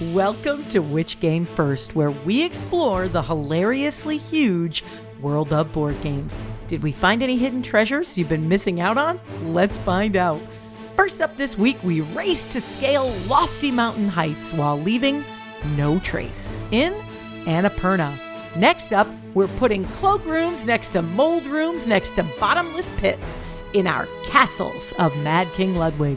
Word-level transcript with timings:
Welcome 0.00 0.64
to 0.70 0.78
Which 0.78 1.20
Game 1.20 1.44
First, 1.44 1.94
where 1.94 2.10
we 2.10 2.42
explore 2.42 3.06
the 3.06 3.20
hilariously 3.20 4.16
huge 4.16 4.82
world 5.20 5.52
of 5.52 5.72
board 5.72 6.00
games. 6.00 6.40
Did 6.68 6.82
we 6.82 6.90
find 6.90 7.22
any 7.22 7.36
hidden 7.36 7.60
treasures 7.60 8.16
you've 8.16 8.30
been 8.30 8.48
missing 8.48 8.80
out 8.80 8.96
on? 8.96 9.20
Let's 9.52 9.76
find 9.76 10.16
out. 10.16 10.40
First 10.96 11.20
up 11.20 11.36
this 11.36 11.58
week, 11.58 11.76
we 11.84 12.00
race 12.00 12.44
to 12.44 12.62
scale 12.62 13.12
lofty 13.28 13.70
mountain 13.70 14.08
heights 14.08 14.54
while 14.54 14.80
leaving 14.80 15.22
no 15.76 15.98
trace 15.98 16.58
in 16.70 16.94
Annapurna. 17.44 18.18
Next 18.56 18.94
up, 18.94 19.06
we're 19.34 19.48
putting 19.48 19.84
cloakrooms 19.84 20.64
next 20.64 20.88
to 20.94 21.02
mold 21.02 21.44
rooms 21.44 21.86
next 21.86 22.16
to 22.16 22.22
bottomless 22.40 22.88
pits 22.96 23.36
in 23.74 23.86
our 23.86 24.08
castles 24.24 24.94
of 24.98 25.14
Mad 25.18 25.46
King 25.52 25.76
Ludwig. 25.76 26.16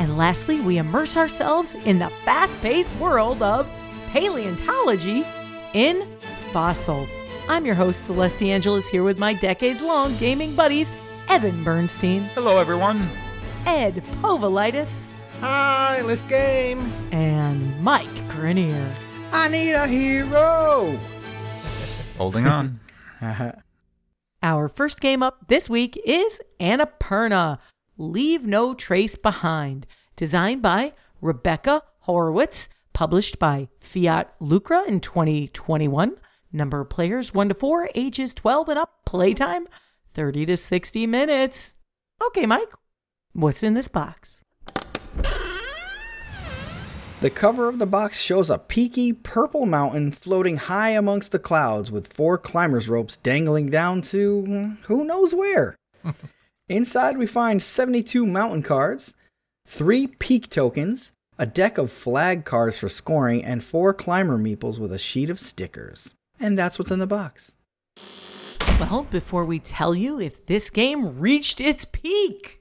And 0.00 0.16
lastly, 0.16 0.62
we 0.62 0.78
immerse 0.78 1.18
ourselves 1.18 1.74
in 1.84 1.98
the 1.98 2.08
fast 2.24 2.58
paced 2.62 2.90
world 2.96 3.42
of 3.42 3.70
paleontology 4.12 5.26
in 5.74 6.08
Fossil. 6.52 7.06
I'm 7.50 7.66
your 7.66 7.74
host, 7.74 8.06
Celeste 8.06 8.44
Angeles, 8.44 8.88
here 8.88 9.02
with 9.04 9.18
my 9.18 9.34
decades 9.34 9.82
long 9.82 10.16
gaming 10.16 10.56
buddies, 10.56 10.90
Evan 11.28 11.62
Bernstein, 11.62 12.22
Hello, 12.34 12.56
everyone. 12.56 13.06
Ed 13.66 14.02
Povolitis, 14.22 15.28
Hi, 15.40 16.00
let's 16.00 16.22
game. 16.22 16.80
and 17.12 17.78
Mike 17.82 18.26
Grenier. 18.30 18.90
I 19.32 19.48
need 19.48 19.72
a 19.72 19.86
hero. 19.86 20.98
Holding 22.16 22.46
on. 22.46 22.80
Our 24.42 24.68
first 24.70 25.02
game 25.02 25.22
up 25.22 25.48
this 25.48 25.68
week 25.68 26.00
is 26.06 26.40
Annapurna 26.58 27.58
Leave 28.00 28.46
No 28.46 28.72
Trace 28.72 29.14
Behind, 29.14 29.86
designed 30.16 30.62
by 30.62 30.94
Rebecca 31.20 31.82
Horowitz, 31.98 32.70
published 32.94 33.38
by 33.38 33.68
Fiat 33.78 34.34
Lucra 34.40 34.88
in 34.88 35.00
2021. 35.00 36.16
Number 36.50 36.80
of 36.80 36.88
players 36.88 37.34
1 37.34 37.50
to 37.50 37.54
4, 37.54 37.90
ages 37.94 38.32
12 38.32 38.70
and 38.70 38.78
up, 38.78 39.04
playtime 39.04 39.68
30 40.14 40.46
to 40.46 40.56
60 40.56 41.06
minutes. 41.08 41.74
Okay, 42.28 42.46
Mike, 42.46 42.72
what's 43.34 43.62
in 43.62 43.74
this 43.74 43.88
box? 43.88 44.42
The 47.20 47.28
cover 47.28 47.68
of 47.68 47.78
the 47.78 47.84
box 47.84 48.18
shows 48.18 48.48
a 48.48 48.56
peaky 48.56 49.12
purple 49.12 49.66
mountain 49.66 50.10
floating 50.10 50.56
high 50.56 50.92
amongst 50.92 51.32
the 51.32 51.38
clouds 51.38 51.90
with 51.90 52.14
four 52.14 52.38
climbers' 52.38 52.88
ropes 52.88 53.18
dangling 53.18 53.68
down 53.68 54.00
to 54.00 54.40
hmm, 54.40 54.70
who 54.84 55.04
knows 55.04 55.34
where. 55.34 55.76
Inside, 56.70 57.18
we 57.18 57.26
find 57.26 57.60
72 57.60 58.24
mountain 58.24 58.62
cards, 58.62 59.14
three 59.66 60.06
peak 60.06 60.48
tokens, 60.50 61.10
a 61.36 61.44
deck 61.44 61.78
of 61.78 61.90
flag 61.90 62.44
cards 62.44 62.78
for 62.78 62.88
scoring, 62.88 63.44
and 63.44 63.64
four 63.64 63.92
climber 63.92 64.38
meeples 64.38 64.78
with 64.78 64.92
a 64.92 64.98
sheet 64.98 65.30
of 65.30 65.40
stickers. 65.40 66.14
And 66.38 66.56
that's 66.56 66.78
what's 66.78 66.92
in 66.92 67.00
the 67.00 67.08
box. 67.08 67.54
Well, 68.78 69.08
before 69.10 69.44
we 69.44 69.58
tell 69.58 69.96
you 69.96 70.20
if 70.20 70.46
this 70.46 70.70
game 70.70 71.18
reached 71.18 71.60
its 71.60 71.84
peak, 71.84 72.60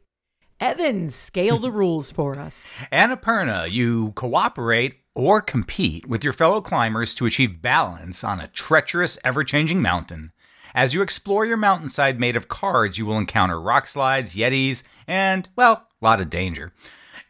Evan, 0.60 1.12
scale 1.12 1.60
the 1.60 1.72
rules 1.82 2.12
for 2.12 2.36
us. 2.36 2.78
Annapurna, 2.92 3.72
you 3.72 4.14
cooperate 4.14 4.96
or 5.14 5.40
compete 5.40 6.08
with 6.08 6.24
your 6.24 6.34
fellow 6.34 6.62
climbers 6.62 7.14
to 7.14 7.28
achieve 7.28 7.62
balance 7.62 8.24
on 8.24 8.40
a 8.40 8.48
treacherous, 8.48 9.20
ever 9.24 9.44
changing 9.44 9.84
mountain. 9.84 10.32
As 10.74 10.94
you 10.94 11.02
explore 11.02 11.46
your 11.46 11.58
mountainside 11.58 12.20
made 12.20 12.36
of 12.36 12.48
cards, 12.48 12.98
you 12.98 13.06
will 13.06 13.18
encounter 13.18 13.60
rock 13.60 13.88
slides, 13.88 14.36
yetis, 14.36 14.84
and, 15.08 15.50
well, 15.56 15.88
a 16.02 16.06
lot 16.06 16.22
of 16.22 16.30
danger. 16.30 16.74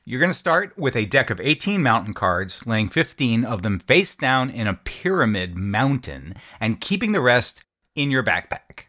You're 0.06 0.20
going 0.20 0.32
to 0.32 0.38
start 0.38 0.78
with 0.78 0.96
a 0.96 1.06
deck 1.06 1.30
of 1.30 1.40
18 1.40 1.84
mountain 1.84 2.14
cards, 2.14 2.66
laying 2.66 2.90
15 2.90 3.46
of 3.46 3.62
them 3.62 3.80
face 3.80 4.16
down 4.16 4.50
in 4.50 4.68
a 4.68 4.74
pyramid 4.74 5.56
mountain, 5.56 6.36
and 6.60 6.82
keeping 6.82 7.12
the 7.12 7.22
rest 7.22 7.64
in 7.96 8.12
your 8.12 8.24
backpack. 8.24 8.86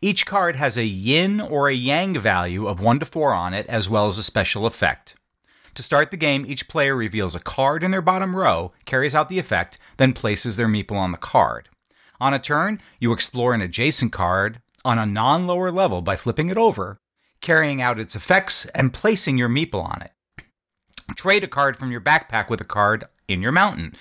Each 0.00 0.24
card 0.24 0.56
has 0.56 0.76
a 0.76 0.84
yin 0.84 1.40
or 1.40 1.68
a 1.68 1.74
yang 1.74 2.18
value 2.18 2.66
of 2.66 2.80
1 2.80 3.00
to 3.00 3.04
4 3.04 3.34
on 3.34 3.54
it, 3.54 3.66
as 3.66 3.88
well 3.88 4.08
as 4.08 4.18
a 4.18 4.22
special 4.22 4.66
effect. 4.66 5.16
To 5.74 5.82
start 5.82 6.10
the 6.10 6.16
game, 6.16 6.44
each 6.46 6.66
player 6.66 6.96
reveals 6.96 7.36
a 7.36 7.40
card 7.40 7.84
in 7.84 7.90
their 7.90 8.02
bottom 8.02 8.34
row, 8.34 8.72
carries 8.86 9.14
out 9.14 9.28
the 9.28 9.38
effect, 9.38 9.78
then 9.98 10.12
places 10.12 10.56
their 10.56 10.66
meeple 10.66 10.96
on 10.96 11.12
the 11.12 11.18
card. 11.18 11.68
On 12.20 12.34
a 12.34 12.38
turn, 12.38 12.80
you 12.98 13.12
explore 13.12 13.54
an 13.54 13.60
adjacent 13.60 14.12
card 14.12 14.60
on 14.84 14.98
a 14.98 15.06
non 15.06 15.46
lower 15.46 15.70
level 15.70 16.02
by 16.02 16.16
flipping 16.16 16.48
it 16.48 16.56
over, 16.56 16.98
carrying 17.40 17.80
out 17.80 18.00
its 18.00 18.16
effects, 18.16 18.66
and 18.66 18.92
placing 18.92 19.38
your 19.38 19.48
meeple 19.48 19.84
on 19.84 20.02
it. 20.02 20.12
Trade 21.14 21.44
a 21.44 21.48
card 21.48 21.76
from 21.76 21.90
your 21.90 22.00
backpack 22.00 22.48
with 22.48 22.60
a 22.60 22.64
card 22.64 23.06
in 23.28 23.40
your 23.40 23.52
mountain, 23.52 23.94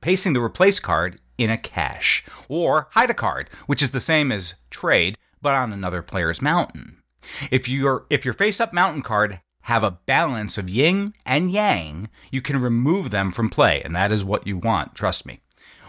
pasting 0.00 0.32
the 0.32 0.40
replace 0.40 0.80
card 0.80 1.18
in 1.38 1.50
a 1.50 1.58
cache, 1.58 2.24
or 2.48 2.88
hide 2.92 3.10
a 3.10 3.14
card, 3.14 3.50
which 3.66 3.82
is 3.82 3.90
the 3.90 4.00
same 4.00 4.30
as 4.30 4.54
trade 4.70 5.16
but 5.40 5.54
on 5.54 5.72
another 5.72 6.02
player's 6.02 6.40
mountain. 6.40 7.02
If 7.50 7.68
your 7.68 8.06
if 8.10 8.24
your 8.24 8.34
face-up 8.34 8.72
mountain 8.72 9.02
card 9.02 9.40
have 9.62 9.82
a 9.82 9.98
balance 10.06 10.58
of 10.58 10.68
yin 10.68 11.14
and 11.24 11.50
yang, 11.50 12.08
you 12.30 12.42
can 12.42 12.60
remove 12.60 13.10
them 13.10 13.30
from 13.30 13.48
play, 13.48 13.82
and 13.82 13.94
that 13.94 14.10
is 14.10 14.24
what 14.24 14.46
you 14.46 14.56
want, 14.56 14.94
trust 14.94 15.24
me. 15.24 15.41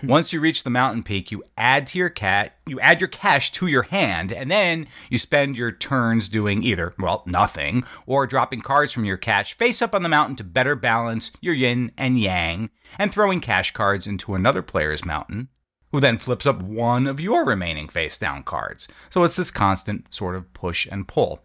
Once 0.03 0.33
you 0.33 0.41
reach 0.41 0.63
the 0.63 0.69
mountain 0.69 1.01
peak, 1.01 1.31
you 1.31 1.41
add 1.57 1.87
to 1.87 1.97
your 1.97 2.09
cat, 2.09 2.57
you 2.67 2.77
add 2.81 2.99
your 2.99 3.07
cache 3.07 3.53
to 3.53 3.67
your 3.67 3.83
hand, 3.83 4.33
and 4.33 4.51
then 4.51 4.85
you 5.09 5.17
spend 5.17 5.57
your 5.57 5.71
turns 5.71 6.27
doing 6.27 6.61
either, 6.61 6.93
well, 6.99 7.23
nothing, 7.25 7.85
or 8.05 8.27
dropping 8.27 8.59
cards 8.59 8.91
from 8.91 9.05
your 9.05 9.15
cache 9.15 9.53
face 9.53 9.81
up 9.81 9.95
on 9.95 10.03
the 10.03 10.09
mountain 10.09 10.35
to 10.35 10.43
better 10.43 10.75
balance 10.75 11.31
your 11.39 11.53
yin 11.53 11.89
and 11.97 12.19
yang, 12.19 12.69
and 12.99 13.13
throwing 13.13 13.39
cache 13.39 13.71
cards 13.71 14.05
into 14.05 14.35
another 14.35 14.61
player's 14.61 15.05
mountain, 15.05 15.47
who 15.93 15.99
then 15.99 16.17
flips 16.17 16.47
up 16.47 16.61
one 16.61 17.05
of 17.05 17.19
your 17.19 17.45
remaining 17.45 17.87
face 17.87 18.17
down 18.17 18.41
cards. 18.41 18.87
So 19.11 19.23
it's 19.23 19.35
this 19.35 19.51
constant 19.51 20.11
sort 20.13 20.35
of 20.35 20.51
push 20.53 20.87
and 20.91 21.07
pull. 21.07 21.39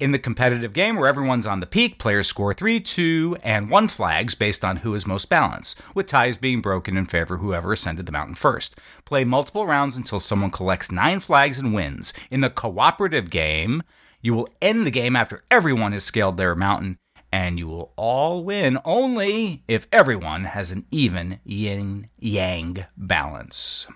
In 0.00 0.10
the 0.10 0.18
competitive 0.18 0.72
game 0.72 0.96
where 0.96 1.08
everyone's 1.08 1.46
on 1.46 1.60
the 1.60 1.66
peak, 1.66 1.98
players 1.98 2.26
score 2.26 2.52
3, 2.52 2.80
2, 2.80 3.38
and 3.44 3.70
1 3.70 3.88
flags 3.88 4.34
based 4.34 4.64
on 4.64 4.78
who 4.78 4.92
is 4.94 5.06
most 5.06 5.30
balanced, 5.30 5.78
with 5.94 6.08
ties 6.08 6.36
being 6.36 6.60
broken 6.60 6.96
in 6.96 7.06
favor 7.06 7.36
of 7.36 7.40
whoever 7.40 7.72
ascended 7.72 8.06
the 8.06 8.12
mountain 8.12 8.34
first. 8.34 8.76
Play 9.04 9.24
multiple 9.24 9.68
rounds 9.68 9.96
until 9.96 10.18
someone 10.18 10.50
collects 10.50 10.90
9 10.90 11.20
flags 11.20 11.60
and 11.60 11.72
wins. 11.72 12.12
In 12.28 12.40
the 12.40 12.50
cooperative 12.50 13.30
game, 13.30 13.84
you 14.20 14.34
will 14.34 14.48
end 14.60 14.84
the 14.84 14.90
game 14.90 15.14
after 15.14 15.44
everyone 15.48 15.92
has 15.92 16.02
scaled 16.02 16.36
their 16.36 16.56
mountain 16.56 16.98
and 17.36 17.58
you 17.58 17.68
will 17.68 17.92
all 17.96 18.42
win 18.42 18.78
only 18.86 19.62
if 19.68 19.86
everyone 19.92 20.44
has 20.44 20.70
an 20.70 20.86
even 20.90 21.38
yin 21.44 22.08
yang 22.18 22.86
balance. 22.96 23.86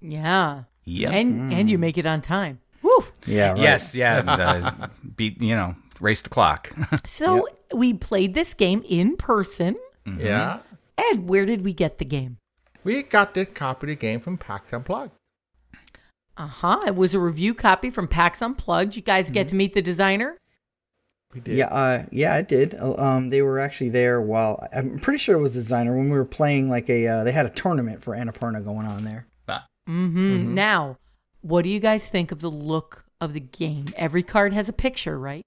Yeah. 0.00 0.64
Yep. 0.84 1.12
And 1.12 1.52
and 1.52 1.70
you 1.70 1.78
make 1.78 1.96
it 1.98 2.04
on 2.04 2.20
time. 2.20 2.58
Woo. 2.82 3.04
Yeah, 3.26 3.50
right. 3.52 3.60
Yes, 3.60 3.94
yeah, 3.94 4.18
and, 4.18 4.28
uh, 4.28 4.88
beat 5.16 5.40
you 5.40 5.54
know, 5.54 5.76
race 6.00 6.22
the 6.22 6.30
clock. 6.30 6.72
So 7.04 7.46
we 7.72 7.94
played 7.94 8.34
this 8.34 8.54
game 8.54 8.82
in 8.88 9.16
person. 9.16 9.76
Yeah. 10.18 10.58
Ed, 10.98 11.28
where 11.28 11.46
did 11.46 11.62
we 11.62 11.72
get 11.72 11.98
the 11.98 12.04
game? 12.04 12.38
We 12.82 13.04
got 13.04 13.34
the 13.34 13.46
copy 13.46 13.86
of 13.86 13.88
the 13.90 13.94
game 13.94 14.18
from 14.20 14.36
PAX 14.36 14.72
Unplugged. 14.72 15.12
Uh 16.36 16.46
huh. 16.46 16.80
It 16.86 16.96
was 16.96 17.14
a 17.14 17.20
review 17.20 17.54
copy 17.54 17.90
from 17.90 18.08
PAX 18.08 18.42
Unplugged. 18.42 18.96
You 18.96 19.02
guys 19.02 19.30
get 19.30 19.46
to 19.48 19.54
meet 19.54 19.74
the 19.74 19.82
designer. 19.82 20.39
We 21.34 21.40
did. 21.40 21.56
Yeah, 21.56 21.66
uh, 21.66 22.04
yeah, 22.10 22.34
I 22.34 22.42
did. 22.42 22.74
Uh, 22.74 22.94
Um, 22.96 23.30
they 23.30 23.40
were 23.42 23.58
actually 23.60 23.90
there 23.90 24.20
while 24.20 24.66
I'm 24.74 24.98
pretty 24.98 25.18
sure 25.18 25.36
it 25.36 25.40
was 25.40 25.54
the 25.54 25.60
designer 25.60 25.96
when 25.96 26.10
we 26.10 26.16
were 26.16 26.24
playing 26.24 26.68
like 26.70 26.90
a. 26.90 27.06
Uh, 27.06 27.24
they 27.24 27.32
had 27.32 27.46
a 27.46 27.50
tournament 27.50 28.02
for 28.02 28.14
Annapurna 28.16 28.64
going 28.64 28.86
on 28.86 29.04
there. 29.04 29.26
Mm-hmm. 29.88 30.54
Now, 30.54 30.98
what 31.40 31.62
do 31.62 31.68
you 31.70 31.80
guys 31.80 32.06
think 32.08 32.30
of 32.30 32.40
the 32.40 32.50
look 32.50 33.06
of 33.20 33.32
the 33.32 33.40
game? 33.40 33.86
Every 33.96 34.22
card 34.22 34.52
has 34.52 34.68
a 34.68 34.72
picture, 34.72 35.18
right? 35.18 35.42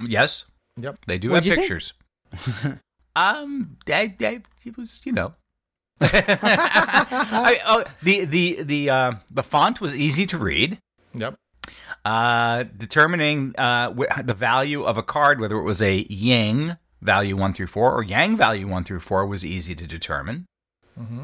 yes, 0.00 0.44
Yep. 0.78 1.00
they 1.06 1.18
do 1.18 1.30
What'd 1.30 1.44
have 1.50 1.58
pictures. 1.58 1.92
um, 3.16 3.76
I, 3.88 4.14
I, 4.20 4.42
it 4.64 4.78
was 4.78 5.02
you 5.04 5.12
know. 5.12 5.34
I, 6.00 7.60
oh, 7.66 7.84
the 8.02 8.24
the 8.24 8.62
the 8.62 8.90
uh, 8.90 9.12
the 9.30 9.42
font 9.42 9.80
was 9.80 9.94
easy 9.94 10.24
to 10.26 10.38
read. 10.38 10.78
Yep. 11.12 11.34
Uh, 12.04 12.64
determining 12.76 13.54
uh, 13.58 13.90
the 14.22 14.34
value 14.34 14.82
of 14.82 14.96
a 14.96 15.02
card, 15.02 15.40
whether 15.40 15.56
it 15.56 15.64
was 15.64 15.82
a 15.82 16.06
yin 16.08 16.78
value 17.02 17.36
one 17.36 17.52
through 17.52 17.66
four 17.66 17.92
or 17.94 18.02
yang 18.02 18.36
value 18.36 18.66
one 18.66 18.84
through 18.84 19.00
four, 19.00 19.26
was 19.26 19.44
easy 19.44 19.74
to 19.74 19.86
determine. 19.86 20.46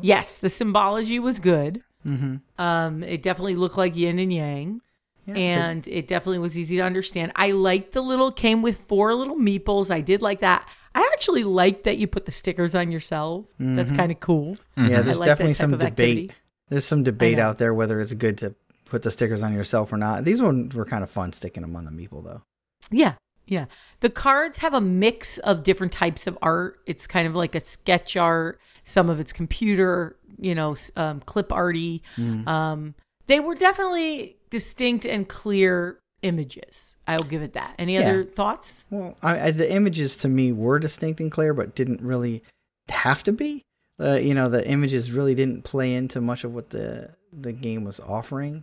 Yes, 0.00 0.38
the 0.38 0.48
symbology 0.48 1.18
was 1.18 1.38
good. 1.38 1.82
Mm-hmm. 2.06 2.36
Um, 2.58 3.02
it 3.02 3.22
definitely 3.22 3.56
looked 3.56 3.76
like 3.76 3.94
yin 3.94 4.18
and 4.18 4.32
yang. 4.32 4.80
and 5.26 5.86
it 5.88 6.06
definitely 6.08 6.38
was 6.38 6.56
easy 6.56 6.76
to 6.76 6.82
understand. 6.82 7.32
I 7.34 7.50
liked 7.50 7.92
the 7.92 8.00
little 8.00 8.30
came 8.30 8.62
with 8.62 8.78
four 8.78 9.14
little 9.14 9.36
meeples. 9.36 9.90
I 9.90 10.00
did 10.00 10.22
like 10.22 10.40
that. 10.40 10.68
I 10.94 11.08
actually 11.12 11.44
like 11.44 11.82
that 11.82 11.98
you 11.98 12.06
put 12.06 12.24
the 12.26 12.32
stickers 12.32 12.74
on 12.74 12.90
yourself. 12.90 13.46
That's 13.58 13.92
kind 13.92 14.12
of 14.12 14.20
cool. 14.20 14.56
Yeah, 14.76 15.02
there's 15.02 15.18
like 15.18 15.26
definitely 15.26 15.54
some 15.54 15.72
debate. 15.72 15.86
activity. 15.86 16.30
There's 16.68 16.84
some 16.84 17.02
debate 17.02 17.38
out 17.38 17.58
there 17.58 17.74
whether 17.74 18.00
it's 18.00 18.14
good 18.14 18.38
to 18.38 18.54
put 18.86 19.02
the 19.02 19.10
stickers 19.10 19.42
on 19.42 19.52
yourself 19.52 19.92
or 19.92 19.96
not. 19.96 20.24
These 20.24 20.40
ones 20.40 20.74
were 20.74 20.84
kind 20.84 21.04
of 21.04 21.10
fun 21.10 21.32
sticking 21.32 21.60
them 21.62 21.76
on 21.76 21.84
the 21.84 21.90
meeple 21.90 22.24
though. 22.24 22.42
Yeah, 22.90 23.14
Yeah. 23.46 23.66
The 24.00 24.10
cards 24.10 24.58
have 24.58 24.74
a 24.74 24.80
mix 24.80 25.38
of 25.38 25.62
different 25.62 25.92
types 25.92 26.26
of 26.26 26.36
art. 26.42 26.78
It's 26.86 27.06
kind 27.06 27.26
of 27.28 27.34
like 27.36 27.54
a 27.54 27.60
sketch 27.60 28.16
art, 28.16 28.60
some 28.84 29.08
of 29.10 29.20
it's 29.20 29.32
computer, 29.32 30.16
you 30.38 30.54
know, 30.54 30.74
um, 30.96 31.20
clip 31.20 31.52
arty. 31.52 32.02
Um, 32.46 32.94
they 33.26 33.40
were 33.40 33.54
definitely 33.56 34.36
distinct 34.50 35.04
and 35.04 35.28
clear 35.28 35.98
images. 36.22 36.96
I'll 37.06 37.22
give 37.24 37.42
it 37.42 37.52
that. 37.54 37.74
Any 37.78 37.94
Yeah. 37.94 38.00
other 38.08 38.24
thoughts? 38.24 38.86
Well, 38.90 39.16
I, 39.22 39.48
I, 39.48 39.50
the 39.50 39.70
images 39.72 40.16
to 40.18 40.28
me 40.28 40.52
were 40.52 40.78
distinct 40.78 41.20
and 41.20 41.30
clear, 41.30 41.54
but 41.54 41.74
didn't 41.74 42.00
really 42.02 42.42
have 42.88 43.22
to 43.24 43.32
be. 43.32 43.62
Uh, 44.00 44.14
you 44.14 44.34
know, 44.34 44.48
the 44.48 44.66
images 44.68 45.10
really 45.10 45.34
didn't 45.34 45.62
play 45.64 45.94
into 45.94 46.20
much 46.20 46.44
of 46.44 46.54
what 46.54 46.70
the 46.70 47.10
the 47.32 47.52
game 47.52 47.84
was 47.84 47.98
offering. 48.00 48.62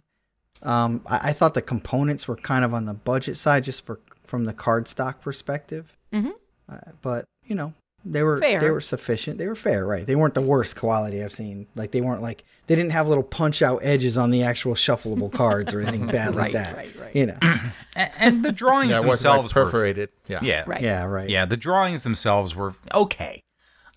Um, 0.64 1.02
I, 1.06 1.30
I 1.30 1.34
thought 1.34 1.54
the 1.54 1.62
components 1.62 2.28
were 2.28 2.36
kind 2.38 2.64
of 2.66 2.74
on 2.74 2.86
the 2.86 2.94
budget 2.94 3.38
side, 3.38 3.64
just 3.64 3.86
for 3.86 4.00
from 4.26 4.46
the 4.46 4.54
card 4.54 4.88
stock 4.88 5.22
perspective. 5.22 5.94
Mhm. 6.14 6.32
Uh, 6.72 6.78
but 7.02 7.26
you 7.46 7.56
know, 7.56 7.74
they 8.06 8.24
were 8.24 8.38
Fair. 8.38 8.60
they 8.60 8.72
were 8.72 8.82
sufficient. 8.82 9.38
They 9.38 9.48
were 9.48 9.56
fair, 9.56 9.86
right? 9.86 10.06
They 10.06 10.16
weren't 10.16 10.34
the 10.34 10.42
worst 10.42 10.76
quality 10.76 11.24
I've 11.24 11.32
seen. 11.34 11.68
Like 11.76 11.92
they 11.92 12.02
weren't 12.02 12.22
like 12.22 12.44
they 12.68 12.76
didn't 12.76 12.92
have 12.92 13.08
little 13.10 13.24
punch 13.24 13.62
out 13.62 13.80
edges 13.84 14.18
on 14.18 14.32
the 14.32 14.44
actual 14.44 14.74
shuffleable 14.74 15.32
cards 15.42 15.74
or 15.74 15.82
anything 15.82 16.08
bad 16.08 16.36
like 16.36 16.54
that. 16.54 16.76
right, 16.76 16.96
right. 17.00 17.16
You 17.16 17.28
know, 17.28 17.38
A- 17.96 18.22
And 18.22 18.44
the 18.44 18.52
drawings 18.52 18.92
Yeah, 18.92 18.98
it 19.02 19.06
wasn't 19.06 19.30
like 19.32 19.42
themselves 19.42 19.56
were 19.56 19.64
perforated. 19.66 20.10
Yeah. 20.28 20.40
yeah, 20.42 20.64
Right. 20.66 20.82
yeah, 20.82 21.04
right. 21.04 21.30
Yeah, 21.30 21.46
the 21.46 21.58
drawings 21.58 22.04
themselves 22.04 22.56
were 22.56 22.74
okay. 22.94 23.42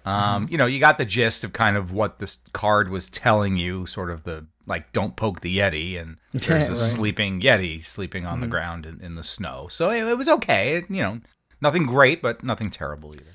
Um, 0.07 0.45
Mm-hmm. 0.45 0.53
You 0.53 0.59
know, 0.59 0.67
you 0.67 0.79
got 0.81 0.99
the 0.99 1.05
gist 1.05 1.43
of 1.45 1.53
kind 1.53 1.77
of 1.77 1.91
what 1.93 2.19
this 2.21 2.39
card 2.53 2.89
was 2.89 3.09
telling 3.09 3.57
you, 3.57 3.87
sort 3.87 4.11
of 4.11 4.23
the 4.23 4.47
like, 4.67 4.93
don't 4.93 5.17
poke 5.17 5.41
the 5.41 5.59
Yeti, 5.59 6.01
and 6.01 6.17
there's 6.33 6.47
a 6.49 6.53
right. 6.53 6.63
Mm-hmm. 6.65 6.75
sleeping 6.75 7.41
Yeti 7.41 7.85
sleeping 7.85 8.25
on 8.25 8.41
the 8.41 8.47
ground 8.47 8.87
in, 8.87 9.01
in 9.01 9.15
the 9.17 9.25
snow. 9.25 9.67
So 9.71 9.91
it, 9.91 10.05
it 10.07 10.17
was 10.17 10.29
okay. 10.29 10.77
It- 10.77 10.91
you 10.91 11.03
know, 11.03 11.21
nothing 11.61 11.87
great, 11.87 12.23
but 12.23 12.43
nothing 12.45 12.71
terrible 12.71 13.15
either. 13.15 13.33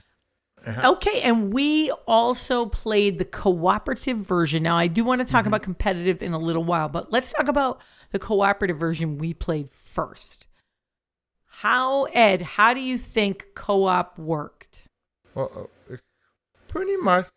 Okay, 0.85 1.21
and 1.23 1.51
we 1.51 1.89
also 2.07 2.67
played 2.67 3.17
the 3.17 3.25
cooperative 3.25 4.17
version. 4.17 4.61
Now, 4.61 4.77
I 4.77 4.85
do 4.85 5.03
want 5.03 5.19
to 5.19 5.25
talk 5.25 5.47
about 5.47 5.63
competitive 5.63 6.21
in 6.21 6.33
a 6.33 6.37
little 6.37 6.63
while, 6.63 6.87
but 6.87 7.11
let's 7.11 7.33
talk 7.33 7.47
about 7.47 7.81
the 8.11 8.19
cooperative 8.19 8.77
version 8.77 9.17
we 9.17 9.33
played 9.33 9.71
first. 9.71 10.45
How, 11.47 12.03
Ed, 12.13 12.43
how 12.43 12.75
do 12.75 12.79
you 12.79 12.99
think 12.99 13.47
co 13.55 13.85
op 13.85 14.19
worked? 14.19 14.87
Well, 15.33 15.51
uh, 15.55 15.61
it's 15.61 15.80
pretty 16.71 16.95
much 16.97 17.27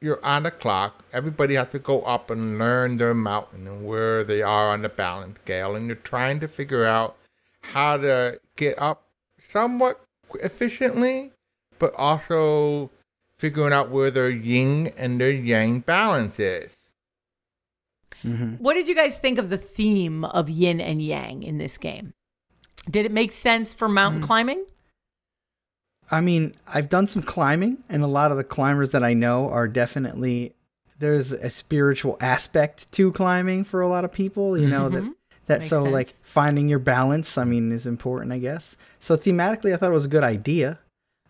you're 0.00 0.24
on 0.24 0.44
the 0.44 0.50
clock. 0.50 1.04
Everybody 1.12 1.54
has 1.54 1.68
to 1.68 1.78
go 1.78 2.02
up 2.02 2.30
and 2.30 2.58
learn 2.58 2.96
their 2.96 3.14
mountain 3.14 3.66
and 3.66 3.86
where 3.86 4.24
they 4.24 4.42
are 4.42 4.70
on 4.70 4.82
the 4.82 4.88
balance 4.88 5.38
scale, 5.44 5.76
and 5.76 5.86
you're 5.86 5.96
trying 5.96 6.40
to 6.40 6.48
figure 6.48 6.84
out 6.84 7.16
how 7.62 7.98
to 7.98 8.40
get 8.56 8.80
up 8.80 9.04
somewhat 9.50 10.00
efficiently, 10.40 11.32
but 11.78 11.94
also 11.96 12.90
figuring 13.38 13.72
out 13.72 13.90
where 13.90 14.10
their 14.10 14.30
yin 14.30 14.92
and 14.96 15.20
their 15.20 15.30
yang 15.30 15.80
balance 15.80 16.40
is. 16.40 16.90
Mm-hmm. 18.24 18.54
What 18.54 18.74
did 18.74 18.88
you 18.88 18.96
guys 18.96 19.16
think 19.16 19.38
of 19.38 19.48
the 19.48 19.58
theme 19.58 20.24
of 20.24 20.50
yin 20.50 20.80
and 20.80 21.00
yang 21.00 21.42
in 21.42 21.58
this 21.58 21.78
game? 21.78 22.14
Did 22.90 23.06
it 23.06 23.12
make 23.12 23.32
sense 23.32 23.74
for 23.74 23.88
mountain 23.88 24.22
hmm. 24.22 24.26
climbing? 24.26 24.66
I 26.10 26.20
mean, 26.20 26.54
I've 26.66 26.88
done 26.88 27.06
some 27.06 27.22
climbing, 27.22 27.78
and 27.88 28.02
a 28.02 28.06
lot 28.06 28.30
of 28.30 28.36
the 28.36 28.44
climbers 28.44 28.90
that 28.90 29.04
I 29.04 29.14
know 29.14 29.50
are 29.50 29.68
definitely 29.68 30.54
there's 30.98 31.32
a 31.32 31.50
spiritual 31.50 32.16
aspect 32.20 32.90
to 32.92 33.12
climbing 33.12 33.64
for 33.64 33.80
a 33.80 33.88
lot 33.88 34.04
of 34.04 34.12
people. 34.12 34.58
You 34.58 34.68
know 34.68 34.88
that 34.88 35.02
that 35.46 35.60
Mm-hmm. 35.60 35.60
Makes 35.60 35.68
so 35.68 35.82
like 35.84 36.08
finding 36.08 36.68
your 36.68 36.78
balance. 36.78 37.38
I 37.38 37.44
mean, 37.44 37.72
is 37.72 37.86
important, 37.86 38.32
I 38.32 38.38
guess. 38.38 38.76
So 39.00 39.16
thematically, 39.16 39.72
I 39.72 39.76
thought 39.76 39.90
it 39.90 39.94
was 39.94 40.04
a 40.04 40.08
good 40.08 40.24
idea. 40.24 40.78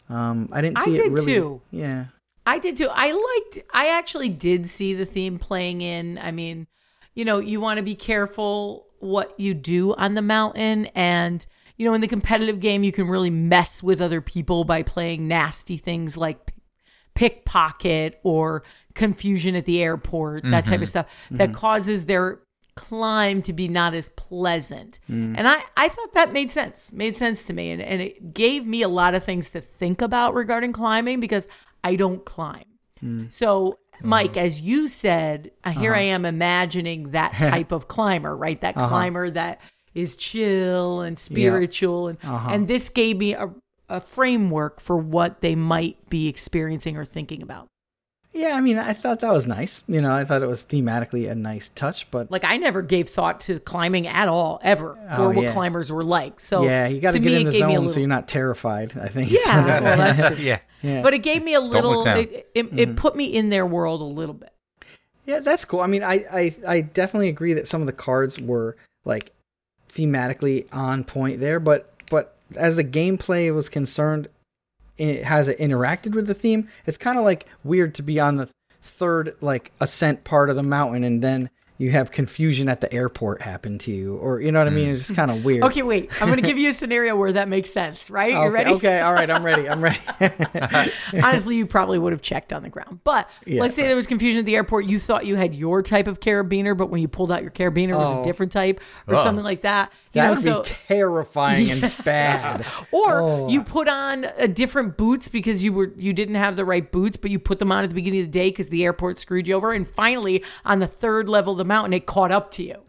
Um, 0.09 0.49
I 0.53 0.61
didn't 0.61 0.79
I 0.79 0.85
see 0.85 0.95
it 0.95 1.03
did 1.03 1.13
really. 1.13 1.27
too. 1.27 1.61
Yeah, 1.71 2.07
I 2.47 2.59
did 2.59 2.77
too. 2.77 2.89
I 2.91 3.11
liked, 3.13 3.67
I 3.75 3.89
actually 3.99 4.31
did 4.31 4.67
see 4.67 4.95
the 4.95 5.05
theme 5.05 5.39
playing 5.39 5.83
in. 5.83 6.19
I 6.19 6.33
mean, 6.33 6.67
you 7.15 7.27
know, 7.27 7.39
you 7.39 7.61
want 7.61 7.77
to 7.77 7.83
be 7.83 7.95
careful 7.95 8.87
what 9.01 9.39
you 9.39 9.53
do 9.53 9.95
on 9.97 10.15
the 10.15 10.23
mountain. 10.23 10.87
And, 10.95 11.45
you 11.79 11.87
know, 11.87 11.95
in 11.95 12.01
the 12.01 12.09
competitive 12.09 12.61
game, 12.61 12.85
you 12.85 12.93
can 12.93 13.09
really 13.09 13.31
mess 13.31 13.83
with 13.83 14.01
other 14.01 14.21
people 14.21 14.65
by 14.65 14.83
playing 14.83 15.29
nasty 15.29 15.77
things 15.77 16.17
like 16.17 16.53
pickpocket 17.15 18.21
or 18.25 18.65
confusion 18.95 19.55
at 19.55 19.65
the 19.65 19.83
airport, 19.83 20.43
that 20.45 20.65
type 20.65 20.75
of 20.75 20.81
mm-hmm. 20.81 20.85
stuff 20.85 21.07
that 21.31 21.51
mm-hmm. 21.51 21.55
causes 21.55 22.05
their 22.07 22.41
climb 22.75 23.43
to 23.43 23.53
be 23.53 23.69
not 23.69 23.95
as 23.95 24.11
pleasant. 24.11 25.01
Mm. 25.11 25.35
And 25.37 25.49
I, 25.49 25.61
I 25.77 25.89
thought 25.89 26.15
that 26.15 26.33
made 26.33 26.53
sense, 26.53 26.93
made 26.93 27.17
sense 27.17 27.43
to 27.45 27.53
me. 27.53 27.73
And, 27.73 27.83
and 27.83 28.01
it 28.01 28.33
gave 28.35 28.67
me 28.67 28.83
a 28.83 28.89
lot 28.89 29.15
of 29.15 29.25
things 29.25 29.51
to 29.51 29.61
think 29.61 30.01
about 30.01 30.35
regarding 30.35 30.73
climbing 30.73 31.19
because 31.19 31.49
I 31.83 31.97
don't 31.97 32.25
climb. 32.25 32.65
Mm. 33.03 33.33
So, 33.33 33.79
mm-hmm. 33.97 34.09
Mike, 34.09 34.37
as 34.37 34.61
you 34.61 34.87
said, 34.87 35.51
uh, 35.65 35.71
here 35.71 35.93
uh-huh. 35.93 36.01
I 36.01 36.05
am 36.05 36.25
imagining 36.25 37.11
that 37.11 37.33
type 37.39 37.73
of 37.73 37.89
climber, 37.89 38.37
right? 38.37 38.61
That 38.61 38.77
uh-huh. 38.77 38.89
climber 38.89 39.31
that 39.31 39.61
is 40.01 40.17
chill 40.17 41.01
and 41.01 41.19
spiritual. 41.19 42.09
And, 42.09 42.19
uh-huh. 42.23 42.49
and 42.51 42.69
this 42.69 42.89
gave 42.89 43.19
me 43.19 43.35
a, 43.35 43.51
a 43.89 44.01
framework 44.01 44.81
for 44.81 44.97
what 44.97 45.41
they 45.41 45.55
might 45.55 46.09
be 46.09 46.29
experiencing 46.29 46.97
or 46.97 47.05
thinking 47.05 47.43
about. 47.43 47.69
yeah. 48.33 48.55
I 48.55 48.61
mean, 48.61 48.79
I 48.79 48.93
thought 48.93 49.21
that 49.21 49.33
was 49.33 49.47
nice. 49.47 49.83
You 49.89 50.01
know, 50.01 50.15
I 50.15 50.25
thought 50.25 50.43
it 50.43 50.47
was 50.47 50.63
thematically 50.63 51.31
a 51.31 51.35
nice 51.35 51.71
touch, 51.75 52.11
but 52.11 52.31
Like, 52.31 52.45
I 52.45 52.57
never 52.59 52.83
gave 52.83 53.09
thought 53.09 53.41
to 53.43 53.59
climbing 53.59 54.07
at 54.07 54.29
all, 54.29 54.61
ever, 54.63 54.99
Oh, 55.11 55.25
or 55.25 55.31
what 55.31 55.45
yeah. 55.45 55.53
climbers 55.53 55.91
were 55.91 56.05
like. 56.05 56.39
So, 56.39 56.63
yeah, 56.63 56.87
you 56.87 57.01
got 57.01 57.13
to 57.13 57.19
to 57.19 57.25
get 57.25 57.33
me, 57.33 57.41
in 57.41 57.47
the 57.47 57.53
gave 57.53 57.67
me 57.67 57.73
a 57.73 57.77
zone 57.77 57.85
little, 57.85 57.91
so 57.91 58.01
you're 58.01 58.09
not 58.09 58.29
terrified. 58.29 58.97
I 58.97 59.09
think. 59.09 59.31
Yeah, 59.31 59.81
well, 59.81 59.97
that's 60.15 60.21
true. 60.21 60.37
yeah. 60.45 60.61
yeah. 60.83 61.03
But 61.03 61.15
it 61.15 61.21
gave 61.21 61.43
me 61.43 61.55
a 61.55 61.61
little, 61.61 61.97
look 61.97 62.05
down. 62.05 62.19
it, 62.19 62.31
it, 62.31 62.49
it 62.55 62.71
mm-hmm. 62.71 62.95
put 62.95 63.17
me 63.17 63.27
in 63.27 63.49
their 63.49 63.67
world 63.67 64.01
a 64.01 64.05
little 64.05 64.35
bit. 64.35 64.53
Yeah, 65.27 65.41
that's 65.41 65.65
cool. 65.67 65.81
I 65.81 65.89
mean, 65.89 66.03
I, 66.03 66.25
I 66.33 66.57
I 66.67 66.81
definitely 66.81 67.29
agree 67.29 67.53
that 67.53 67.69
some 67.69 67.83
of 67.83 67.87
the 67.87 67.93
cards 67.93 68.41
were 68.41 68.77
like 69.05 69.33
thematically 69.89 70.67
on 70.73 71.05
point 71.05 71.41
there, 71.41 71.61
but 71.61 71.93
but 72.11 72.37
as 72.57 72.77
the 72.77 72.85
gameplay 72.85 73.55
was 73.55 73.69
concerned, 73.69 74.29
it 74.97 75.25
has 75.25 75.49
it 75.49 75.59
interacted 75.59 76.15
with 76.15 76.27
the 76.27 76.35
theme. 76.35 76.69
It's 76.87 76.99
kind 76.99 77.19
of 77.19 77.25
like 77.25 77.47
weird 77.65 77.95
to 77.97 78.03
be 78.03 78.19
on 78.19 78.37
the 78.37 78.49
third 78.83 79.37
like 79.41 79.73
ascent 79.81 80.25
part 80.25 80.51
of 80.51 80.57
the 80.57 80.63
mountain 80.63 81.05
and 81.05 81.23
then 81.23 81.51
you 81.79 81.91
have 81.93 82.11
confusion 82.11 82.69
at 82.69 82.81
the 82.81 82.93
airport 82.93 83.41
happen 83.43 83.79
to 83.79 83.91
you, 83.93 84.17
or 84.17 84.41
you 84.41 84.51
know 84.53 84.59
what 84.59 84.67
I 84.67 84.71
mean? 84.71 84.89
It's 84.89 85.07
just 85.07 85.15
kind 85.15 85.31
of 85.31 85.39
hmm. 85.39 85.45
weird. 85.45 85.63
Okay, 85.65 85.83
wait. 85.83 86.11
I'm 86.21 86.29
going 86.29 86.41
to 86.43 86.47
give 86.47 86.59
you 86.59 86.69
a 86.71 86.73
scenario 86.73 87.15
where 87.17 87.33
that 87.33 87.49
makes 87.49 87.73
sense, 87.73 88.11
right? 88.11 88.33
You 88.33 88.39
Okay, 88.39 88.49
ready? 88.51 88.71
okay, 88.73 89.01
all 89.01 89.15
right, 89.15 89.31
I'm 89.31 89.45
ready. 89.45 89.69
I'm 89.69 89.81
ready. 89.81 89.99
Honestly, 91.23 91.57
you 91.57 91.67
probably 91.67 91.99
would 91.99 92.13
have 92.13 92.23
checked 92.23 92.53
on 92.53 92.63
the 92.63 92.69
ground. 92.69 93.01
But 93.05 93.31
Yeah, 93.47 93.61
let's 93.61 93.75
say 93.77 93.87
there 93.87 93.97
was 93.97 94.07
confusion 94.07 94.41
at 94.41 94.47
the 94.47 94.57
airport. 94.57 94.87
You 94.87 94.99
thought 94.99 95.27
you 95.27 95.37
had 95.37 95.55
your 95.55 95.83
type 95.83 96.07
of 96.07 96.21
carabiner, 96.21 96.77
but 96.77 96.91
when 96.91 97.01
you 97.01 97.09
pulled 97.09 97.31
out 97.33 97.43
your 97.43 97.51
carabiner, 97.51 97.91
it 97.91 97.97
was 97.97 98.13
a 98.15 98.19
Oh. 98.19 98.25
different 98.25 98.53
type 98.53 98.81
or 99.07 99.15
Oh. 99.15 99.23
something 99.23 99.45
like 99.45 99.63
that. 99.63 99.93
You 100.13 100.23
that 100.23 100.27
know, 100.29 100.35
would 100.35 100.43
so. 100.43 100.63
be 100.63 100.69
terrifying 100.89 101.71
and 101.71 101.95
bad. 102.05 102.67
or 102.91 103.21
Oh. 103.23 103.49
you 103.49 103.63
put 103.63 103.89
on 103.89 104.27
a 104.37 104.49
different 104.49 104.97
boots 104.97 105.29
because 105.29 105.63
you 105.63 105.73
were 105.73 105.93
you 105.97 106.13
didn't 106.13 106.35
have 106.37 106.57
the 106.57 106.65
right 106.65 106.91
boots, 106.91 107.17
but 107.17 107.31
you 107.31 107.39
put 107.39 107.59
them 107.59 107.71
on 107.71 107.85
at 107.85 107.89
the 107.89 107.95
beginning 107.95 108.21
of 108.21 108.27
the 108.27 108.33
day 108.33 108.51
because 108.51 108.69
the 108.69 108.85
airport 108.85 109.19
screwed 109.19 109.47
you 109.47 109.55
over. 109.55 109.73
And 109.73 109.87
finally, 109.87 110.43
on 110.65 110.79
the 110.81 110.87
third 110.87 111.29
level 111.29 111.53
of 111.53 111.59
the 111.59 111.65
mountain, 111.69 111.93
it 111.93 112.07
caught 112.07 112.33
up 112.33 112.51
to 112.53 112.65
you. 112.65 112.83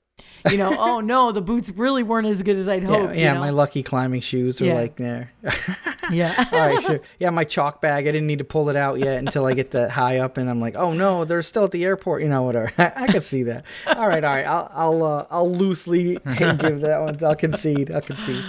You 0.50 0.58
know, 0.58 0.74
oh 0.80 1.00
no, 1.02 1.32
the 1.34 1.42
boots 1.42 1.70
really 1.72 2.02
weren't 2.02 2.26
as 2.28 2.42
good 2.44 2.56
as 2.56 2.68
I'd 2.68 2.82
Yeah, 2.82 2.88
hoped. 2.90 3.16
yeah 3.16 3.28
you 3.28 3.34
know? 3.36 3.40
my 3.42 3.50
lucky 3.50 3.84
climbing 3.84 4.22
shoes 4.22 4.62
are 4.62 4.66
Yeah. 4.66 4.74
like 4.74 4.96
there. 4.96 5.32
yeah. 6.12 6.46
All 6.52 6.60
right, 6.60 6.82
sure. 6.82 7.02
Yeah, 7.20 7.30
my 7.30 7.44
chalk 7.44 7.82
bag. 7.82 8.08
I 8.08 8.12
didn't 8.12 8.28
need 8.28 8.38
to 8.40 8.46
pull 8.46 8.70
it 8.70 8.78
out 8.78 9.00
yet 9.00 9.18
until 9.18 9.46
I 9.46 9.54
get 9.54 9.72
that 9.72 9.92
high 10.02 10.20
up, 10.20 10.38
and 10.38 10.50
I'm 10.50 10.62
like, 10.62 10.76
oh 10.76 10.94
no, 10.94 11.26
they're 11.26 11.42
still 11.42 11.66
at 11.66 11.72
the 11.72 11.84
airport. 11.84 12.24
You 12.24 12.30
know, 12.30 12.44
whatever. 12.44 12.72
I, 12.78 12.92
I 13.04 13.08
can 13.08 13.20
see 13.22 13.44
that. 13.44 13.66
All 13.88 14.08
right, 14.08 14.24
all 14.24 14.32
right. 14.34 14.46
I'll 14.48 14.70
I'll 14.74 15.04
uh, 15.04 15.26
I'll 15.30 15.52
loosely 15.52 16.14
give 16.38 16.58
that 16.82 17.02
one. 17.02 17.18
I'll 17.24 17.36
concede. 17.36 17.92
I'll 17.92 18.02
concede. 18.02 18.44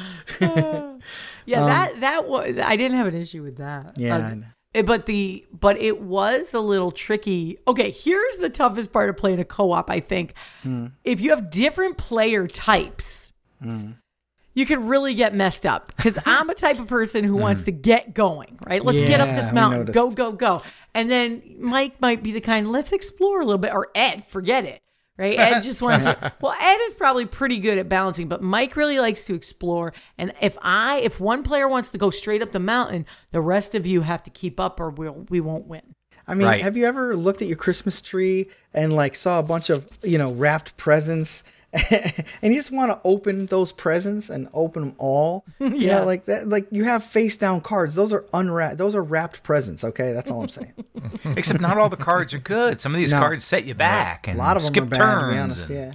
Yeah, 1.46 1.66
that 1.66 2.00
that 2.00 2.28
was 2.28 2.54
I 2.62 2.76
didn't 2.76 2.96
have 2.98 3.08
an 3.08 3.14
issue 3.16 3.42
with 3.42 3.56
that. 3.56 3.86
Um, 3.86 3.92
Yeah, 3.96 4.16
Uh, 4.16 4.18
I 4.20 4.34
know. 4.34 4.42
it- 4.42 4.44
but 4.84 5.06
the 5.06 5.44
but 5.52 5.76
it 5.78 6.00
was 6.00 6.54
a 6.54 6.60
little 6.60 6.92
tricky. 6.92 7.58
Okay, 7.66 7.90
here's 7.90 8.36
the 8.36 8.48
toughest 8.50 8.92
part 8.92 9.10
of 9.10 9.16
playing 9.16 9.40
a 9.40 9.44
co-op. 9.44 9.90
I 9.90 10.00
think 10.00 10.34
Hmm. 10.62 10.86
if 11.04 11.20
you 11.20 11.30
have 11.30 11.50
different 11.50 11.96
player 11.98 12.46
types, 12.46 13.32
you 14.54 14.66
can 14.66 14.86
really 14.88 15.14
get 15.14 15.34
messed 15.34 15.66
up. 15.66 15.92
Because 15.96 16.18
I'm 16.26 16.50
a 16.50 16.54
type 16.54 16.78
of 16.80 16.86
person 16.86 17.24
who 17.24 17.36
wants 17.36 17.64
to 17.64 17.72
get 17.72 18.14
going. 18.14 18.58
Right, 18.64 18.84
let's 18.84 19.02
get 19.02 19.20
up. 19.20 19.34
This 19.34 19.52
mountain. 19.52 19.86
Go 19.92 20.10
go 20.10 20.32
go. 20.32 20.62
And 20.94 21.10
then 21.10 21.42
Mike 21.58 22.00
might 22.00 22.22
be 22.22 22.32
the 22.32 22.40
kind. 22.40 22.70
Let's 22.70 22.92
explore 22.92 23.40
a 23.40 23.44
little 23.44 23.58
bit. 23.58 23.72
Or 23.72 23.88
Ed, 23.94 24.24
forget 24.24 24.64
it. 24.64 24.80
Right, 25.20 25.38
Ed 25.38 25.60
just 25.62 25.82
wants. 25.82 26.06
To, 26.06 26.32
well, 26.40 26.54
Ed 26.58 26.78
is 26.86 26.94
probably 26.94 27.26
pretty 27.26 27.60
good 27.60 27.76
at 27.76 27.88
balancing, 27.90 28.26
but 28.26 28.42
Mike 28.42 28.74
really 28.74 28.98
likes 28.98 29.24
to 29.26 29.34
explore. 29.34 29.92
And 30.16 30.32
if 30.40 30.56
I, 30.62 31.00
if 31.00 31.20
one 31.20 31.42
player 31.42 31.68
wants 31.68 31.90
to 31.90 31.98
go 31.98 32.08
straight 32.08 32.40
up 32.42 32.52
the 32.52 32.58
mountain, 32.58 33.04
the 33.30 33.42
rest 33.42 33.74
of 33.74 33.86
you 33.86 34.00
have 34.00 34.22
to 34.22 34.30
keep 34.30 34.58
up, 34.58 34.80
or 34.80 34.88
we'll 34.88 35.26
we 35.28 35.40
won't 35.40 35.66
win. 35.66 35.82
I 36.26 36.34
mean, 36.34 36.46
Right. 36.48 36.62
have 36.62 36.76
you 36.76 36.86
ever 36.86 37.16
looked 37.16 37.42
at 37.42 37.48
your 37.48 37.56
Christmas 37.56 38.00
tree 38.00 38.48
and 38.72 38.92
like 38.92 39.14
saw 39.14 39.38
a 39.40 39.42
bunch 39.42 39.68
of 39.68 39.86
you 40.02 40.16
know 40.16 40.32
wrapped 40.32 40.76
presents 40.78 41.44
and 41.90 42.52
you 42.52 42.54
just 42.54 42.70
want 42.72 42.90
to 42.90 43.00
open 43.04 43.46
those 43.46 43.70
presents 43.72 44.28
and 44.28 44.48
open 44.52 44.82
them 44.88 44.94
all. 44.98 45.44
You 45.60 45.70
Yeah. 45.74 46.00
know, 46.00 46.04
like 46.06 46.24
that. 46.26 46.48
Like 46.48 46.66
you 46.70 46.84
have 46.84 47.04
face 47.04 47.36
down 47.36 47.60
cards. 47.60 47.94
Those 47.94 48.12
are 48.12 48.24
unwrapped. 48.34 48.78
Those 48.78 48.94
are 48.94 49.02
wrapped 49.02 49.42
presents. 49.42 49.84
Okay, 49.84 50.12
that's 50.12 50.30
all 50.30 50.42
I'm 50.42 50.48
saying. 50.48 50.72
Except 51.36 51.60
not 51.60 51.78
all 51.78 51.88
the 51.88 51.96
cards 51.96 52.34
are 52.34 52.38
good. 52.38 52.80
Some 52.80 52.92
of 52.94 52.98
these 52.98 53.12
No. 53.12 53.20
cards 53.20 53.44
set 53.44 53.64
you 53.66 53.74
back 53.74 54.26
a 54.26 54.30
and 54.30 54.38
lot 54.38 54.56
of 54.56 54.62
them 54.64 54.72
skip 54.72 54.84
are 54.84 54.86
bad. 54.86 54.98
turns 54.98 55.32
to 55.34 55.40
honest. 55.42 55.60
and 55.70 55.78
Yeah, 55.78 55.92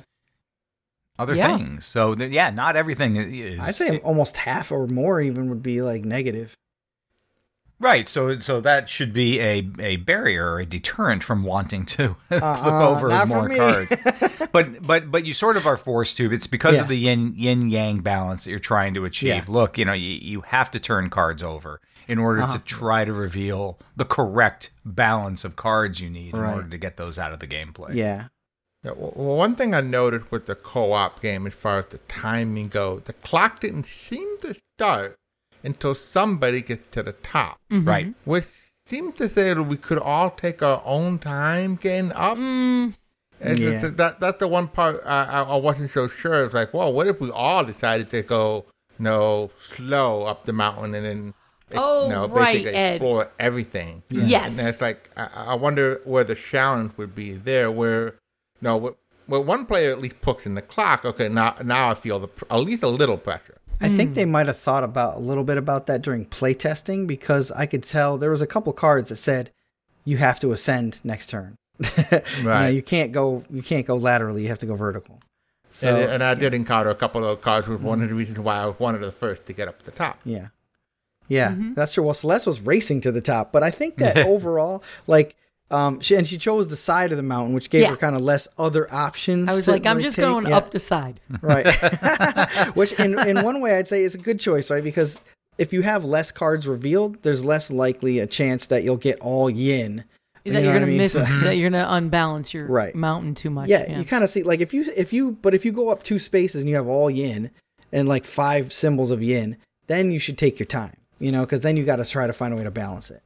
other 1.20 1.36
Yeah. 1.36 1.58
things. 1.58 1.86
So 1.86 2.16
yeah, 2.16 2.50
not 2.52 2.76
everything 2.76 3.16
is. 3.18 3.60
I'd 3.60 3.76
say 3.76 4.00
almost 4.00 4.38
half 4.38 4.72
or 4.72 4.88
more 4.88 5.20
even 5.22 5.50
would 5.50 5.64
be 5.64 5.82
like 5.82 6.06
negative. 6.06 6.56
Right, 7.80 8.08
so 8.08 8.40
so 8.40 8.62
that 8.62 8.88
should 8.90 9.12
be 9.14 9.40
a, 9.42 9.70
a 9.80 9.98
barrier, 9.98 10.54
or 10.54 10.60
a 10.60 10.66
deterrent 10.66 11.24
from 11.24 11.44
wanting 11.44 11.86
to 11.88 12.16
flip 12.30 12.42
Uh-uh, 12.42 12.88
over 12.90 13.26
more 13.26 13.50
cards. 13.50 13.94
but 14.54 14.82
but 14.82 15.12
but 15.12 15.26
you 15.26 15.34
sort 15.34 15.58
of 15.58 15.66
are 15.68 15.76
forced 15.78 16.16
to. 16.18 16.32
It's 16.32 16.48
because 16.48 16.76
Yeah. 16.76 16.82
of 16.84 16.88
the 16.88 16.96
yin 16.98 17.34
yin 17.36 17.70
yang 17.70 18.00
balance 18.00 18.46
that 18.46 18.50
you're 18.52 18.60
trying 18.60 18.94
to 18.94 19.04
achieve. 19.04 19.28
Yeah. 19.30 19.44
Look, 19.48 19.78
you 19.78 19.84
know, 19.84 19.94
you, 19.94 20.12
you 20.22 20.42
have 20.42 20.72
to 20.72 20.80
turn 20.80 21.10
cards 21.10 21.44
over 21.44 21.82
in 22.08 22.18
order 22.18 22.44
Uh-huh. 22.44 22.54
to 22.54 22.60
try 22.64 23.04
to 23.04 23.12
reveal 23.12 23.78
the 23.98 24.06
correct 24.06 24.70
balance 24.86 25.44
of 25.44 25.56
cards 25.58 26.00
you 26.00 26.10
need 26.10 26.34
in 26.34 26.40
order 26.40 26.70
to 26.70 26.78
get 26.78 26.96
those 26.98 27.20
out 27.20 27.34
of 27.34 27.40
the 27.42 27.48
gameplay. 27.48 27.94
Yeah, 27.94 28.28
Yeah, 28.84 28.92
well, 28.96 29.12
well, 29.16 29.36
one 29.36 29.56
thing 29.56 29.74
I 29.74 29.82
noted 29.82 30.32
with 30.32 30.46
the 30.46 30.56
co-op 30.56 31.20
game, 31.22 31.46
as 31.48 31.54
far 31.56 31.80
as 31.80 31.88
the 31.88 31.98
timing 32.08 32.68
goes, 32.70 33.02
the 33.06 33.14
clock 33.14 33.60
didn't 33.60 33.88
seem 33.88 34.40
to 34.42 34.56
start 34.78 35.18
until 35.66 35.96
somebody 35.96 36.62
gets 36.62 36.88
to 36.92 37.04
the 37.04 37.14
top, 37.14 37.60
Mm-hmm. 37.72 37.88
Right. 37.88 38.14
which 38.26 38.46
seems 38.88 39.16
to 39.16 39.28
say 39.30 39.54
that 39.54 39.64
we 39.64 39.78
could 39.78 39.98
all 40.00 40.30
take 40.30 40.62
our 40.62 40.82
own 40.86 41.20
time 41.20 41.76
getting 41.76 42.12
up. 42.14 42.38
Mm, 42.38 42.94
And 43.42 43.60
Yeah. 43.60 43.82
so 43.82 43.90
that 43.90 44.20
that's 44.20 44.40
the 44.40 44.48
one 44.48 44.68
part 44.68 45.02
I, 45.06 45.26
I 45.26 45.42
I 45.42 45.56
wasn't 45.58 45.92
so 45.92 46.08
sure. 46.08 46.46
It's 46.46 46.54
like, 46.54 46.74
well, 46.74 46.94
what 46.94 47.08
if 47.08 47.20
we 47.20 47.30
all 47.32 47.64
decided 47.66 48.10
to 48.12 48.22
go, 48.22 48.66
you 48.98 49.04
know, 49.04 49.52
slow 49.76 50.24
up 50.24 50.46
the 50.46 50.54
mountain 50.54 50.94
and 50.96 51.06
then, 51.06 51.34
Oh, 51.74 52.04
you 52.08 52.10
know, 52.14 52.28
right, 52.28 52.54
basically 52.54 52.74
Ed. 52.76 52.94
explore 52.96 53.32
everything. 53.40 54.04
Yes. 54.10 54.60
And 54.60 54.68
it's 54.70 54.80
like 54.82 55.10
I, 55.18 55.28
I 55.52 55.56
wonder 55.56 56.00
where 56.06 56.24
the 56.24 56.36
challenge 56.36 56.92
would 56.98 57.14
be 57.16 57.34
there. 57.34 57.70
Where 57.72 58.16
no, 58.62 58.78
where, 58.78 58.94
where 59.26 59.42
one 59.42 59.66
player 59.66 59.92
at 59.92 60.00
least 60.00 60.22
puts 60.22 60.46
in 60.46 60.54
the 60.54 60.62
clock. 60.62 61.04
Okay, 61.04 61.28
now 61.28 61.56
now 61.64 61.90
I 61.90 61.96
feel 61.96 62.20
the 62.20 62.28
pr- 62.28 62.46
at 62.52 62.60
least 62.60 62.84
a 62.84 62.88
little 62.88 63.18
pressure. 63.18 63.58
I 63.82 63.90
think 63.90 64.12
Hmm. 64.12 64.16
they 64.16 64.26
might 64.26 64.48
have 64.48 64.58
thought 64.58 64.84
about 64.84 65.18
a 65.18 65.20
little 65.20 65.44
bit 65.44 65.58
about 65.58 65.88
that 65.88 66.02
during 66.02 66.26
playtesting 66.26 67.08
because 67.08 67.52
I 67.52 67.66
could 67.66 67.84
tell 67.84 68.18
there 68.18 68.32
was 68.32 68.42
a 68.42 68.48
couple 68.48 68.72
cards 68.74 69.10
that 69.10 69.18
said 69.18 69.52
you 70.06 70.18
have 70.18 70.40
to 70.42 70.52
ascend 70.52 71.00
next 71.04 71.30
turn. 71.30 71.56
You, 71.80 72.44
know, 72.44 72.50
Right. 72.50 72.70
you 72.70 72.82
can't 72.82 73.12
go 73.12 73.44
you 73.50 73.62
can't 73.62 73.86
go 73.86 73.96
laterally, 73.98 74.44
you 74.44 74.50
have 74.50 74.60
to 74.60 74.66
go 74.66 74.76
vertical. 74.76 75.20
So 75.72 75.94
and, 75.94 76.12
and 76.14 76.24
I 76.24 76.36
did 76.36 76.54
encounter 76.54 76.90
a 76.90 76.96
couple 76.96 77.26
of 77.26 77.42
cards, 77.42 77.68
which 77.68 77.80
was 77.80 77.86
one 77.86 78.02
of 78.02 78.08
the 78.10 78.16
reasons 78.16 78.40
why 78.40 78.58
I 78.62 78.66
was 78.66 78.80
one 78.80 78.96
of 78.96 79.02
the 79.02 79.12
first 79.12 79.46
to 79.48 79.54
get 79.54 79.68
up 79.68 79.80
to 79.80 79.86
the 79.86 79.92
top. 79.92 80.20
yeah. 80.24 80.48
Yeah, 81.28 81.50
Mm-hmm. 81.52 81.74
that's 81.74 81.94
true. 81.94 82.04
Well, 82.04 82.14
Celeste 82.14 82.46
was 82.46 82.62
racing 82.62 83.02
to 83.02 83.12
the 83.12 83.20
top, 83.20 83.52
but 83.52 83.64
I 83.64 83.72
think 83.72 83.98
that 83.98 84.16
overall, 84.28 84.84
like, 85.08 85.36
um, 85.72 86.00
she 86.00 86.16
and 86.16 86.28
she 86.28 86.38
chose 86.38 86.68
the 86.68 86.78
side 86.78 87.12
of 87.12 87.18
the 87.18 87.24
mountain, 87.24 87.56
which 87.56 87.70
gave 87.70 87.82
Yeah. 87.82 87.90
her 87.90 87.96
kind 87.98 88.16
of 88.16 88.22
less 88.22 88.48
other 88.58 88.92
options. 88.94 89.50
I 89.50 89.56
was 89.56 89.66
to, 89.66 89.72
like, 89.72 89.86
I'm 89.86 90.00
just 90.00 90.16
take. 90.16 90.24
going 90.26 90.48
Yeah. 90.48 90.58
up 90.58 90.72
the 90.72 90.80
side. 90.80 91.20
right 91.42 91.66
which 92.76 92.92
in, 93.00 93.18
in 93.28 93.44
one 93.44 93.62
way 93.62 93.78
i'd 93.78 93.88
say 93.88 94.04
is 94.04 94.16
a 94.16 94.18
good 94.18 94.40
choice 94.40 94.70
right 94.70 94.84
because 94.84 95.20
if 95.58 95.72
you 95.74 95.82
have 95.82 96.04
less 96.06 96.32
cards 96.32 96.68
revealed 96.68 97.22
there's 97.24 97.44
less 97.44 97.72
likely 97.72 98.20
a 98.20 98.28
chance 98.28 98.68
that 98.68 98.84
you'll 98.84 98.98
get 98.98 99.20
all 99.22 99.50
yin 99.50 100.04
You 100.44 100.52
that 100.54 100.60
know 100.60 100.64
you're 100.66 100.74
gonna 100.74 100.86
I 100.86 100.90
mean? 100.90 100.98
miss 100.98 101.14
So- 101.14 101.22
that 101.24 101.58
you're 101.58 101.70
gonna 101.70 101.88
unbalance 101.90 102.54
your 102.54 102.68
Right. 102.68 102.94
mountain 102.94 103.34
too 103.36 103.50
much. 103.50 103.68
yeah, 103.70 103.98
you 103.98 104.06
kind 104.06 104.24
of 104.24 104.30
see 104.30 104.44
like 104.44 104.60
if 104.62 104.74
you 104.74 104.86
if 104.96 105.12
you 105.14 105.32
but 105.42 105.56
if 105.56 105.66
you 105.66 105.72
go 105.72 105.90
up 105.90 106.04
two 106.04 106.20
spaces 106.20 106.62
and 106.62 106.70
you 106.70 106.76
have 106.76 106.88
all 106.88 107.10
yin 107.10 107.50
and 107.92 108.08
like 108.08 108.26
five 108.26 108.72
symbols 108.72 109.10
of 109.12 109.24
yin 109.24 109.58
then 109.88 110.12
you 110.12 110.20
should 110.20 110.38
take 110.38 110.60
your 110.60 110.68
time 110.68 110.96
you 111.20 111.32
know 111.32 111.42
because 111.42 111.62
then 111.62 111.76
you 111.78 111.84
got 111.86 111.96
to 111.98 112.06
try 112.06 112.28
to 112.28 112.34
find 112.34 112.54
a 112.54 112.58
way 112.58 112.64
to 112.64 112.72
balance 112.72 113.10
it 113.10 113.22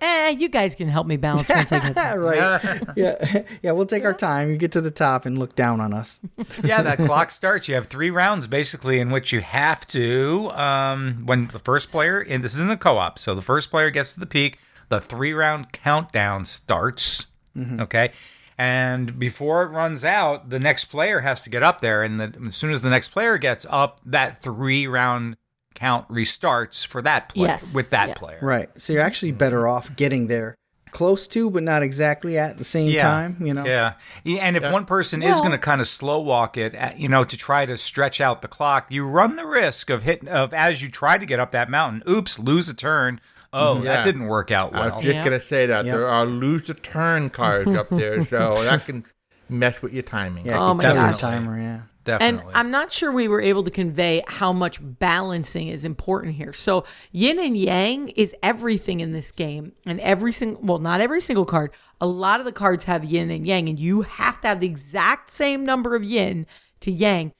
Eh, 0.00 0.30
you 0.30 0.48
guys 0.48 0.74
can 0.74 0.88
help 0.88 1.06
me 1.06 1.16
balance 1.16 1.48
once 1.48 1.72
I 1.72 1.78
get 1.80 1.94
there. 1.94 2.20
right 2.20 2.82
yeah 2.96 3.42
yeah 3.62 3.72
we'll 3.72 3.86
take 3.86 4.04
our 4.04 4.14
time 4.14 4.50
you 4.50 4.56
get 4.56 4.72
to 4.72 4.80
the 4.80 4.90
top 4.90 5.26
and 5.26 5.38
look 5.38 5.56
down 5.56 5.80
on 5.80 5.92
us 5.92 6.20
yeah, 6.62 6.82
that 6.82 6.98
clock 6.98 7.30
starts. 7.30 7.68
You 7.68 7.74
have 7.74 7.86
three 7.86 8.10
rounds 8.10 8.46
basically 8.46 9.00
in 9.00 9.10
which 9.10 9.32
you 9.32 9.40
have 9.40 9.86
to, 9.88 10.50
um, 10.52 11.22
when 11.26 11.48
the 11.48 11.58
first 11.58 11.88
player, 11.90 12.20
and 12.20 12.42
this 12.42 12.54
is 12.54 12.60
in 12.60 12.68
the 12.68 12.76
co 12.76 12.98
op, 12.98 13.18
so 13.18 13.34
the 13.34 13.42
first 13.42 13.70
player 13.70 13.90
gets 13.90 14.12
to 14.12 14.20
the 14.20 14.26
peak, 14.26 14.58
the 14.88 15.00
three 15.00 15.32
round 15.32 15.72
countdown 15.72 16.44
starts. 16.44 17.26
Okay. 17.58 18.12
And 18.58 19.18
before 19.18 19.62
it 19.64 19.68
runs 19.68 20.04
out, 20.04 20.50
the 20.50 20.58
next 20.60 20.86
player 20.86 21.20
has 21.20 21.42
to 21.42 21.50
get 21.50 21.62
up 21.62 21.80
there. 21.80 22.02
And 22.02 22.20
the, 22.20 22.34
as 22.48 22.56
soon 22.56 22.70
as 22.72 22.82
the 22.82 22.90
next 22.90 23.08
player 23.08 23.36
gets 23.38 23.66
up, 23.68 24.00
that 24.06 24.40
three 24.42 24.86
round 24.86 25.36
count 25.82 26.08
restarts 26.08 26.86
for 26.86 27.02
that 27.02 27.28
player, 27.28 27.48
Yes, 27.48 27.74
with 27.74 27.90
that 27.90 28.08
yes. 28.10 28.18
player. 28.18 28.38
right 28.42 28.68
so 28.76 28.92
you're 28.92 29.02
actually 29.02 29.32
better 29.32 29.66
off 29.66 29.94
getting 29.96 30.28
there 30.28 30.54
close 30.92 31.26
to 31.26 31.50
but 31.50 31.62
not 31.62 31.82
exactly 31.82 32.36
at 32.38 32.58
the 32.58 32.64
same 32.64 32.92
time 33.00 33.36
you 33.40 33.52
know 33.54 33.64
Yeah. 33.64 33.94
Yeah, 34.24 34.42
And 34.46 34.56
if 34.58 34.70
one 34.70 34.84
person 34.84 35.22
is 35.22 35.40
going 35.40 35.52
to 35.52 35.58
kind 35.58 35.80
of 35.80 35.88
slow 35.88 36.20
walk 36.20 36.56
it, 36.58 36.74
you 36.98 37.08
know, 37.08 37.24
to 37.24 37.36
try 37.36 37.64
to 37.66 37.76
stretch 37.78 38.20
out 38.20 38.42
the 38.42 38.48
clock, 38.48 38.86
you 38.90 39.04
run 39.06 39.36
the 39.36 39.46
risk 39.46 39.88
of 39.90 40.02
hitting 40.02 40.28
of 40.28 40.52
as 40.52 40.82
you 40.82 40.90
try 40.90 41.16
to 41.18 41.24
get 41.26 41.40
up 41.40 41.50
that 41.52 41.70
mountain, 41.70 42.02
oops, 42.08 42.38
lose 42.38 42.68
a 42.68 42.74
turn. 42.74 43.20
Oh, 43.54 43.76
mm-hmm. 43.76 43.84
that 43.84 44.04
didn't 44.04 44.26
work 44.26 44.50
out 44.50 44.72
well. 44.72 44.82
I 44.82 44.86
well. 44.88 44.96
was 44.96 45.04
just 45.04 45.14
Yeah. 45.16 45.24
gonna 45.24 45.40
say 45.40 45.66
that 45.66 45.84
Yep. 45.86 45.94
there 45.94 46.06
are 46.06 46.26
lose 46.26 46.68
a 46.70 46.74
turn 46.74 47.30
cards 47.30 47.74
up 47.74 47.88
there, 47.90 48.22
so 48.26 48.62
that 48.68 48.84
can 48.84 49.04
mess 49.48 49.80
with 49.82 49.92
your 49.94 50.02
timing. 50.02 50.44
yeah 50.46 50.58
Oh 50.60 50.74
my 50.74 50.84
could 50.84 50.94
gosh. 50.94 51.18
timer 51.20 51.58
yeah 51.58 51.80
And 52.06 52.42
I'm 52.54 52.70
not 52.70 52.90
sure 52.90 53.12
we 53.12 53.28
were 53.28 53.40
able 53.40 53.62
to 53.62 53.70
convey 53.70 54.22
how 54.26 54.52
much 54.52 54.78
balancing 54.82 55.68
is 55.68 55.84
important 55.84 56.34
here. 56.34 56.52
So 56.52 56.84
yin 57.12 57.38
and 57.38 57.56
yang 57.56 58.08
is 58.08 58.34
everything 58.42 59.00
in 59.00 59.12
this 59.12 59.30
game, 59.32 59.72
and 59.86 60.00
every 60.00 60.32
single 60.32 60.62
well, 60.62 60.78
not 60.78 61.00
every 61.00 61.20
single 61.20 61.44
card. 61.44 61.70
A 62.00 62.06
lot 62.06 62.40
of 62.40 62.46
the 62.46 62.52
cards 62.52 62.84
have 62.86 63.04
yin 63.04 63.30
and 63.30 63.46
yang, 63.46 63.68
and 63.68 63.78
you 63.78 64.02
have 64.02 64.40
to 64.40 64.48
have 64.48 64.60
the 64.60 64.66
exact 64.66 65.30
same 65.30 65.64
number 65.64 65.94
of 65.94 66.02
yin 66.02 66.46
to 66.80 66.90
yang, 66.90 67.32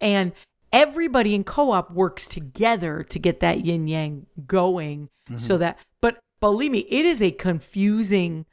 and 0.00 0.32
everybody 0.72 1.34
in 1.34 1.42
co-op 1.42 1.90
works 1.90 2.26
together 2.26 3.02
to 3.02 3.18
get 3.18 3.40
that 3.40 3.64
yin 3.64 3.88
yang 3.88 4.26
going. 4.46 5.08
So 5.36 5.58
that, 5.58 5.78
but 6.00 6.18
believe 6.40 6.72
me, 6.72 6.80
it 6.90 7.06
is 7.06 7.22
a 7.22 7.30
confusing 7.30 8.46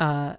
uh 0.00 0.36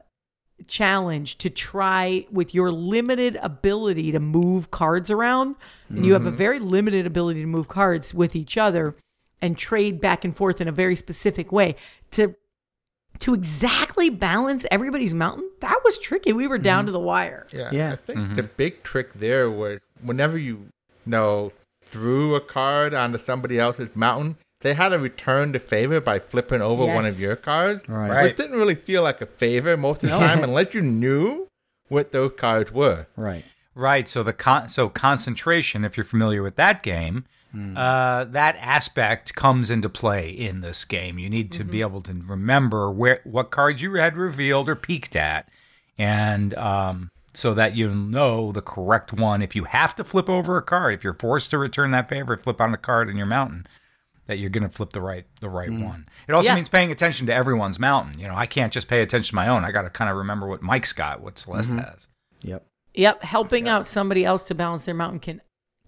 challenge 0.67 1.38
to 1.38 1.50
try 1.50 2.25
with 2.31 2.53
your 2.53 2.71
limited 2.71 3.35
ability 3.38 4.12
to 4.12 4.19
move 4.19 4.71
cards 4.71 5.12
around 5.12 5.55
and 5.89 6.05
you 6.05 6.13
have 6.13 6.25
a 6.25 6.29
mm-hmm. 6.29 6.38
very 6.38 6.59
limited 6.59 7.05
ability 7.05 7.41
to 7.41 7.47
move 7.47 7.67
cards 7.67 8.13
with 8.13 8.35
each 8.35 8.57
other 8.57 8.95
and 9.41 9.57
trade 9.57 10.01
back 10.01 10.24
and 10.24 10.35
forth 10.35 10.62
in 10.62 10.67
a 10.67 10.71
very 10.71 10.95
specific 10.95 11.51
way. 11.51 11.75
To 12.12 12.35
to 13.19 13.33
exactly 13.33 14.09
balance 14.09 14.65
everybody's 14.71 15.13
mountain 15.13 15.50
that 15.62 15.79
was 15.83 15.97
tricky. 16.00 16.33
We 16.33 16.47
were 16.47 16.57
down 16.57 16.81
mm-hmm. 16.81 16.88
to 16.88 16.91
the 16.93 17.00
wire. 17.00 17.47
Yeah, 17.51 17.69
Yeah. 17.71 17.91
I 17.93 17.95
think 17.95 18.19
mm-hmm. 18.19 18.35
the 18.35 18.43
big 18.43 18.83
trick 18.83 19.13
there 19.13 19.50
was 19.50 19.79
whenever 20.01 20.38
you, 20.38 20.53
you 20.55 20.69
know 21.05 21.51
threw 21.85 22.35
a 22.35 22.41
card 22.41 22.93
onto 22.93 23.17
somebody 23.17 23.59
else's 23.59 23.95
mountain, 23.95 24.38
they 24.65 24.74
had 24.74 24.89
to 24.89 25.00
return 25.00 25.51
the 25.51 25.60
favor 25.60 26.01
by 26.01 26.17
flipping 26.17 26.62
over 26.62 26.86
one 26.86 27.05
of 27.05 27.19
your 27.19 27.36
cards. 27.36 27.88
Right. 27.88 28.10
Right. 28.10 28.24
Which 28.24 28.38
didn't 28.38 28.57
really 28.57 28.75
feel 28.75 29.03
like 29.03 29.22
a 29.22 29.27
favor 29.27 29.77
most 29.77 30.03
of 30.03 30.10
the 30.10 30.17
time 30.17 30.43
unless 30.43 30.74
you 30.74 30.81
knew 30.81 31.48
what 31.88 32.12
those 32.12 32.31
cards 32.36 32.72
were. 32.72 33.07
right 33.15 33.45
Right. 33.75 34.07
So 34.07 34.24
the 34.24 34.34
con- 34.34 34.69
so 34.69 34.88
concentration, 34.89 35.84
if 35.84 35.98
you're 35.98 36.05
familiar 36.05 36.41
with 36.41 36.55
that 36.55 36.81
game, 36.81 37.25
uh, 37.77 38.25
that 38.25 38.57
aspect 38.60 39.34
comes 39.36 39.69
into 39.69 39.88
play 39.88 40.29
in 40.29 40.60
this 40.62 40.84
game. 40.84 41.17
You 41.19 41.29
need 41.29 41.53
to 41.53 41.63
be 41.63 41.79
able 41.81 42.01
to 42.01 42.13
remember 42.13 42.91
where 42.91 43.22
what 43.24 43.50
cards 43.51 43.81
you 43.81 43.93
had 43.95 44.17
revealed 44.17 44.67
or 44.67 44.75
peeked 44.75 45.15
at, 45.15 45.48
and 45.98 46.53
um, 46.55 47.12
so 47.34 47.53
that 47.53 47.75
you 47.75 47.89
know 47.89 48.51
the 48.51 48.62
correct 48.62 49.13
one. 49.13 49.41
If 49.41 49.55
you 49.55 49.65
have 49.65 49.95
to 49.95 50.03
flip 50.03 50.29
over 50.29 50.57
a 50.57 50.62
card, 50.62 50.95
if 50.95 51.03
you're 51.03 51.13
forced 51.13 51.51
to 51.51 51.57
return 51.57 51.91
that 51.91 52.10
favor, 52.10 52.36
flip 52.36 52.60
on 52.60 52.74
a 52.74 52.77
card 52.77 53.10
in 53.10 53.15
your 53.15 53.25
mountain. 53.25 53.67
That 54.27 54.39
you're 54.39 54.50
going 54.50 54.63
to 54.63 54.70
flip 54.70 54.91
the 54.91 55.01
right 55.01 55.25
the 55.39 55.50
right 55.50 55.70
mm. 55.70 55.84
one. 55.84 56.08
It 56.27 56.34
also 56.34 56.50
Yeah. 56.50 56.55
means 56.55 56.70
paying 56.70 56.91
attention 56.91 57.27
to 57.27 57.34
everyone's 57.34 57.79
mountain. 57.79 58.20
You 58.20 58.27
know, 58.27 58.36
I 58.36 58.46
can't 58.48 58.74
just 58.74 58.88
pay 58.88 59.01
attention 59.01 59.29
to 59.29 59.36
my 59.36 59.48
own. 59.48 59.63
I 59.63 59.72
got 59.72 59.84
to 59.84 59.89
kind 59.89 60.10
of 60.10 60.17
remember 60.17 60.48
what 60.48 60.62
Mike's 60.62 60.94
got, 60.94 61.22
what 61.22 61.38
Celeste 61.38 61.72
mm-hmm. 61.72 61.79
has. 61.79 62.08
yep 62.41 62.65
yep 62.94 63.24
helping 63.24 63.67
out 63.67 63.86
somebody 63.86 64.24
else 64.25 64.46
to 64.46 64.55
balance 64.55 64.86
their 64.86 64.96
mountain 64.96 65.20
can 65.20 65.41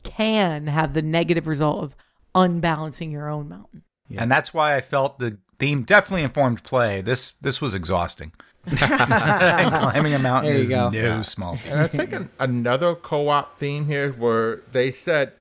can 0.04 0.68
have 0.68 0.94
the 0.94 1.02
negative 1.02 1.48
result 1.48 1.84
of 1.84 1.96
unbalancing 2.36 3.12
your 3.12 3.28
own 3.28 3.50
mountain 3.50 3.84
And 4.16 4.32
that's 4.32 4.54
why 4.54 4.76
I 4.76 4.82
felt 4.82 5.18
the 5.18 5.40
theme 5.60 5.84
definitely 5.84 6.24
informed 6.24 6.64
play. 6.64 7.02
This 7.02 7.32
this 7.42 7.60
was 7.62 7.74
exhausting. 7.74 8.32
and 8.68 8.78
climbing 8.78 10.14
a 10.14 10.20
mountain 10.20 10.52
you 10.52 10.60
is 10.60 10.70
go. 10.70 10.90
no 10.90 11.22
small 11.22 11.56
feat. 11.56 11.72
And 11.72 11.80
I 11.82 11.88
think 11.88 12.12
an, 12.12 12.30
another 12.38 12.96
co-op 12.96 13.58
theme 13.58 13.86
here 13.88 14.12
where 14.12 14.58
they 14.72 14.92
said 14.92 15.34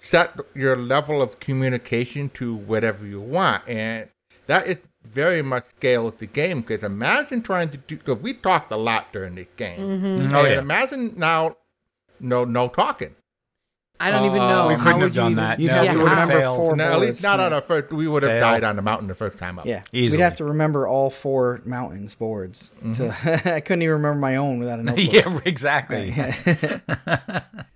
set 0.00 0.38
your 0.54 0.76
level 0.76 1.20
of 1.22 1.40
communication 1.40 2.28
to 2.30 2.54
whatever 2.54 3.06
you 3.06 3.20
want, 3.20 3.66
and 3.68 4.08
that 4.46 4.66
is 4.66 4.76
very 5.04 5.42
much 5.42 5.64
scale 5.76 6.04
with 6.04 6.18
the 6.18 6.26
game. 6.26 6.60
Because 6.60 6.82
imagine 6.82 7.42
trying 7.42 7.68
to 7.70 7.76
do. 7.76 7.96
Cause 7.98 8.18
we 8.18 8.34
talked 8.34 8.70
a 8.72 8.76
lot 8.76 9.12
during 9.12 9.34
this 9.36 9.46
game. 9.56 9.80
Oh 10.34 10.44
and 10.44 10.52
yeah. 10.52 10.58
imagine 10.58 11.14
now 11.16 11.56
no 12.20 12.44
no 12.44 12.68
talking. 12.68 13.14
I 13.98 14.10
don't 14.10 14.26
even 14.26 14.42
Uh, 14.42 14.48
know. 14.50 14.68
we 14.68 14.74
couldn't 14.76 14.94
would 14.98 15.02
have 15.04 15.14
done 15.14 15.30
you 15.30 15.36
that. 15.36 15.58
You'd 15.58 15.68
No, 15.68 15.74
have 15.76 15.84
yeah, 15.86 15.92
to 15.92 15.96
we 15.98 16.02
would've 16.04 16.18
remember 16.18 16.38
failed. 16.40 16.56
four 16.58 16.76
No, 16.76 16.84
at 16.92 17.00
least 17.00 17.22
not 17.22 17.40
on 17.40 17.54
our 17.54 17.62
first. 17.62 17.90
We 17.90 18.06
would 18.06 18.22
have 18.24 18.32
Fail. 18.32 18.40
died 18.42 18.62
on 18.62 18.76
the 18.76 18.82
mountain 18.82 19.08
the 19.08 19.14
first 19.14 19.38
time 19.38 19.58
up. 19.58 19.64
Yeah, 19.64 19.84
Easily. 19.90 20.18
we'd 20.18 20.24
have 20.24 20.36
to 20.36 20.44
remember 20.44 20.86
all 20.86 21.08
four 21.08 21.62
mountains 21.64 22.14
boards. 22.14 22.72
To, 22.96 23.08
I 23.54 23.60
couldn't 23.60 23.80
even 23.80 23.94
remember 23.94 24.18
my 24.20 24.36
own 24.36 24.58
without 24.58 24.80
a 24.80 24.82
notebook. 24.82 25.12
yeah, 25.14 25.40
exactly. 25.46 26.14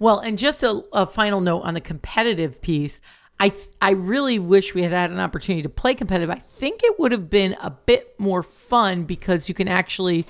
Well, 0.00 0.18
and 0.18 0.36
just 0.36 0.64
a, 0.64 0.82
a 0.92 1.06
final 1.06 1.40
note 1.40 1.60
on 1.60 1.74
the 1.74 1.80
competitive 1.80 2.60
piece. 2.60 3.00
I 3.38 3.52
I 3.80 3.90
really 3.90 4.38
wish 4.38 4.74
we 4.74 4.82
had 4.82 4.92
had 4.92 5.10
an 5.10 5.20
opportunity 5.20 5.62
to 5.62 5.68
play 5.68 5.94
competitive. 5.94 6.30
I 6.30 6.40
think 6.40 6.80
it 6.82 6.98
would 6.98 7.12
have 7.12 7.30
been 7.30 7.56
a 7.62 7.70
bit 7.70 8.18
more 8.18 8.42
fun 8.42 9.04
because 9.04 9.48
you 9.48 9.54
can 9.54 9.68
actually 9.68 10.26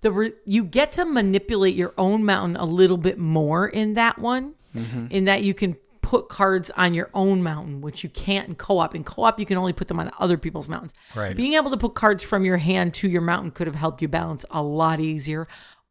the 0.00 0.12
re, 0.12 0.32
you 0.44 0.64
get 0.64 0.92
to 0.92 1.04
manipulate 1.04 1.74
your 1.74 1.92
own 1.98 2.24
mountain 2.24 2.56
a 2.56 2.64
little 2.64 2.96
bit 2.96 3.18
more 3.18 3.68
in 3.68 3.94
that 3.94 4.18
one. 4.18 4.54
Mm-hmm. 4.74 5.06
In 5.10 5.24
that 5.24 5.42
you 5.42 5.54
can 5.54 5.76
put 6.08 6.30
cards 6.30 6.70
on 6.70 6.94
your 6.94 7.10
own 7.12 7.42
mountain, 7.42 7.82
which 7.82 8.02
you 8.02 8.08
can't 8.08 8.48
in 8.48 8.54
co-op. 8.54 8.94
In 8.94 9.04
co-op, 9.04 9.38
you 9.38 9.44
can 9.44 9.58
only 9.58 9.74
put 9.74 9.88
them 9.88 10.00
on 10.00 10.10
other 10.18 10.38
people's 10.38 10.66
mountains. 10.66 10.94
Right. 11.14 11.36
Being 11.36 11.52
able 11.52 11.70
to 11.70 11.76
put 11.76 11.94
cards 11.94 12.22
from 12.22 12.44
your 12.46 12.56
hand 12.56 12.94
to 12.94 13.08
your 13.08 13.20
mountain 13.20 13.50
could 13.50 13.66
have 13.66 13.76
helped 13.76 14.00
you 14.00 14.08
balance 14.08 14.44
a 14.50 14.62
lot 14.62 15.00
easier. 15.00 15.48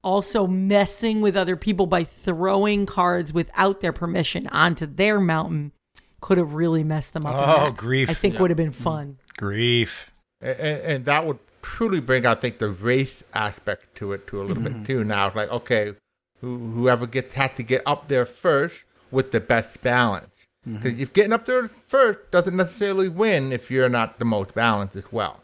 Also, 0.08 0.48
messing 0.48 1.20
with 1.20 1.36
other 1.36 1.58
people 1.58 1.86
by 1.86 2.06
throwing 2.06 2.86
cards 2.86 3.34
without 3.34 3.82
their 3.82 3.92
permission 3.92 4.48
onto 4.48 4.86
their 4.86 5.20
mountain 5.20 5.74
could 6.22 6.38
have 6.38 6.54
really 6.54 6.82
messed 6.82 7.12
them 7.12 7.26
up. 7.26 7.36
Oh, 7.36 7.72
grief. 7.72 8.10
I 8.10 8.14
think 8.14 8.40
would 8.40 8.50
have 8.50 8.56
been 8.56 8.72
fun. 8.72 9.18
Grief. 9.36 10.10
and, 10.40 10.60
and 10.60 11.06
that 11.06 11.26
would 11.26 11.40
truly 11.62 12.00
bring, 12.00 12.26
I 12.26 12.36
think, 12.36 12.60
the 12.60 12.70
race 12.70 13.22
aspect 13.34 13.96
to 13.96 14.14
it 14.14 14.28
to 14.28 14.42
a 14.42 14.44
little 14.44 14.64
bit 14.64 14.72
mm-hmm. 14.72 14.86
too. 14.86 15.04
Now 15.04 15.28
it's 15.28 15.36
like, 15.36 15.52
okay, 15.52 15.94
who, 16.40 16.58
whoever 16.72 17.06
gets 17.06 17.34
has 17.34 17.52
to 17.56 17.64
get 17.64 17.82
up 17.86 18.08
there 18.08 18.26
first 18.26 18.76
with 19.12 19.34
the 19.34 19.42
best 19.42 19.82
balance. 19.82 20.32
Mm-hmm. 20.66 20.76
Because 20.78 21.00
if 21.02 21.12
getting 21.12 21.34
up 21.34 21.46
there 21.46 21.68
first 21.68 22.32
doesn't 22.32 22.56
necessarily 22.56 23.10
win 23.10 23.52
if 23.52 23.70
you're 23.70 23.90
not 23.90 24.20
the 24.20 24.26
most 24.26 24.56
balanced 24.56 24.96
as 24.96 25.12
well. 25.12 25.42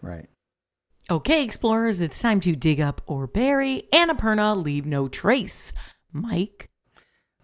right. 0.00 0.30
Okay, 1.10 1.44
explorers, 1.44 2.00
it's 2.00 2.18
time 2.18 2.40
to 2.40 2.56
dig 2.56 2.80
up 2.80 3.02
or 3.06 3.26
bury. 3.26 3.88
Annapurna, 3.92 4.56
leave 4.56 4.86
no 4.86 5.06
trace. 5.06 5.72
Mike. 6.12 6.70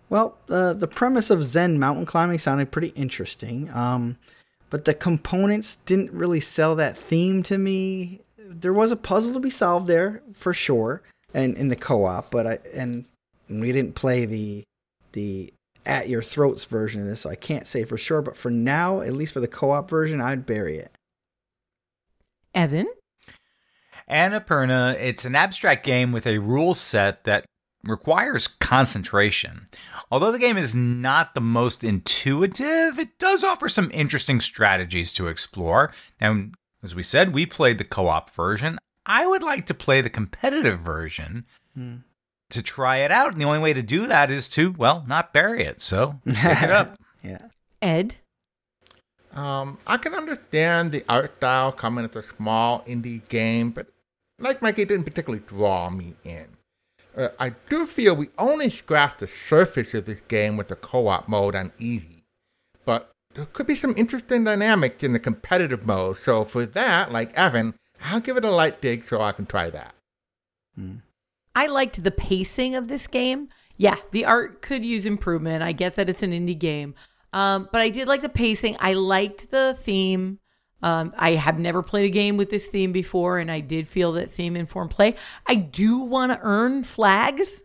Well, 0.09 0.39
uh, 0.49 0.73
the 0.73 0.89
premise 0.89 1.29
of 1.29 1.45
Zen 1.45 1.79
mountain 1.79 2.07
climbing 2.07 2.39
sounded 2.39 2.73
pretty 2.73 2.89
interesting, 2.89 3.71
um, 3.71 4.17
but 4.71 4.85
the 4.85 4.95
components 4.95 5.77
didn't 5.77 6.11
really 6.13 6.41
sell 6.41 6.75
that 6.77 6.97
theme 6.97 7.43
to 7.45 7.59
me. 7.59 8.21
There 8.39 8.73
was 8.73 8.93
a 8.93 8.97
puzzle 8.97 9.35
to 9.35 9.41
be 9.41 9.51
solved 9.51 9.87
there 9.87 10.23
for 10.35 10.55
sure, 10.55 11.03
and 11.35 11.57
in 11.57 11.69
the 11.69 11.77
co-op, 11.77 12.31
but 12.31 12.47
I 12.47 12.59
and 12.75 13.05
we 13.49 13.73
didn't 13.73 13.95
play 13.95 14.25
the 14.25 14.65
the 15.13 15.53
at 15.87 16.09
your 16.09 16.23
throats 16.23 16.65
version 16.65 17.03
of 17.03 17.09
this, 17.09 17.21
so 17.21 17.31
I 17.31 17.37
can't 17.37 17.67
say 17.67 17.85
for 17.85 17.99
sure. 17.99 18.23
But 18.23 18.37
for 18.37 18.51
now, 18.51 19.03
at 19.03 19.13
least 19.13 19.33
for 19.33 19.41
the 19.41 19.49
co-op 19.49 19.89
version, 19.89 20.21
I'd 20.21 20.47
bury 20.47 20.79
it. 20.79 20.93
Evan. 22.55 22.89
Annapurna, 24.11 24.95
it's 25.01 25.25
an 25.25 25.35
abstract 25.37 25.85
game 25.85 26.13
with 26.13 26.27
a 26.27 26.39
rule 26.39 26.75
set 26.75 27.25
that 27.25 27.45
requires 27.85 28.47
concentration. 28.47 29.67
Although 30.11 30.33
the 30.33 30.39
game 30.39 30.59
is 30.59 30.75
not 30.75 31.35
the 31.35 31.41
most 31.41 31.83
intuitive, 31.85 32.99
it 32.99 33.19
does 33.19 33.43
offer 33.45 33.69
some 33.69 33.91
interesting 33.95 34.41
strategies 34.41 35.13
to 35.15 35.29
explore. 35.29 35.93
Now, 36.21 36.47
as 36.83 36.95
we 36.95 37.03
said, 37.03 37.33
we 37.33 37.47
played 37.47 37.79
the 37.79 37.85
co 37.85 38.09
op 38.09 38.35
version. 38.35 38.79
I 39.07 39.27
would 39.27 39.43
like 39.43 39.67
to 39.67 39.75
play 39.75 40.01
the 40.01 40.11
competitive 40.11 40.81
version 40.81 41.47
to 42.51 42.63
try 42.63 42.99
it 42.99 43.11
out. 43.11 43.33
And 43.33 43.41
the 43.41 43.47
only 43.47 43.59
way 43.59 43.73
to 43.73 43.83
do 43.83 44.07
that 44.07 44.31
is 44.31 44.49
to, 44.51 44.73
well, 44.73 45.05
not 45.07 45.33
bury 45.33 45.63
it. 45.65 45.81
So 45.81 46.21
pick 46.27 46.63
it 46.63 46.71
up. 46.71 46.97
Yeah. 47.23 47.49
Ed. 47.83 48.15
Um, 49.35 49.77
I 49.87 49.99
can 49.99 50.15
understand 50.15 50.91
the 50.91 51.05
art 51.07 51.37
style 51.37 51.71
coming 51.71 52.07
as 52.07 52.17
a 52.17 52.23
small 52.23 52.83
indie 52.89 53.29
game, 53.29 53.71
but 53.71 53.89
like 54.41 54.63
Mikey, 54.63 54.83
it 54.83 54.89
didn't 54.89 55.05
particularly 55.05 55.45
draw 55.47 55.91
me 55.91 56.15
in. 56.25 56.47
Uh, 57.17 57.29
I 57.39 57.51
do 57.69 57.87
feel 57.87 58.15
we 58.15 58.31
only 58.39 58.71
scratched 58.71 59.19
the 59.19 59.27
surface 59.27 59.95
of 59.95 60.07
this 60.07 60.21
game 60.23 60.57
with 60.57 60.69
the 60.69 60.77
co-op 60.77 61.29
mode 61.29 61.55
on 61.55 61.73
easy, 61.79 62.25
but 62.85 63.11
there 63.35 63.47
could 63.47 63.67
be 63.67 63.77
some 63.77 63.95
interesting 63.97 64.45
dynamics 64.45 65.03
in 65.03 65.13
the 65.13 65.19
competitive 65.19 65.87
mode. 65.87 66.19
So 66.19 66.45
for 66.45 66.67
that, 66.67 67.13
like 67.13 67.33
Evan, 67.35 67.75
I'll 68.03 68.21
give 68.21 68.37
it 68.37 68.45
a 68.45 68.51
light 68.51 68.81
dig 68.81 69.07
so 69.07 69.21
I 69.21 69.33
can 69.33 69.47
try 69.47 69.71
that. 69.71 69.95
I 71.55 71.67
liked 71.67 72.03
the 72.03 72.11
pacing 72.11 72.75
of 72.75 72.89
this 72.89 73.07
game. 73.07 73.49
Yeah, 73.77 73.97
the 74.13 74.25
art 74.25 74.63
could 74.63 74.85
use 74.85 75.07
improvement. 75.07 75.63
I 75.63 75.73
get 75.73 75.97
that 75.97 76.09
it's 76.09 76.23
an 76.23 76.33
indie 76.33 76.59
game. 76.59 76.95
Um, 77.33 77.69
but 77.71 77.81
I 77.81 77.89
did 77.91 78.09
like 78.09 78.23
the 78.23 78.29
pacing. 78.29 78.77
I 78.81 78.95
liked 78.95 79.51
the 79.51 79.75
theme. 79.79 80.39
Um, 80.83 81.13
I 81.17 81.33
have 81.33 81.59
never 81.61 81.83
played 81.83 82.07
a 82.07 82.11
game 82.11 82.37
with 82.37 82.51
this 82.51 82.67
theme 82.67 82.93
before, 82.93 83.39
and 83.39 83.51
I 83.51 83.61
did 83.61 83.87
feel 83.89 84.13
that 84.13 84.31
theme 84.31 84.57
informed 84.57 84.91
play. 84.91 85.15
I 85.47 85.55
do 85.57 85.99
want 85.99 86.33
to 86.33 86.39
earn 86.43 86.85
flags, 86.85 87.63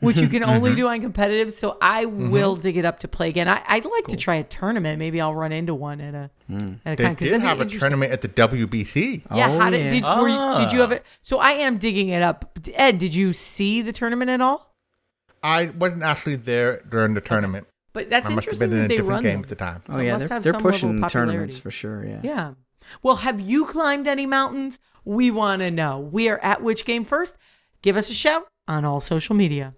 which 0.00 0.16
you 0.18 0.28
can 0.34 0.42
only 0.42 0.74
do 0.74 0.88
on 0.88 1.00
competitive. 1.00 1.52
So 1.52 1.78
I 1.80 2.06
will 2.06 2.56
dig 2.56 2.76
it 2.76 2.84
up 2.84 2.98
to 3.00 3.08
play 3.08 3.28
again. 3.28 3.48
I, 3.48 3.62
I'd 3.66 3.84
like 3.84 4.06
to 4.08 4.16
try 4.16 4.34
a 4.36 4.44
tournament. 4.44 4.98
Maybe 4.98 5.20
I'll 5.20 5.34
run 5.34 5.52
into 5.52 5.74
one 5.74 6.00
at 6.00 6.14
a 6.14 6.30
at 6.84 6.92
a 6.94 6.96
They 6.96 7.04
con. 7.04 7.14
did 7.14 7.40
have 7.40 7.60
a 7.60 7.66
tournament 7.66 8.12
at 8.12 8.20
the 8.20 8.28
WBC. 8.28 9.22
Yeah, 9.34 9.48
Oh, 9.50 9.58
how 9.58 9.70
did 9.70 9.84
yeah. 9.84 9.90
did, 9.90 10.02
were 10.20 10.28
you, 10.28 10.64
did 10.64 10.72
you 10.72 10.80
have 10.80 10.90
Ah. 10.92 10.96
it? 10.96 11.06
So 11.22 11.38
I 11.38 11.52
am 11.52 11.78
digging 11.78 12.08
it 12.08 12.22
up. 12.22 12.58
Ed, 12.74 12.98
did 12.98 13.14
you 13.14 13.32
see 13.32 13.82
the 13.82 13.92
tournament 13.92 14.30
at 14.30 14.40
all? 14.40 14.74
I 15.42 15.66
wasn't 15.66 16.02
actually 16.02 16.36
there 16.36 16.82
during 16.90 17.14
the 17.14 17.20
tournament. 17.20 17.68
But 17.96 18.10
that's 18.10 18.28
I 18.30 18.34
must 18.34 18.44
have 18.44 18.52
interesting 18.60 18.70
been 18.70 18.78
in 18.78 18.84
a 18.84 18.88
they 18.88 18.96
different 18.96 19.08
run 19.08 19.22
game 19.22 19.32
them. 19.32 19.40
at 19.40 19.48
the 19.48 19.54
time. 19.54 19.82
Oh 19.88 19.94
So 19.94 20.00
it 20.00 20.04
yeah, 20.04 20.18
they're, 20.18 20.28
have 20.28 20.42
they're 20.42 20.52
some 20.52 20.62
level 20.62 20.90
of 20.90 21.00
pushing 21.00 21.08
tournaments 21.08 21.56
for 21.56 21.70
sure. 21.70 22.04
Yeah. 22.04 22.20
Yeah. 22.22 22.52
Well, 23.02 23.16
have 23.16 23.40
you 23.40 23.64
climbed 23.64 24.06
any 24.06 24.26
mountains? 24.26 24.78
We 25.06 25.30
want 25.30 25.62
to 25.62 25.70
know. 25.70 25.98
We 25.98 26.28
are 26.28 26.38
at 26.40 26.62
Which 26.62 26.84
Game 26.84 27.04
First. 27.04 27.38
Give 27.80 27.96
us 27.96 28.10
a 28.10 28.12
shout 28.12 28.48
on 28.68 28.84
all 28.84 29.00
social 29.00 29.34
media. 29.34 29.72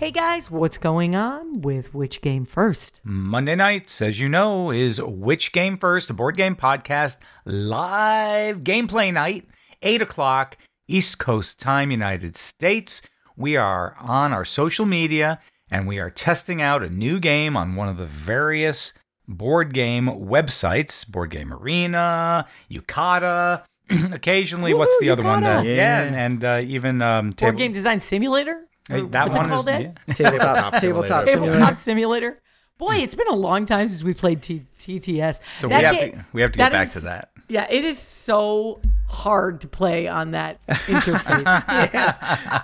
Hey 0.00 0.10
guys, 0.10 0.50
what's 0.50 0.76
going 0.76 1.14
on 1.14 1.60
with 1.60 1.94
Which 1.94 2.20
Game 2.20 2.46
First? 2.46 3.00
Monday 3.04 3.54
nights, 3.54 4.02
as 4.02 4.18
you 4.18 4.28
know, 4.28 4.72
is 4.72 5.00
Which 5.00 5.52
Game 5.52 5.78
First, 5.78 6.10
a 6.10 6.14
board 6.14 6.36
game 6.36 6.56
podcast, 6.56 7.18
live 7.44 8.62
gameplay 8.62 9.12
night, 9.12 9.46
8 9.82 10.02
o'clock, 10.02 10.56
East 10.88 11.20
Coast 11.20 11.60
time, 11.60 11.92
United 11.92 12.36
States. 12.36 13.02
We 13.36 13.56
are 13.56 13.94
on 14.00 14.32
our 14.32 14.44
social 14.44 14.84
media 14.84 15.38
and 15.72 15.88
we 15.88 15.98
are 15.98 16.10
testing 16.10 16.62
out 16.62 16.82
a 16.84 16.88
new 16.88 17.18
game 17.18 17.56
on 17.56 17.74
one 17.74 17.88
of 17.88 17.96
the 17.96 18.06
various 18.06 18.92
board 19.26 19.72
game 19.72 20.06
websites 20.06 21.08
Board 21.08 21.30
Game 21.30 21.52
Arena, 21.52 22.46
Yucata. 22.70 23.62
Occasionally, 24.12 24.74
what's 24.74 24.96
the 25.00 25.06
Woohoo, 25.06 25.12
other 25.12 25.22
one? 25.24 25.42
That, 25.42 25.64
yeah, 25.64 25.74
Yeah. 26.04 26.24
and 26.24 26.44
uh, 26.44 26.60
even 26.64 27.02
um, 27.02 27.26
Board 27.30 27.36
table- 27.36 27.58
Game 27.58 27.72
Design 27.72 28.00
Simulator? 28.00 28.66
Hey, 28.88 29.00
Or 29.00 29.06
that 29.08 29.24
what's 29.24 29.36
one 29.36 29.46
it 29.46 29.48
called, 29.48 29.68
is 29.68 29.74
Ed? 29.74 29.98
Tabletop, 30.14 30.80
Tabletop 30.80 30.80
tabletop 30.80 31.24
simulator. 31.26 31.52
Tabletop 31.52 31.76
Simulator. 31.76 32.42
Boy, 32.78 32.94
it's 32.96 33.14
been 33.14 33.28
a 33.28 33.36
long 33.36 33.64
time 33.64 33.86
since 33.86 34.02
we 34.02 34.12
played 34.12 34.42
T- 34.42 34.66
TTS. 34.80 35.40
So 35.58 35.68
That 35.68 35.78
we 35.78 35.84
have 35.84 35.94
ga- 35.94 36.10
to 36.18 36.26
we 36.32 36.42
have 36.42 36.52
to 36.52 36.56
get 36.58 36.72
that 36.72 36.86
back 36.86 36.90
to 36.92 37.00
that. 37.00 37.30
Yeah, 37.48 37.66
it 37.70 37.84
is 37.84 37.98
so 37.98 38.80
hard 39.08 39.60
to 39.60 39.68
play 39.68 40.08
on 40.08 40.30
that 40.32 40.64
interface. 40.68 41.44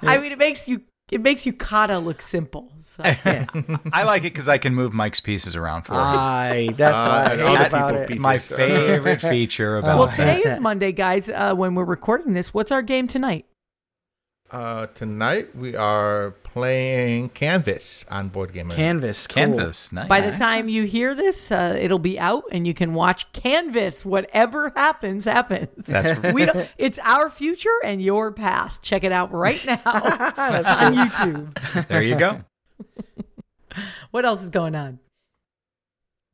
I 0.03 0.19
mean, 0.21 0.33
it 0.33 0.39
makes 0.39 0.67
you 0.69 0.83
it 1.11 1.21
makes 1.21 1.43
Yucata 1.47 2.03
look 2.05 2.21
simple. 2.23 2.71
So. 2.83 3.03
I 3.05 4.03
like 4.05 4.23
it 4.23 4.33
because 4.35 4.49
I 4.49 4.59
can 4.59 4.75
move 4.75 4.93
Mike's 4.93 5.21
pieces 5.21 5.57
around 5.57 5.83
for 5.83 5.93
him. 5.93 6.01
Aye, 6.01 6.71
that's 6.77 6.97
Uh, 6.97 7.37
what 7.37 7.47
I 7.47 7.57
hate 7.59 7.67
about 7.67 7.95
it. 7.95 8.19
My 8.19 8.39
favorite 8.39 9.21
feature 9.23 9.79
about 9.79 9.95
it. 9.95 9.99
well, 9.99 10.09
today 10.11 10.39
is 10.41 10.61
Monday, 10.61 10.93
guys. 10.93 11.29
Uh, 11.29 11.55
when 11.55 11.75
we're 11.75 11.85
recording 11.85 12.33
this, 12.35 12.53
what's 12.55 12.73
our 12.73 12.83
game 12.83 13.07
tonight? 13.09 13.47
Uh, 14.51 14.87
tonight 14.95 15.55
we 15.55 15.77
are 15.77 16.31
playing 16.43 17.29
Canvas 17.29 18.07
on 18.11 18.29
Board 18.29 18.55
Game 18.55 18.71
Canvas, 18.71 19.27
cool. 19.27 19.35
Canvas, 19.35 19.93
nice. 19.93 20.09
By 20.09 20.23
the 20.23 20.35
time 20.39 20.71
you 20.71 20.85
hear 20.85 21.15
this, 21.15 21.53
uh, 21.53 21.77
it'll 21.79 21.99
be 21.99 22.19
out, 22.19 22.45
and 22.51 22.67
you 22.67 22.73
can 22.73 22.95
watch 22.95 23.31
Canvas. 23.33 24.07
Whatever 24.07 24.73
happens, 24.75 25.27
happens. 25.27 25.87
That's 25.87 26.33
we 26.33 26.47
don't. 26.47 26.67
It's 26.79 26.99
our 27.03 27.29
future 27.29 27.79
and 27.85 28.01
your 28.01 28.33
past. 28.33 28.83
Check 28.83 29.05
it 29.05 29.13
out 29.13 29.33
right 29.33 29.63
now 29.67 29.77
That's 29.85 30.71
on 30.71 30.95
YouTube. 30.95 31.87
there 31.89 32.03
you 32.03 32.17
go. 32.17 32.41
What 34.13 34.25
else 34.25 34.43
is 34.43 34.49
going 34.51 34.75
on? 34.75 34.99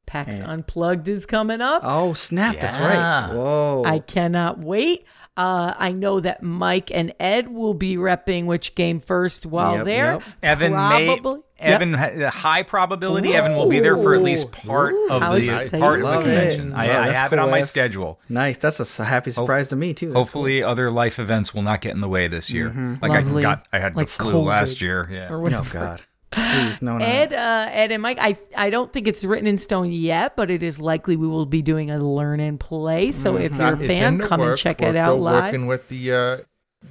PAX 0.07 0.39
Yeah. 0.39 0.51
Unplugged 0.51 1.09
is 1.09 1.27
coming 1.27 1.61
up. 1.61 1.83
Oh 1.85 2.15
snap! 2.15 2.61
That's 2.61 2.79
right. 2.79 3.35
Whoa! 3.35 3.83
I 3.85 3.99
cannot 3.99 4.61
wait. 4.61 5.05
Uh, 5.37 5.75
I 5.77 5.91
know 5.91 6.21
that 6.21 6.45
Mike 6.45 6.93
and 6.93 7.13
Ed 7.19 7.49
will 7.53 7.75
be 7.75 7.97
repping 7.97 8.47
which 8.47 8.77
game 8.77 9.01
first 9.01 9.45
while 9.47 9.79
Yep, 9.79 9.85
there. 9.85 10.13
yep. 10.13 10.23
Evan 10.43 10.73
may 10.73 11.07
Probably. 11.17 11.41
Evan, 11.59 11.95
ha- 11.95 12.31
high 12.31 12.63
probability. 12.63 13.35
Evan 13.35 13.57
will 13.57 13.69
be 13.69 13.81
there 13.81 13.97
for 13.97 14.15
at 14.15 14.23
least 14.23 14.53
part 14.53 14.95
of 15.11 15.23
the 15.23 15.43
exciting. 15.43 15.81
part 15.81 16.01
of 16.01 16.07
the 16.07 16.11
Love 16.13 16.27
it. 16.27 16.35
convention. 16.35 16.73
I, 16.75 16.87
Wow, 16.89 17.01
I 17.03 17.07
that's 17.07 17.21
have 17.21 17.33
it 17.33 17.39
on 17.41 17.51
my 17.51 17.61
Ev. 17.61 17.67
schedule. 17.67 18.21
Nice. 18.29 18.59
That's 18.59 18.99
a 19.01 19.05
happy 19.05 19.31
surprise 19.33 19.69
to 19.69 19.77
me 19.77 19.93
too. 19.95 20.09
That's 20.09 20.19
Hopefully, 20.19 20.63
other 20.63 20.91
life 20.91 21.19
events 21.19 21.53
will 21.55 21.63
not 21.63 21.81
get 21.81 21.95
in 21.95 22.01
the 22.01 22.09
way 22.09 22.29
this 22.29 22.51
year. 22.51 22.69
Like 23.03 23.11
Lovely. 23.13 23.41
I 23.41 23.43
got, 23.43 23.67
I 23.73 23.79
had 23.81 23.97
Like 23.97 24.07
the 24.09 24.13
flu 24.13 24.33
COVID 24.35 24.47
last 24.47 24.83
year. 24.83 25.09
Yeah. 25.11 25.33
or 25.33 25.41
whatever. 25.41 25.79
Oh 25.79 25.81
God. 25.81 26.03
Please 26.35 26.83
no 26.83 26.99
no. 26.99 27.05
Ed, 27.05 27.33
uh, 27.33 27.69
Ed 27.71 27.93
and 27.93 28.03
Mike, 28.03 28.19
I, 28.21 28.39
I 28.57 28.71
don't 28.71 28.93
think 28.93 29.07
it's 29.07 29.25
written 29.25 29.47
in 29.47 29.59
stone 29.59 29.93
yet, 29.93 30.37
but 30.37 30.51
it 30.51 30.63
is 30.63 30.81
likely 30.81 31.17
we 31.17 31.29
will 31.29 31.47
be 31.47 31.63
doing 31.63 31.91
a 31.91 31.99
learn 31.99 32.41
and 32.41 32.59
play. 32.59 33.13
So 33.13 33.37
if 33.37 33.55
you're 33.55 33.75
a 33.75 33.77
fan, 33.77 34.19
the 34.19 34.27
come 34.27 34.41
and 34.41 34.57
check 34.59 34.83
it 34.83 34.97
out 34.97 35.13
still 35.13 35.21
live. 35.21 35.45
Working 35.45 35.67
with 35.67 35.89
the 35.89 36.13
uh, 36.13 36.37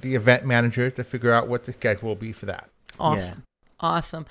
the 0.00 0.14
event 0.14 0.44
manager 0.44 0.90
to 0.90 1.04
figure 1.04 1.32
out 1.32 1.48
what 1.48 1.64
the 1.64 1.72
schedule 1.72 2.08
will 2.08 2.16
be 2.16 2.32
for 2.32 2.46
that. 2.46 2.68
Awesome. 2.98 3.44
Awesome. 3.80 4.26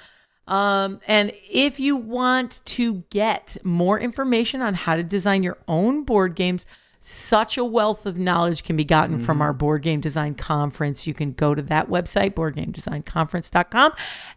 Um, 0.47 0.99
and 1.07 1.31
if 1.49 1.79
you 1.79 1.95
want 1.95 2.61
to 2.65 3.03
get 3.09 3.57
more 3.63 3.99
information 3.99 4.61
on 4.61 4.73
how 4.73 4.95
to 4.95 5.03
design 5.03 5.43
your 5.43 5.57
own 5.67 6.03
board 6.03 6.35
games, 6.35 6.65
such 7.05 7.57
a 7.57 7.65
wealth 7.65 8.05
of 8.05 8.17
knowledge 8.17 8.63
can 8.63 8.77
be 8.77 8.85
gotten 8.85 9.19
from 9.19 9.41
our 9.41 9.51
board 9.51 9.81
game 9.81 9.99
design 9.99 10.35
conference. 10.35 11.05
You 11.05 11.13
can 11.13 11.33
go 11.33 11.53
to 11.53 11.61
that 11.63 11.89
website, 11.89 12.33
boardgamedesignconference.com, 12.33 13.91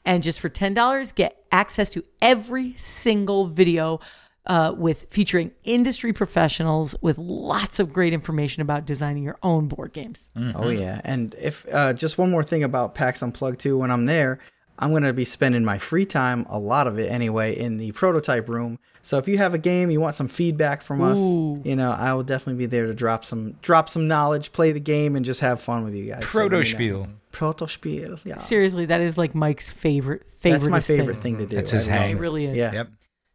and 0.05 0.20
just 0.20 0.40
for 0.40 0.48
$10, 0.48 1.14
get 1.14 1.44
access 1.52 1.88
to 1.90 2.02
every 2.20 2.74
single 2.76 3.46
video 3.46 4.00
uh, 4.46 4.74
with 4.76 5.07
featuring 5.11 5.52
industry 5.62 6.12
professionals 6.12 6.96
with 7.00 7.18
lots 7.18 7.79
of 7.79 7.92
great 7.92 8.12
information 8.12 8.62
about 8.62 8.85
designing 8.85 9.22
your 9.22 9.38
own 9.44 9.68
board 9.68 9.92
games. 9.92 10.33
Oh 10.57 10.68
yeah, 10.68 11.00
and 11.05 11.37
if 11.40 11.66
uh, 11.72 11.92
just 11.92 12.18
one 12.18 12.31
more 12.33 12.42
thing 12.42 12.64
about 12.64 12.96
PAX 12.96 13.22
Unplugged 13.22 13.61
too. 13.61 13.79
When 13.79 13.92
I'm 13.92 14.07
there, 14.07 14.40
I'm 14.78 14.92
gonna 14.92 15.12
be 15.12 15.24
spending 15.24 15.64
my 15.64 15.78
free 15.78 16.06
time, 16.06 16.46
a 16.48 16.58
lot 16.58 16.86
of 16.86 16.98
it 16.98 17.10
anyway, 17.10 17.58
in 17.58 17.78
the 17.78 17.92
prototype 17.92 18.48
room. 18.48 18.78
So 19.02 19.18
if 19.18 19.28
you 19.28 19.38
have 19.38 19.54
a 19.54 19.58
game, 19.58 19.90
you 19.90 20.00
want 20.00 20.16
some 20.16 20.26
feedback 20.28 20.82
from 20.82 21.00
us, 21.00 21.18
Ooh. 21.18 21.62
you 21.64 21.76
know, 21.76 21.92
I 21.92 22.12
will 22.12 22.24
definitely 22.24 22.58
be 22.58 22.66
there 22.66 22.86
to 22.86 22.94
drop 22.94 23.24
some 23.24 23.52
drop 23.62 23.88
some 23.88 24.08
knowledge, 24.08 24.52
play 24.52 24.72
the 24.72 24.80
game, 24.80 25.14
and 25.14 25.24
just 25.24 25.40
have 25.40 25.62
fun 25.62 25.84
with 25.84 25.94
you 25.94 26.06
guys. 26.06 26.26
So 26.26 26.38
let 26.38 26.44
me 26.44 26.48
know. 26.48 26.56
Proto-spiel. 26.56 27.08
Protospiel. 27.32 28.18
Yeah, 28.24 28.36
Seriously, 28.36 28.86
that 28.86 29.00
is 29.00 29.16
like 29.16 29.34
Mike's 29.34 29.70
favorite 29.70 30.28
favorite 30.28 30.58
that's 30.58 30.68
my 30.70 30.80
favorite 30.80 31.18
thing, 31.18 31.38
to 31.38 31.46
do. 31.46 31.56
That's 31.56 31.70
his 31.70 31.86
I 31.86 31.92
love 31.92 32.00
hang. 32.00 32.10
It 32.10 32.14
it. 32.14 32.20
really 32.20 32.46
is. 32.46 32.56
Yeah. 32.56 32.72
Yep. 32.72 32.88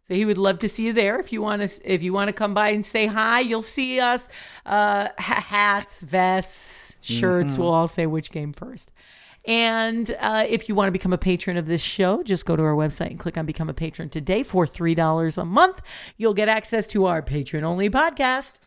So 0.07 0.15
he 0.15 0.25
would 0.25 0.37
love 0.37 0.59
to 0.59 0.67
see 0.67 0.87
you 0.87 0.93
there. 0.93 1.19
If 1.19 1.31
you 1.31 1.41
want 1.41 1.61
to, 1.61 1.81
if 1.89 2.03
you 2.03 2.11
want 2.11 2.27
to 2.27 2.33
come 2.33 2.53
by 2.53 2.69
and 2.69 2.85
say 2.85 3.05
hi, 3.05 3.39
you'll 3.39 3.61
see 3.61 3.99
us. 4.01 4.27
Uh, 4.65 5.07
hats, 5.17 6.01
vests, 6.01 6.97
shirts. 6.99 7.57
We'll 7.57 7.73
all 7.73 7.87
say 7.87 8.07
which 8.07 8.31
game 8.31 8.51
first. 8.51 8.91
And 9.45 10.15
uh, 10.19 10.45
if 10.47 10.69
you 10.69 10.75
want 10.75 10.87
to 10.87 10.91
become 10.91 11.13
a 11.13 11.17
patron 11.17 11.57
of 11.57 11.65
this 11.65 11.81
show, 11.81 12.21
just 12.23 12.45
go 12.45 12.55
to 12.55 12.63
our 12.63 12.75
website 12.75 13.09
and 13.09 13.19
click 13.19 13.37
on 13.37 13.45
Become 13.45 13.69
a 13.69 13.73
Patron 13.73 14.09
today 14.09 14.43
for 14.43 14.67
three 14.67 14.95
dollars 14.95 15.37
a 15.37 15.45
month. 15.45 15.81
You'll 16.17 16.33
get 16.35 16.47
access 16.47 16.87
to 16.89 17.05
our 17.05 17.21
patron 17.21 17.63
only 17.63 17.89
podcast 17.89 18.59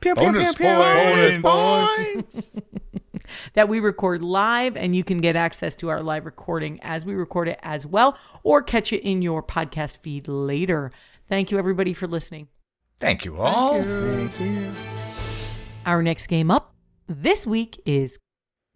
Pew, 0.00 0.14
pew, 0.14 0.24
Bonus 0.26 0.54
pew, 0.54 0.66
pew. 0.66 1.42
points. 1.42 2.22
Bonus 2.32 2.50
that 3.54 3.68
we 3.68 3.80
record 3.80 4.22
live, 4.22 4.76
and 4.76 4.94
you 4.94 5.02
can 5.02 5.18
get 5.18 5.34
access 5.34 5.74
to 5.76 5.88
our 5.88 6.02
live 6.02 6.24
recording 6.24 6.78
as 6.82 7.04
we 7.04 7.14
record 7.14 7.48
it 7.48 7.58
as 7.62 7.84
well, 7.84 8.16
or 8.44 8.62
catch 8.62 8.92
it 8.92 9.02
in 9.02 9.22
your 9.22 9.42
podcast 9.42 9.98
feed 9.98 10.28
later. 10.28 10.92
Thank 11.28 11.50
you, 11.50 11.58
everybody, 11.58 11.92
for 11.94 12.06
listening. 12.06 12.46
Thank 13.00 13.24
you 13.24 13.40
all. 13.40 13.82
Thank 13.82 14.40
you. 14.40 14.72
Our 15.84 16.02
next 16.02 16.28
game 16.28 16.50
up 16.50 16.74
this 17.08 17.44
week 17.46 17.80
is 17.84 18.18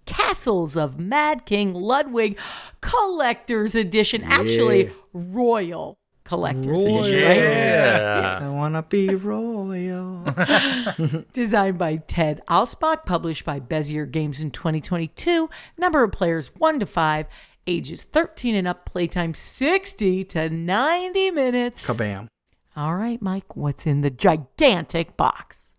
Castles 0.06 0.76
of 0.76 0.98
Mad 0.98 1.46
King 1.46 1.74
Ludwig 1.74 2.38
Collector's 2.80 3.74
Edition. 3.74 4.22
Actually, 4.24 4.90
Royal 5.12 5.98
Collector's 6.24 6.84
Edition, 6.84 7.22
right? 7.22 7.36
Yeah. 7.36 8.40
I 8.42 8.48
wanna 8.48 8.82
be 8.82 9.14
royal. 9.14 10.24
Designed 11.32 11.78
by 11.78 11.96
Ted 11.96 12.40
Alspach, 12.48 13.04
published 13.04 13.44
by 13.44 13.60
Bezier 13.60 14.10
Games 14.10 14.40
in 14.40 14.50
2022. 14.50 15.50
Number 15.76 16.02
of 16.02 16.12
players 16.12 16.48
1 16.56 16.80
to 16.80 16.86
5, 16.86 17.26
ages 17.66 18.04
13 18.04 18.54
and 18.54 18.68
up, 18.68 18.86
playtime 18.86 19.34
60 19.34 20.24
to 20.24 20.50
90 20.50 21.30
minutes. 21.32 21.88
Kabam. 21.88 22.28
All 22.74 22.96
right, 22.96 23.20
Mike, 23.20 23.54
what's 23.54 23.86
in 23.86 24.00
the 24.00 24.10
gigantic 24.10 25.16
box? 25.16 25.74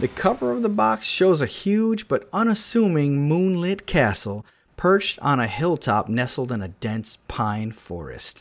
The 0.00 0.06
cover 0.06 0.52
of 0.52 0.62
the 0.62 0.68
box 0.68 1.06
shows 1.06 1.40
a 1.40 1.46
huge 1.46 2.06
but 2.06 2.28
unassuming 2.32 3.26
moonlit 3.28 3.84
castle 3.84 4.46
perched 4.76 5.18
on 5.18 5.40
a 5.40 5.48
hilltop 5.48 6.08
nestled 6.08 6.52
in 6.52 6.62
a 6.62 6.68
dense 6.68 7.18
pine 7.26 7.72
forest. 7.72 8.38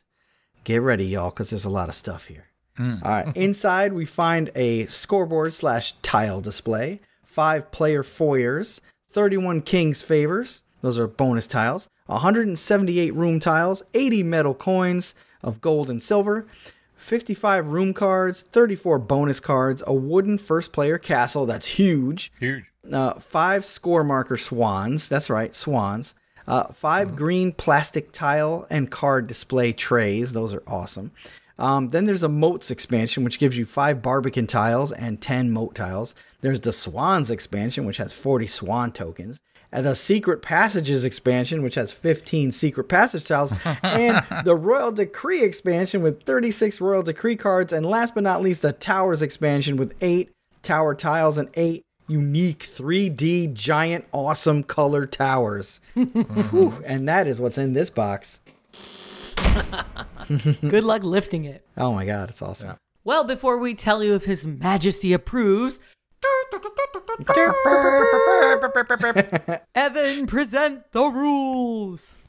Get 0.63 0.83
ready, 0.83 1.05
y'all, 1.05 1.31
because 1.31 1.49
there's 1.49 1.65
a 1.65 1.69
lot 1.71 1.89
of 1.89 1.95
stuff 1.95 2.25
here. 2.25 2.45
Mm. 2.77 3.03
All 3.03 3.11
right. 3.11 3.31
Inside, 3.35 3.93
we 3.93 4.05
find 4.05 4.51
a 4.53 4.85
scoreboard 4.85 5.51
slash 5.51 5.93
tile 6.03 6.41
display, 6.41 6.99
five 7.23 7.71
player 7.71 8.03
foyers, 8.03 8.79
31 9.09 9.63
king's 9.63 10.03
favors. 10.03 10.61
Those 10.81 10.99
are 10.99 11.07
bonus 11.07 11.47
tiles. 11.47 11.89
178 12.05 13.15
room 13.15 13.39
tiles, 13.39 13.81
80 13.95 14.21
metal 14.21 14.53
coins 14.53 15.15
of 15.41 15.59
gold 15.59 15.89
and 15.89 16.03
silver, 16.03 16.45
55 17.07 17.67
room 17.67 17.93
cards, 17.93 18.41
34 18.41 18.99
bonus 18.99 19.39
cards, 19.39 19.81
a 19.87 19.93
wooden 19.93 20.37
first 20.37 20.73
player 20.73 20.97
castle 20.97 21.45
that's 21.45 21.65
huge, 21.65 22.33
Huge. 22.37 22.65
uh, 22.91 23.13
five 23.13 23.63
score 23.63 24.03
marker 24.03 24.35
swans. 24.35 25.07
That's 25.07 25.29
right, 25.29 25.55
swans. 25.55 26.15
Uh, 26.45 26.65
5 26.67 27.15
green 27.15 27.53
plastic 27.53 28.11
tile 28.11 28.67
and 28.69 28.91
card 28.91 29.27
display 29.27 29.71
trays. 29.71 30.33
Those 30.33 30.53
are 30.53 30.63
awesome. 30.67 31.11
Um, 31.57 31.89
then 31.89 32.05
there's 32.05 32.23
a 32.23 32.29
moats 32.29 32.69
expansion, 32.71 33.23
which 33.23 33.39
gives 33.39 33.57
you 33.57 33.65
five 33.65 34.01
Barbican 34.01 34.45
tiles 34.47 34.91
and 34.91 35.19
10 35.21 35.49
moat 35.51 35.75
tiles. 35.75 36.13
There's 36.41 36.61
the 36.61 36.71
Swans 36.73 37.31
expansion, 37.31 37.85
which 37.85 37.97
has 37.97 38.13
40 38.13 38.47
swan 38.47 38.91
tokens. 38.91 39.39
And 39.71 39.85
the 39.85 39.95
Secret 39.95 40.41
Passages 40.41 41.03
expansion, 41.03 41.61
which 41.61 41.75
has 41.75 41.91
15 41.91 42.51
Secret 42.51 42.85
Passage 42.85 43.25
tiles. 43.25 43.53
and 43.83 44.25
the 44.45 44.55
Royal 44.55 44.91
Decree 44.91 45.43
expansion 45.43 46.01
with 46.01 46.23
36 46.23 46.79
Royal 46.79 47.03
Decree 47.03 47.35
cards. 47.35 47.73
And 47.73 47.85
last 47.85 48.15
but 48.15 48.23
not 48.23 48.41
least, 48.41 48.61
the 48.61 48.73
Towers 48.73 49.21
expansion 49.21 49.75
with 49.75 49.93
8 50.01 50.29
tower 50.63 50.95
tiles 50.95 51.37
and 51.37 51.49
8 51.53 51.83
unique 52.07 52.65
3D 52.65 53.53
giant 53.53 54.05
awesome 54.11 54.63
color 54.63 55.05
towers. 55.05 55.79
Whew, 55.93 56.81
and 56.85 57.07
that 57.07 57.27
is 57.27 57.39
what's 57.39 57.57
in 57.57 57.73
this 57.73 57.89
box. 57.89 58.39
Good 60.61 60.83
luck 60.83 61.03
lifting 61.03 61.45
it. 61.45 61.65
Oh 61.77 61.93
my 61.93 62.05
god, 62.05 62.29
it's 62.29 62.41
awesome. 62.41 62.77
Well, 63.03 63.23
before 63.23 63.57
we 63.57 63.73
tell 63.73 64.03
you 64.03 64.15
if 64.15 64.25
His 64.25 64.45
Majesty 64.45 65.13
approves, 65.13 65.79
Evan, 69.75 70.27
present 70.27 70.91
the 70.91 71.03
rules. 71.03 72.21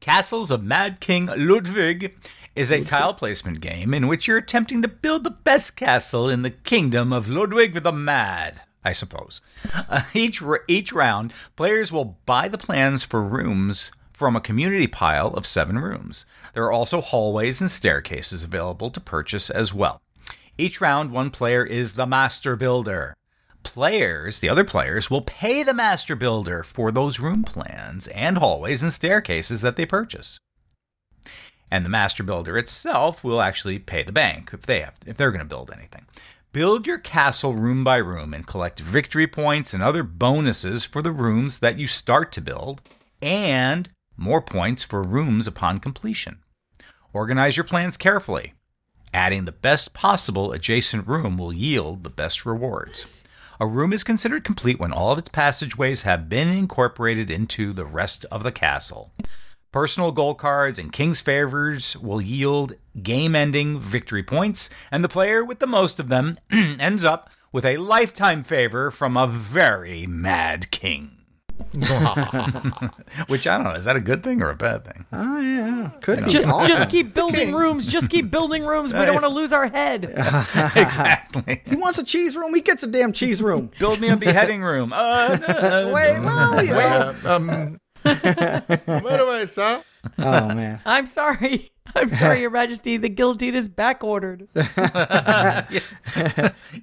Castles 0.00 0.50
of 0.50 0.62
Mad 0.62 1.00
King 1.00 1.28
Ludwig 1.36 2.14
is 2.54 2.70
a 2.70 2.84
tile 2.84 3.12
placement 3.12 3.60
game 3.60 3.92
in 3.92 4.06
which 4.08 4.26
you're 4.26 4.38
attempting 4.38 4.82
to 4.82 4.88
build 4.88 5.24
the 5.24 5.30
best 5.30 5.76
castle 5.76 6.28
in 6.28 6.42
the 6.42 6.50
kingdom 6.50 7.12
of 7.12 7.28
Ludwig 7.28 7.82
the 7.82 7.92
Mad, 7.92 8.62
I 8.84 8.92
suppose. 8.92 9.40
Uh, 9.74 10.02
each, 10.14 10.42
each 10.68 10.92
round, 10.92 11.32
players 11.56 11.92
will 11.92 12.18
buy 12.24 12.48
the 12.48 12.58
plans 12.58 13.02
for 13.02 13.22
rooms 13.22 13.90
from 14.12 14.34
a 14.34 14.40
community 14.40 14.86
pile 14.86 15.28
of 15.28 15.44
seven 15.44 15.78
rooms. 15.78 16.24
There 16.54 16.64
are 16.64 16.72
also 16.72 17.02
hallways 17.02 17.60
and 17.60 17.70
staircases 17.70 18.44
available 18.44 18.90
to 18.90 19.00
purchase 19.00 19.50
as 19.50 19.74
well. 19.74 20.00
Each 20.56 20.80
round, 20.80 21.10
one 21.10 21.30
player 21.30 21.64
is 21.64 21.92
the 21.92 22.06
master 22.06 22.56
builder. 22.56 23.14
Players, 23.66 24.38
the 24.38 24.48
other 24.48 24.62
players, 24.62 25.10
will 25.10 25.22
pay 25.22 25.64
the 25.64 25.74
master 25.74 26.14
builder 26.14 26.62
for 26.62 26.92
those 26.92 27.18
room 27.18 27.42
plans 27.42 28.06
and 28.06 28.38
hallways 28.38 28.80
and 28.80 28.92
staircases 28.92 29.60
that 29.60 29.74
they 29.74 29.84
purchase. 29.84 30.38
And 31.68 31.84
the 31.84 31.90
master 31.90 32.22
builder 32.22 32.56
itself 32.56 33.24
will 33.24 33.42
actually 33.42 33.80
pay 33.80 34.04
the 34.04 34.12
bank 34.12 34.50
if 34.52 34.62
they 34.62 34.82
have 34.82 34.94
if 35.04 35.16
they're 35.16 35.32
going 35.32 35.40
to 35.40 35.44
build 35.44 35.72
anything. 35.72 36.06
Build 36.52 36.86
your 36.86 36.98
castle 36.98 37.54
room 37.54 37.82
by 37.82 37.96
room 37.96 38.32
and 38.32 38.46
collect 38.46 38.78
victory 38.78 39.26
points 39.26 39.74
and 39.74 39.82
other 39.82 40.04
bonuses 40.04 40.84
for 40.84 41.02
the 41.02 41.10
rooms 41.10 41.58
that 41.58 41.76
you 41.76 41.88
start 41.88 42.30
to 42.32 42.40
build 42.40 42.80
and 43.20 43.90
more 44.16 44.40
points 44.40 44.84
for 44.84 45.02
rooms 45.02 45.48
upon 45.48 45.80
completion. 45.80 46.38
Organize 47.12 47.56
your 47.56 47.64
plans 47.64 47.96
carefully. 47.96 48.54
Adding 49.12 49.44
the 49.44 49.50
best 49.50 49.92
possible 49.92 50.52
adjacent 50.52 51.08
room 51.08 51.36
will 51.36 51.52
yield 51.52 52.04
the 52.04 52.10
best 52.10 52.46
rewards. 52.46 53.06
A 53.58 53.66
room 53.66 53.92
is 53.92 54.04
considered 54.04 54.44
complete 54.44 54.78
when 54.78 54.92
all 54.92 55.12
of 55.12 55.18
its 55.18 55.30
passageways 55.30 56.02
have 56.02 56.28
been 56.28 56.48
incorporated 56.48 57.30
into 57.30 57.72
the 57.72 57.86
rest 57.86 58.26
of 58.30 58.42
the 58.42 58.52
castle. 58.52 59.12
Personal 59.72 60.12
gold 60.12 60.38
cards 60.38 60.78
and 60.78 60.92
king's 60.92 61.20
favors 61.20 61.96
will 61.96 62.20
yield 62.20 62.74
game 63.02 63.34
ending 63.34 63.80
victory 63.80 64.22
points, 64.22 64.68
and 64.90 65.02
the 65.02 65.08
player 65.08 65.44
with 65.44 65.58
the 65.58 65.66
most 65.66 65.98
of 65.98 66.08
them 66.08 66.38
ends 66.50 67.04
up 67.04 67.30
with 67.50 67.64
a 67.64 67.78
lifetime 67.78 68.42
favor 68.42 68.90
from 68.90 69.16
a 69.16 69.26
very 69.26 70.06
mad 70.06 70.70
king. 70.70 71.15
Which 73.28 73.46
I 73.46 73.56
don't 73.56 73.64
know. 73.64 73.72
Is 73.74 73.84
that 73.84 73.96
a 73.96 74.00
good 74.00 74.22
thing 74.22 74.42
or 74.42 74.50
a 74.50 74.54
bad 74.54 74.84
thing? 74.84 75.06
Oh 75.12 75.40
yeah, 75.40 75.90
could 76.00 76.24
be 76.24 76.30
Just, 76.30 76.48
awesome. 76.48 76.68
just 76.68 76.90
keep 76.90 77.14
building 77.14 77.46
king. 77.46 77.54
rooms. 77.54 77.86
Just 77.86 78.10
keep 78.10 78.30
building 78.30 78.64
rooms. 78.64 78.92
We 78.92 79.00
don't 79.04 79.14
want 79.14 79.24
to 79.24 79.28
lose 79.30 79.52
our 79.52 79.68
head. 79.68 80.04
exactly. 80.76 81.62
He 81.66 81.76
wants 81.76 81.98
a 81.98 82.04
cheese 82.04 82.36
room. 82.36 82.54
He 82.54 82.60
gets 82.60 82.82
a 82.82 82.86
damn 82.86 83.12
cheese 83.12 83.42
room. 83.42 83.70
Build 83.78 84.00
me 84.00 84.08
a 84.08 84.16
beheading 84.16 84.62
room. 84.62 84.92
Uh, 84.92 85.36
no. 85.36 85.92
Wait, 85.92 86.18
well, 86.20 86.64
yeah. 86.64 87.14
Uh, 87.24 87.34
um, 87.36 87.80
by 88.02 88.10
the 89.16 89.26
way, 89.28 89.46
sir, 89.46 89.82
Oh 90.18 90.48
man. 90.54 90.80
I'm 90.86 91.06
sorry. 91.06 91.70
I'm 91.96 92.08
sorry, 92.10 92.40
Your 92.40 92.50
Majesty. 92.60 92.96
The 92.96 93.08
guillotine 93.08 93.54
is 93.54 93.68
back 93.68 94.04
ordered. 94.04 94.48
you 94.54 94.62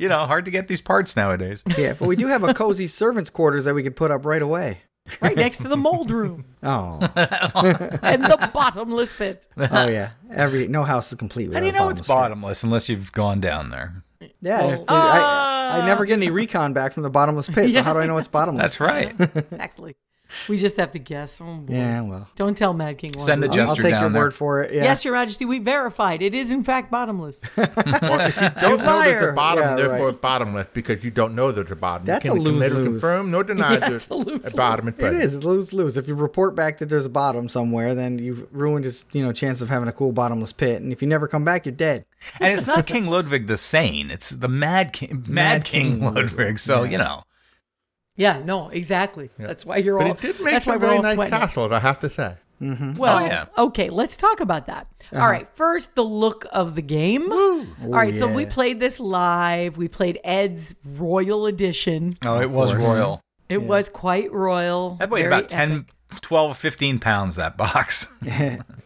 know, 0.09 0.25
hard 0.25 0.45
to 0.45 0.51
get 0.51 0.67
these 0.67 0.81
parts 0.81 1.15
nowadays. 1.15 1.63
Yeah, 1.77 1.93
but 1.93 2.07
we 2.07 2.15
do 2.15 2.27
have 2.27 2.43
a 2.43 2.53
cozy 2.53 2.87
servants' 2.87 3.29
quarters 3.29 3.65
that 3.65 3.73
we 3.73 3.83
could 3.83 3.95
put 3.95 4.11
up 4.11 4.25
right 4.25 4.41
away. 4.41 4.79
Right 5.21 5.35
next 5.35 5.57
to 5.57 5.67
the 5.67 5.75
mold 5.75 6.11
room 6.11 6.45
Oh, 6.63 6.97
and 7.01 8.23
the 8.23 8.49
bottomless 8.53 9.11
pit. 9.11 9.45
oh 9.57 9.87
yeah. 9.87 10.11
Every 10.31 10.67
no 10.69 10.83
house 10.85 11.11
is 11.11 11.17
complete. 11.17 11.53
How 11.53 11.59
do 11.59 11.65
you 11.65 11.73
know 11.73 11.89
a 11.89 11.91
it's 11.91 12.07
bottomless 12.07 12.09
bottomless 12.61 12.63
unless 12.63 12.87
you've 12.89 13.11
gone 13.11 13.41
down 13.41 13.69
there? 13.69 14.01
Yeah, 14.41 14.75
if- 14.75 14.79
Ah. 14.87 15.73
I, 15.73 15.79
I 15.81 15.85
never 15.85 16.05
get 16.05 16.13
any 16.13 16.29
recon 16.29 16.71
back 16.71 16.93
from 16.93 17.03
the 17.03 17.09
bottomless 17.09 17.49
pit. 17.49 17.71
So 17.71 17.79
Yeah. 17.79 17.83
how 17.83 17.93
do 17.93 17.99
I 17.99 18.05
know 18.05 18.17
it's 18.17 18.29
bottomless? 18.29 18.61
That's 18.61 18.79
right. 18.79 19.13
Exactly. 19.19 19.97
We 20.47 20.57
just 20.57 20.77
have 20.77 20.91
to 20.93 20.99
guess. 20.99 21.39
Oh, 21.41 21.45
boy. 21.55 21.73
Yeah, 21.73 22.01
well, 22.01 22.27
Don't 22.35 22.57
tell 22.57 22.73
Mad 22.73 22.97
King. 22.97 23.11
Wanda. 23.11 23.23
Send 23.23 23.43
the 23.43 23.47
I'll, 23.47 23.51
I'll 23.61 23.67
jester 23.67 23.81
take 23.83 23.91
your 23.99 24.09
there. 24.09 24.21
word 24.21 24.33
for 24.33 24.61
it. 24.61 24.73
Yeah. 24.73 24.83
Yes, 24.83 25.05
Your 25.05 25.13
Majesty. 25.13 25.45
We 25.45 25.59
verified. 25.59 26.21
It 26.21 26.33
is 26.33 26.51
in 26.51 26.63
fact 26.63 26.89
bottomless. 26.91 27.41
don't 27.55 27.75
know 27.75 28.77
there's 28.77 28.81
liar. 28.83 29.29
a 29.29 29.33
bottom, 29.33 29.63
Yeah, 29.63 29.75
therefore 29.75 30.07
right. 30.07 30.21
bottomless 30.21 30.67
because 30.73 31.03
you 31.03 31.11
don't 31.11 31.35
know 31.35 31.51
there's 31.51 31.71
a 31.71 31.75
bottom. 31.75 32.05
That's 32.05 32.25
you 32.25 32.31
a 32.31 32.35
can, 32.35 32.43
can 32.45 32.59
neither 32.59 32.75
lose-lose. 32.75 32.87
confirm 33.01 33.31
nor 33.31 33.43
deny 33.43 33.73
Yeah, 33.73 33.89
there's 33.89 34.09
a 34.09 34.15
lose-lose. 34.15 34.53
a 34.53 34.55
bottom 34.55 34.87
in 34.87 34.93
It 34.93 34.97
present. 34.99 35.43
lose 35.43 35.73
lose. 35.73 35.97
If 35.97 36.07
you 36.07 36.15
report 36.15 36.55
back 36.55 36.79
that 36.79 36.89
there's 36.89 37.05
a 37.05 37.09
bottom 37.09 37.49
somewhere, 37.49 37.93
then 37.95 38.19
you've 38.19 38.47
ruined 38.51 38.85
his 38.85 39.05
you 39.13 39.23
know 39.23 39.31
chance 39.31 39.61
of 39.61 39.69
having 39.69 39.87
a 39.87 39.93
cool 39.93 40.11
bottomless 40.11 40.51
pit. 40.53 40.81
And 40.81 40.91
if 40.91 41.01
you 41.01 41.07
never 41.07 41.27
come 41.27 41.43
back, 41.45 41.65
you're 41.65 41.73
dead. 41.75 42.05
And 42.39 42.53
it's 42.57 42.67
not 42.67 42.85
King 42.87 43.07
Ludwig 43.07 43.47
the 43.47 43.57
Sane. 43.57 44.09
It's 44.11 44.29
the 44.29 44.47
Mad 44.47 44.93
King, 44.93 45.23
Mad, 45.27 45.29
Mad 45.29 45.63
King, 45.65 45.99
King 45.99 46.13
Ludwig. 46.13 46.59
So 46.59 46.83
you 46.83 46.97
know, 46.97 47.23
Yeah, 48.15 48.41
no, 48.43 48.69
exactly. 48.69 49.29
That's 49.39 49.65
why 49.65 49.77
you're 49.77 49.97
But 49.97 50.05
all. 50.07 50.13
it 50.13 50.21
did 50.21 50.39
make 50.41 50.53
that's 50.53 50.65
some 50.65 50.75
we're 50.75 50.79
very 50.79 50.99
nice 50.99 51.15
sweating. 51.15 51.31
castles, 51.31 51.71
I 51.71 51.79
have 51.79 51.99
to 52.01 52.09
say. 52.09 52.35
Mm-hmm. 52.61 52.93
Well, 52.93 53.17
Oh, 53.17 53.25
yeah. 53.25 53.45
okay, 53.57 53.89
let's 53.89 54.15
talk 54.15 54.39
about 54.39 54.67
that. 54.67 54.87
Uh-huh. 55.11 55.21
All 55.21 55.27
right, 55.29 55.47
first 55.53 55.95
the 55.95 56.03
look 56.03 56.45
of 56.51 56.75
the 56.75 56.81
game. 56.81 57.31
All 57.31 57.65
right, 57.81 58.13
oh, 58.13 58.17
so 58.17 58.27
we 58.27 58.45
played 58.45 58.79
this 58.79 58.99
live. 58.99 59.75
We 59.77 59.87
played 59.87 60.19
Ed's 60.23 60.75
Royal 60.85 61.45
Edition. 61.47 62.17
oh, 62.23 62.39
it 62.39 62.49
was 62.51 62.73
royal. 62.75 63.19
It 63.49 63.63
was 63.63 63.89
quite 63.89 64.31
royal. 64.31 64.95
That 64.99 65.09
weighed 65.09 65.25
about 65.25 65.49
10, 65.49 65.71
epic. 66.11 66.21
12, 66.21 66.57
15 66.57 66.99
pounds. 66.99 67.35
That 67.35 67.57
box. 67.57 68.07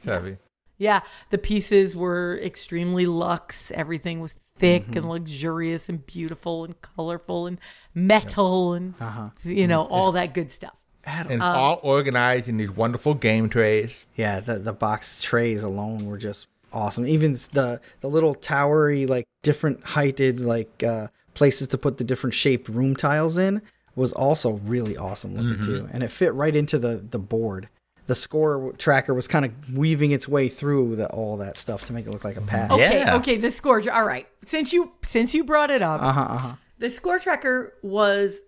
Heavy. 0.05 0.37
Yeah, 0.79 1.01
the 1.31 1.37
pieces 1.37 1.95
were 1.95 2.39
extremely 2.41 3.05
luxe. 3.05 3.71
Everything 3.71 4.19
was 4.21 4.35
thick 4.59 4.83
Mm-hmm. 4.87 4.97
and 4.97 5.09
luxurious 5.09 5.89
and 5.89 6.05
beautiful 6.05 6.65
and 6.65 6.81
colorful 6.81 7.47
and 7.47 7.59
metal 7.93 8.73
and 8.73 8.93
Uh-huh. 8.99 9.29
you 9.43 9.67
know 9.67 9.85
all 9.87 10.11
that 10.13 10.33
good 10.33 10.51
stuff. 10.51 10.73
And 11.05 11.29
Uh, 11.31 11.35
it's 11.35 11.43
all 11.43 11.79
organized 11.83 12.47
in 12.49 12.57
these 12.57 12.71
wonderful 12.71 13.13
game 13.13 13.49
trays. 13.49 14.07
Yeah, 14.15 14.39
the 14.39 14.59
the 14.59 14.73
box 14.73 15.21
trays 15.21 15.63
alone 15.63 16.05
were 16.05 16.17
just 16.17 16.47
awesome. 16.73 17.05
Even 17.07 17.33
the 17.53 17.79
the 18.01 18.09
little 18.09 18.35
towery 18.35 19.05
like 19.05 19.25
different 19.41 19.83
heighted 19.83 20.39
like 20.39 20.83
uh, 20.83 21.07
places 21.33 21.69
to 21.69 21.77
put 21.77 21.97
the 21.97 22.03
different 22.03 22.33
shaped 22.33 22.67
room 22.67 22.95
tiles 22.95 23.37
in 23.37 23.61
was 23.95 24.11
also 24.11 24.53
really 24.65 24.95
awesome 24.97 25.35
looking 25.35 25.63
too, 25.63 25.89
and 25.91 26.03
it 26.03 26.11
fit 26.11 26.33
right 26.33 26.55
into 26.55 26.77
the 26.77 26.97
the 27.09 27.19
board. 27.19 27.69
The 28.07 28.15
score 28.15 28.73
tracker 28.77 29.13
was 29.13 29.27
kind 29.27 29.45
of 29.45 29.73
weaving 29.77 30.11
its 30.11 30.27
way 30.27 30.49
through 30.49 30.95
the, 30.95 31.07
all 31.09 31.37
that 31.37 31.55
stuff 31.57 31.85
to 31.85 31.93
make 31.93 32.07
it 32.07 32.11
look 32.11 32.23
like 32.23 32.37
a 32.37 32.41
pad. 32.41 32.71
Okay, 32.71 32.99
Yeah. 32.99 33.15
okay, 33.17 33.37
the 33.37 33.51
score. 33.51 33.81
All 33.91 34.03
right, 34.05 34.27
since 34.43 34.73
you 34.73 34.93
since 35.03 35.33
you 35.33 35.43
brought 35.43 35.69
it 35.71 35.81
up, 35.81 36.01
Uh 36.01 36.11
huh. 36.13 36.21
Uh 36.21 36.37
huh. 36.37 36.53
the 36.79 36.89
score 36.89 37.19
tracker 37.19 37.73
was 37.83 38.41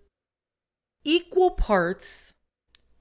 equal 1.04 1.52
parts 1.52 2.34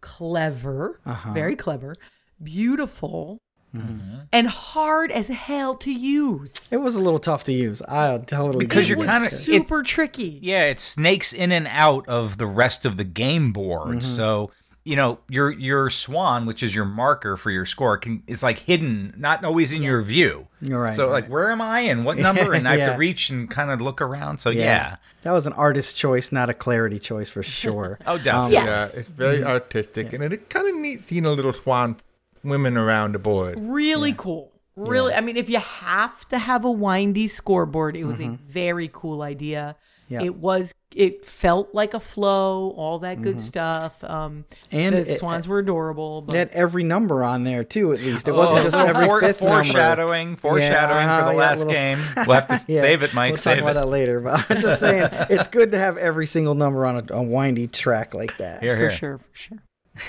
clever, 0.00 1.00
Uh-huh. 1.06 1.32
very 1.32 1.56
clever, 1.56 1.94
beautiful, 2.42 3.38
Mm-hmm. 3.76 4.20
and 4.32 4.46
hard 4.48 5.10
as 5.12 5.28
hell 5.28 5.74
to 5.76 5.92
use. 5.92 6.72
It 6.72 6.78
was 6.78 6.94
a 6.94 7.00
little 7.00 7.18
tough 7.18 7.44
to 7.44 7.52
use. 7.52 7.82
I 7.82 8.16
totally 8.26 8.64
Because 8.64 8.88
you're 8.88 8.96
kinda- 8.96 9.28
super 9.28 9.82
tricky. 9.82 10.38
Yeah, 10.42 10.64
it 10.64 10.80
snakes 10.80 11.34
in 11.34 11.52
and 11.52 11.68
out 11.70 12.08
of 12.08 12.38
the 12.38 12.46
rest 12.46 12.86
of 12.86 12.96
the 12.96 13.04
game 13.04 13.52
board. 13.52 14.02
So 14.02 14.50
you 14.88 14.96
know 14.96 15.18
your 15.28 15.50
your 15.50 15.90
swan, 15.90 16.46
which 16.46 16.62
is 16.62 16.74
your 16.74 16.86
marker 16.86 17.36
for 17.36 17.50
your 17.50 17.66
score, 17.66 17.98
can 17.98 18.22
is 18.26 18.42
like 18.42 18.60
hidden, 18.60 19.12
not 19.18 19.44
always 19.44 19.70
in 19.70 19.82
your 19.82 20.00
view. 20.00 20.48
You're 20.62 20.80
right, 20.80 20.96
So 20.96 21.10
like, 21.10 21.26
where 21.28 21.50
am 21.50 21.60
I 21.60 21.80
and 21.80 22.06
what 22.06 22.16
number? 22.28 22.54
And 22.54 22.66
I 22.66 22.78
have 22.78 22.94
to 22.94 22.98
reach 22.98 23.28
and 23.28 23.50
kind 23.50 23.70
of 23.70 23.82
look 23.82 24.00
around. 24.00 24.38
So 24.38 24.48
yeah. 24.48 24.96
That 25.24 25.32
was 25.32 25.46
an 25.46 25.52
artist 25.52 25.96
choice, 25.96 26.32
not 26.32 26.48
a 26.48 26.54
clarity 26.54 26.98
choice 26.98 27.28
for 27.28 27.42
sure. 27.42 27.98
Oh, 28.06 28.16
definitely. 28.16 28.54
Yes. 28.54 28.92
Yeah, 28.94 29.00
it's 29.00 29.10
very 29.10 29.38
mm-hmm. 29.38 29.48
artistic, 29.48 30.12
and 30.14 30.24
it 30.24 30.48
kind 30.48 30.66
of 30.66 30.76
neat 30.76 31.04
seeing 31.04 31.26
a 31.26 31.32
little 31.32 31.52
swan 31.52 31.96
women 32.42 32.78
around 32.78 33.12
the 33.12 33.18
board. 33.18 33.58
really 33.60 34.14
cool. 34.16 34.50
Really, 34.76 35.12
I 35.12 35.20
mean, 35.20 35.36
if 35.36 35.50
you 35.50 35.58
have 35.58 36.26
to 36.28 36.38
have 36.38 36.64
a 36.64 36.70
windy 36.70 37.26
scoreboard, 37.26 37.96
it 37.96 38.04
was 38.04 38.20
a 38.20 38.24
mm-hmm. 38.24 38.46
very 38.46 38.88
cool 38.90 39.20
idea. 39.22 39.76
Yeah. 40.08 40.22
It 40.22 40.36
was. 40.36 40.72
It 40.94 41.26
felt 41.26 41.74
like 41.74 41.92
a 41.94 42.00
flow. 42.00 42.70
All 42.70 42.98
that 43.00 43.20
good 43.20 43.40
stuff. 43.40 44.02
Um, 44.02 44.46
And 44.72 44.94
the 44.94 45.00
it- 45.00 45.18
swans 45.18 45.46
were 45.46 45.58
adorable. 45.58 46.22
But 46.22 46.34
It 46.34 46.38
had 46.38 46.48
every 46.50 46.82
number 46.82 47.22
on 47.22 47.44
there 47.44 47.62
too. 47.62 47.92
At 47.92 48.00
least 48.00 48.26
it 48.26 48.32
wasn't 48.34 48.60
Oh, 48.60 48.62
just 48.62 48.76
every 48.76 49.06
fore- 49.06 49.20
fifth 49.20 49.42
number. 49.42 49.64
foreshadowing, 49.64 50.36
foreshadowing 50.36 51.06
uh-huh, 51.06 51.18
for 51.18 51.24
the 51.26 51.30
yeah, 51.32 51.36
last 51.38 51.58
little- 51.58 51.72
game. 51.72 51.98
We'll 52.26 52.34
have 52.40 52.48
to 52.48 52.72
Yeah, 52.72 52.80
save 52.80 53.02
it, 53.02 53.12
Mike. 53.12 53.32
We'll 53.32 53.36
save 53.36 53.56
talk 53.56 53.62
about 53.62 53.70
it. 53.72 53.74
that 53.80 53.86
later. 53.86 54.20
But 54.20 54.46
I'm 54.50 54.60
just 54.60 54.80
saying, 54.80 55.08
it's 55.28 55.48
good 55.48 55.72
to 55.72 55.78
have 55.78 55.98
every 55.98 56.26
single 56.26 56.54
number 56.54 56.86
on 56.86 56.96
a, 57.10 57.14
a 57.14 57.22
windy 57.22 57.66
track 57.68 58.14
like 58.14 58.36
that. 58.38 58.62
Here, 58.62 58.76
for 58.76 58.90
sure, 58.90 59.18
for 59.18 59.28
sure. 59.34 59.58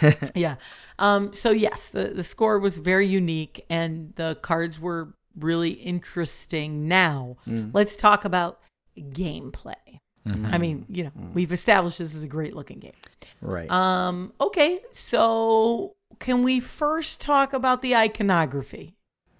yeah. 0.35 0.55
Um, 0.97 1.33
so 1.33 1.51
yes, 1.51 1.88
the 1.88 2.05
the 2.09 2.23
score 2.23 2.57
was 2.59 2.77
very 2.77 3.05
unique, 3.07 3.65
and 3.69 4.13
the 4.15 4.38
cards 4.41 4.79
were 4.79 5.13
really 5.38 5.71
interesting. 5.71 6.88
Now 6.88 7.38
Mm. 7.47 7.71
let's 7.73 7.95
talk 7.95 8.23
about 8.23 8.59
gameplay. 9.01 9.99
Mm-hmm. 10.27 10.45
I 10.47 10.57
mean, 10.57 10.85
you 10.89 11.05
know, 11.05 11.12
we've 11.33 11.51
established 11.51 11.99
this 11.99 12.13
is 12.13 12.23
a 12.23 12.27
great 12.27 12.55
looking 12.55 12.79
game. 12.79 12.93
Right. 13.41 13.69
Um, 13.71 14.33
okay, 14.39 14.79
so 14.91 15.95
can 16.19 16.43
we 16.43 16.59
first 16.59 17.21
talk 17.21 17.53
about 17.53 17.81
the 17.81 17.95
iconography? 17.95 18.95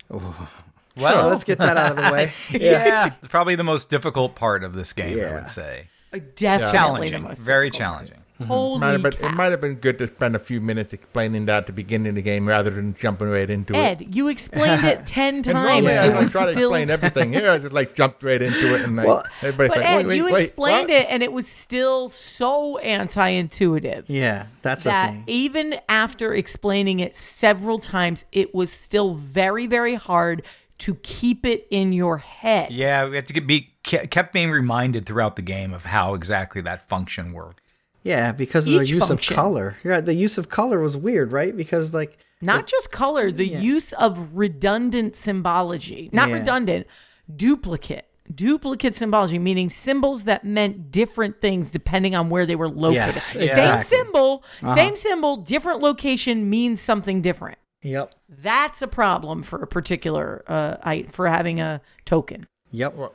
Well, 0.10 1.30
let's 1.30 1.44
get 1.44 1.60
that 1.60 1.78
out 1.78 1.98
of 1.98 2.06
the 2.06 2.12
way. 2.12 2.32
yeah, 2.52 3.10
probably 3.30 3.56
the 3.56 3.64
most 3.64 3.90
difficult 3.90 4.36
part 4.36 4.64
of 4.64 4.74
this 4.74 4.94
game, 4.94 5.20
I 5.24 5.34
would 5.34 5.50
say. 5.50 5.88
Uh, 6.12 6.20
Definitely 6.36 6.66
the 6.66 6.78
Challenging, 6.78 7.22
most 7.24 7.44
very 7.44 7.70
difficult 7.70 7.92
challenging. 7.92 8.19
Mm-hmm. 8.40 8.52
Holy 8.52 8.80
Might 8.80 8.92
have 8.92 9.04
been, 9.04 9.14
it 9.26 9.34
might 9.36 9.52
have 9.52 9.60
been 9.60 9.76
good 9.76 9.98
to 10.00 10.08
spend 10.08 10.34
a 10.34 10.40
few 10.40 10.62
minutes 10.62 10.94
explaining 10.94 11.46
that 11.48 11.58
at 11.58 11.66
the 11.68 11.74
beginning 11.74 12.08
of 12.10 12.16
the 12.16 12.22
game 12.22 12.48
rather 12.48 12.70
than 12.70 12.96
jumping 12.96 13.28
right 13.30 13.50
into 13.50 13.74
it. 13.74 13.78
Ed, 13.78 14.16
you 14.16 14.30
explained 14.30 14.86
it 14.86 15.06
ten 15.06 15.36
And 15.36 15.44
times. 15.44 15.56
normally 15.86 15.94
it 15.94 16.16
I 16.16 16.20
was 16.20 16.32
try 16.32 16.46
to 16.46 16.52
still 16.54 16.70
explain 16.70 16.90
everything. 16.90 17.34
Here 17.34 17.50
I 17.52 17.58
just 17.58 17.74
like 17.74 17.96
jumped 17.96 18.24
right 18.24 18.42
into 18.42 18.76
it 18.76 18.82
and 18.82 18.96
like 18.96 19.08
Well, 19.08 19.24
everybody's 19.42 19.70
But 19.70 19.78
like, 19.80 19.86
Ed, 19.90 19.96
wait, 19.98 20.06
wait, 20.08 20.16
you 20.16 20.26
wait, 20.26 20.44
explained 20.46 20.90
what? 20.90 21.02
it, 21.02 21.08
and 21.10 21.22
it 21.22 21.34
was 21.34 21.48
still 21.48 22.08
so 22.08 22.78
anti-intuitive 22.78 24.10
yeah, 24.10 24.48
that's 24.62 24.84
the 24.84 24.90
that 24.90 25.12
thing. 25.12 25.24
even 25.28 25.76
after 25.90 26.34
explaining 26.34 27.00
it 27.00 27.16
several 27.16 27.78
times, 27.80 28.26
it 28.32 28.56
was 28.56 28.72
still 28.72 29.14
very, 29.14 29.68
very 29.68 29.96
hard 29.96 30.44
to 30.80 30.96
keep 30.96 31.46
it 31.46 31.68
in 31.70 31.92
your 31.92 32.20
head. 32.20 32.72
Yeah, 32.72 33.08
we 33.10 33.16
had 33.18 33.28
to 33.28 33.34
get, 33.34 33.46
be 33.46 33.74
kept 33.84 34.32
being 34.34 34.50
reminded 34.52 35.06
throughout 35.06 35.36
the 35.36 35.42
game 35.42 35.74
of 35.74 35.86
how 35.86 36.14
exactly 36.14 36.62
that 36.62 36.88
function 36.88 37.34
worked. 37.34 37.62
Yeah, 38.04 38.32
because 38.32 38.66
of 38.66 38.74
Each 38.74 38.90
the 38.90 38.96
use 38.96 39.08
function. 39.08 39.34
of 39.34 39.36
color. 39.36 39.78
Yeah, 39.84 40.00
the 40.02 40.14
use 40.14 40.38
of 40.38 40.50
color 40.50 40.80
was 40.80 40.96
weird, 40.96 41.32
right? 41.32 41.56
Because 41.56 41.94
like 41.94 42.18
Not 42.42 42.66
just 42.68 42.92
color, 42.92 43.32
the 43.32 43.48
use 43.48 43.92
of 43.94 44.30
redundant 44.34 45.16
symbology. 45.16 46.10
Not 46.14 46.30
Yeah. 46.30 46.36
redundant, 46.36 46.88
duplicate. 47.34 48.06
Duplicate 48.34 48.96
symbology, 48.96 49.40
meaning 49.40 49.72
symbols 49.72 50.26
that 50.26 50.44
meant 50.46 50.92
different 50.92 51.42
things 51.42 51.72
depending 51.72 52.14
on 52.16 52.30
where 52.30 52.46
they 52.46 52.56
were 52.56 52.70
located. 52.70 53.16
Yes, 53.16 53.24
Same 53.34 53.42
exactly. 53.42 53.98
symbol, 53.98 54.44
same 54.76 54.96
symbol, 54.96 55.38
different 55.38 55.82
location 55.82 56.48
means 56.50 56.80
something 56.80 57.22
different. 57.22 57.58
Yep. 57.82 58.14
That's 58.30 58.82
a 58.84 58.88
problem 58.88 59.42
for 59.42 59.62
a 59.64 59.68
particular 59.68 60.44
uh, 60.48 60.76
I, 60.84 61.04
for 61.10 61.28
having 61.28 61.60
a 61.60 61.82
token. 62.06 62.46
Yep. 62.72 62.96
Well, 62.96 63.14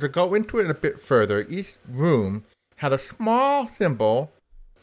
to 0.00 0.08
go 0.08 0.32
into 0.32 0.58
it 0.60 0.70
a 0.70 0.74
bit 0.74 0.98
further, 0.98 1.46
each 1.50 1.74
room 1.86 2.44
had 2.84 2.92
a 2.92 2.98
small 2.98 3.66
symbol 3.66 4.30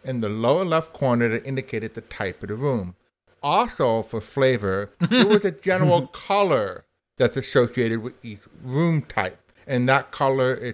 in 0.04 0.22
the 0.22 0.28
lower 0.28 0.66
left 0.66 0.92
corner 0.92 1.30
that 1.30 1.46
indicated 1.46 1.94
the 1.94 2.02
type 2.02 2.42
of 2.42 2.50
the 2.50 2.56
room. 2.56 2.96
Also, 3.44 4.02
for 4.02 4.20
flavor, 4.20 4.90
there 5.00 5.28
was 5.28 5.46
a 5.46 5.52
general 5.52 6.08
color 6.12 6.84
that's 7.20 7.38
associated 7.38 8.02
with 8.02 8.14
each 8.26 8.40
room 8.64 9.04
type, 9.04 9.52
and 9.68 9.88
that 9.88 10.10
color 10.10 10.56
is, 10.56 10.74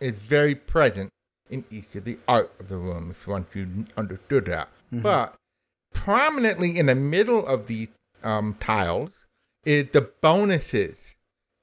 is 0.00 0.18
very 0.18 0.56
present 0.56 1.10
in 1.48 1.64
each 1.70 1.94
of 1.94 2.02
the 2.02 2.18
art 2.26 2.52
of 2.58 2.68
the 2.68 2.76
room, 2.76 3.12
if 3.12 3.24
once 3.24 3.46
you 3.54 3.86
understood 3.96 4.46
that. 4.46 4.68
But 4.90 5.36
prominently 5.92 6.76
in 6.76 6.86
the 6.86 6.96
middle 6.96 7.46
of 7.46 7.68
the 7.68 7.88
um, 8.24 8.56
tiles 8.58 9.10
is 9.64 9.90
the 9.92 10.10
bonuses 10.20 10.96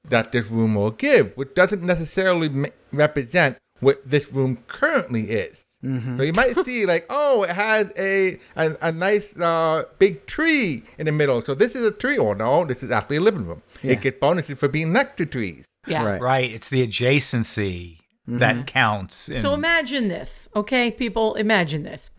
that 0.08 0.32
this 0.32 0.46
room 0.46 0.76
will 0.76 0.92
give, 0.92 1.36
which 1.36 1.54
doesn't 1.54 1.84
necessarily 1.84 2.48
ma- 2.48 2.70
represent 2.94 3.58
what 3.82 4.10
this 4.10 4.32
room 4.32 4.60
currently 4.68 5.30
is. 5.32 5.64
So 5.84 6.22
you 6.22 6.32
might 6.34 6.56
see 6.64 6.86
like, 6.86 7.08
oh, 7.10 7.42
it 7.42 7.50
has 7.50 7.92
a 7.98 8.38
a, 8.56 8.78
a 8.84 8.92
nice 8.92 9.36
uh, 9.36 9.86
big 9.98 10.28
tree 10.28 10.84
in 11.00 11.08
the 11.08 11.12
middle. 11.12 11.42
So 11.42 11.56
this 11.56 11.74
is 11.76 11.84
a 11.84 11.90
tree. 11.92 12.18
or 12.20 12.36
no, 12.36 12.66
this 12.66 12.84
is 12.84 12.92
actually 12.92 13.18
a 13.18 13.22
living 13.22 13.48
room. 13.48 13.64
Yeah. 13.82 13.94
It 13.94 14.02
gets 14.02 14.20
bonuses 14.20 14.60
for 14.60 14.68
being 14.68 14.94
next 14.94 15.18
to 15.18 15.26
trees. 15.26 15.66
Yeah. 15.88 16.04
Right. 16.06 16.22
Right. 16.22 16.52
It's 16.52 16.70
the 16.70 16.86
adjacency 16.86 17.98
that 18.28 18.68
counts. 18.68 19.28
in- 19.28 19.38
So 19.38 19.56
imagine 19.56 20.08
this, 20.08 20.48
okay, 20.56 20.92
people? 20.92 21.34
Imagine 21.34 21.82
this. 21.82 22.12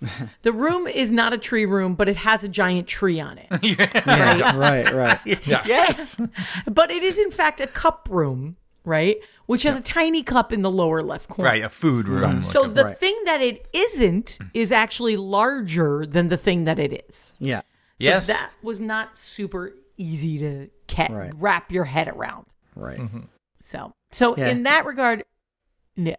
The 0.42 0.52
room 0.52 0.88
is 0.88 1.12
not 1.12 1.32
a 1.32 1.38
tree 1.38 1.64
room, 1.64 1.94
but 1.94 2.08
it 2.08 2.16
has 2.16 2.42
a 2.42 2.48
giant 2.48 2.88
tree 2.88 3.20
on 3.20 3.38
it. 3.38 3.46
Yeah, 3.62 4.56
right, 4.56 4.92
right. 4.92 5.20
yes. 5.46 6.20
But 6.66 6.90
it 6.90 7.04
is, 7.04 7.18
in 7.18 7.30
fact, 7.30 7.60
a 7.60 7.68
cup 7.68 8.08
room, 8.10 8.56
right? 8.84 9.16
Which 9.46 9.62
has 9.64 9.76
a 9.76 9.80
tiny 9.80 10.22
cup 10.22 10.52
in 10.52 10.62
the 10.62 10.70
lower 10.70 11.02
left 11.02 11.28
corner. 11.28 11.50
right, 11.50 11.62
a 11.62 11.68
food 11.68 12.08
room. 12.08 12.42
So 12.42 12.64
the 12.64 12.84
Right. 12.84 12.98
thing 12.98 13.18
that 13.26 13.40
it 13.40 13.66
isn't 13.72 14.38
is 14.54 14.72
actually 14.72 15.16
larger 15.16 16.04
than 16.06 16.28
the 16.28 16.36
thing 16.36 16.64
that 16.64 16.78
it 16.78 17.04
is. 17.08 17.36
Yeah. 17.40 17.60
So 17.60 17.64
yes. 18.08 18.26
that 18.26 18.50
was 18.62 18.80
not 18.80 19.16
super 19.16 19.74
easy 19.96 20.38
to 20.38 20.68
ca- 20.88 21.08
Right. 21.14 21.32
wrap 21.36 21.70
your 21.70 21.84
head 21.84 22.08
around. 22.08 22.46
Right. 22.74 22.98
So, 23.60 23.92
so 24.10 24.36
Yeah. 24.36 24.48
in 24.48 24.64
that 24.64 24.84
regard, 24.86 25.22
no. 25.96 26.16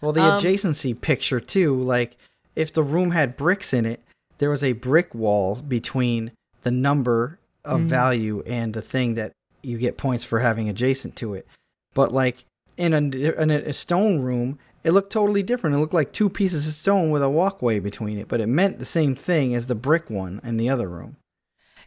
Well, 0.00 0.12
the 0.12 0.22
Um, 0.22 0.40
adjacency 0.40 0.98
picture 1.00 1.40
too, 1.40 1.74
like 1.80 2.16
if 2.54 2.72
the 2.72 2.82
room 2.82 3.10
had 3.10 3.36
bricks 3.36 3.72
in 3.72 3.84
it, 3.86 4.02
there 4.38 4.50
was 4.50 4.62
a 4.62 4.72
brick 4.72 5.14
wall 5.14 5.56
between 5.56 6.32
the 6.62 6.70
number 6.70 7.38
of 7.64 7.80
Mm-hmm. 7.80 7.88
value 7.88 8.42
and 8.46 8.74
the 8.74 8.82
thing 8.82 9.14
that 9.14 9.32
you 9.62 9.78
get 9.78 9.96
points 9.96 10.24
for 10.24 10.40
having 10.40 10.68
adjacent 10.68 11.16
to 11.16 11.34
it. 11.34 11.46
But 11.94 12.12
like 12.12 12.44
in 12.76 12.92
a, 12.92 12.98
in 12.98 13.50
a 13.50 13.72
stone 13.72 14.20
room, 14.20 14.58
it 14.82 14.92
looked 14.92 15.12
totally 15.12 15.42
different. 15.42 15.76
It 15.76 15.78
looked 15.78 15.94
like 15.94 16.12
two 16.12 16.28
pieces 16.28 16.66
of 16.66 16.74
stone 16.74 17.10
with 17.10 17.22
a 17.22 17.30
walkway 17.30 17.78
between 17.78 18.18
it, 18.18 18.28
but 18.28 18.40
it 18.40 18.48
meant 18.48 18.78
the 18.78 18.84
same 18.84 19.14
thing 19.14 19.54
as 19.54 19.66
the 19.66 19.74
brick 19.74 20.10
one 20.10 20.40
in 20.44 20.58
the 20.58 20.68
other 20.68 20.88
room. 20.88 21.16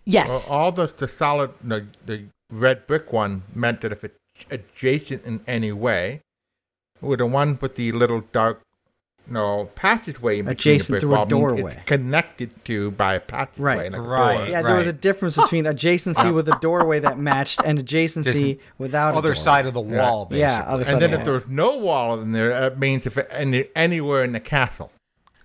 Yes. 0.03 0.47
Well, 0.49 0.59
all 0.59 0.71
the 0.71 0.87
the 0.87 1.07
solid 1.07 1.51
the, 1.61 1.85
the 2.05 2.25
red 2.49 2.87
brick 2.87 3.11
one 3.11 3.43
meant 3.53 3.81
that 3.81 3.91
if 3.91 4.03
it's 4.03 4.17
adjacent 4.49 5.25
in 5.25 5.41
any 5.45 5.71
way, 5.71 6.21
with 7.01 7.19
the 7.19 7.25
one 7.25 7.59
with 7.61 7.75
the 7.75 7.91
little 7.91 8.21
dark 8.31 8.61
no 9.29 9.69
passageway 9.75 10.39
in 10.39 10.47
Adjacent 10.47 10.95
the 10.95 10.99
to 11.01 11.07
a 11.07 11.09
wall 11.09 11.19
means 11.25 11.29
doorway. 11.29 11.61
it's 11.73 11.75
connected 11.85 12.51
to 12.65 12.91
by 12.91 13.15
a 13.15 13.19
passageway 13.19 13.63
Right. 13.77 13.91
like 13.91 13.99
a 13.99 14.01
Right. 14.01 14.37
door. 14.37 14.47
Yeah, 14.49 14.61
there 14.61 14.75
was 14.75 14.87
a 14.87 14.93
difference 14.93 15.35
between 15.37 15.65
adjacency 15.65 16.33
with 16.33 16.47
a 16.47 16.57
doorway 16.61 16.99
that 16.99 17.17
matched 17.19 17.61
and 17.65 17.77
adjacency 17.79 18.59
without 18.77 19.15
a 19.15 19.17
Other 19.17 19.35
side 19.35 19.65
of 19.65 19.73
the 19.73 19.81
wall, 19.81 20.25
basically. 20.25 20.39
Yeah, 20.39 20.63
other 20.67 20.85
side 20.85 20.93
And 20.93 21.01
then 21.01 21.13
of 21.13 21.19
if 21.19 21.25
the 21.25 21.31
wall. 21.31 21.39
there's 21.39 21.51
no 21.51 21.77
wall 21.77 22.19
in 22.21 22.31
there, 22.31 22.49
that 22.49 22.79
means 22.79 23.05
if 23.05 23.17
any, 23.31 23.65
anywhere 23.75 24.23
in 24.23 24.31
the 24.31 24.39
castle. 24.39 24.91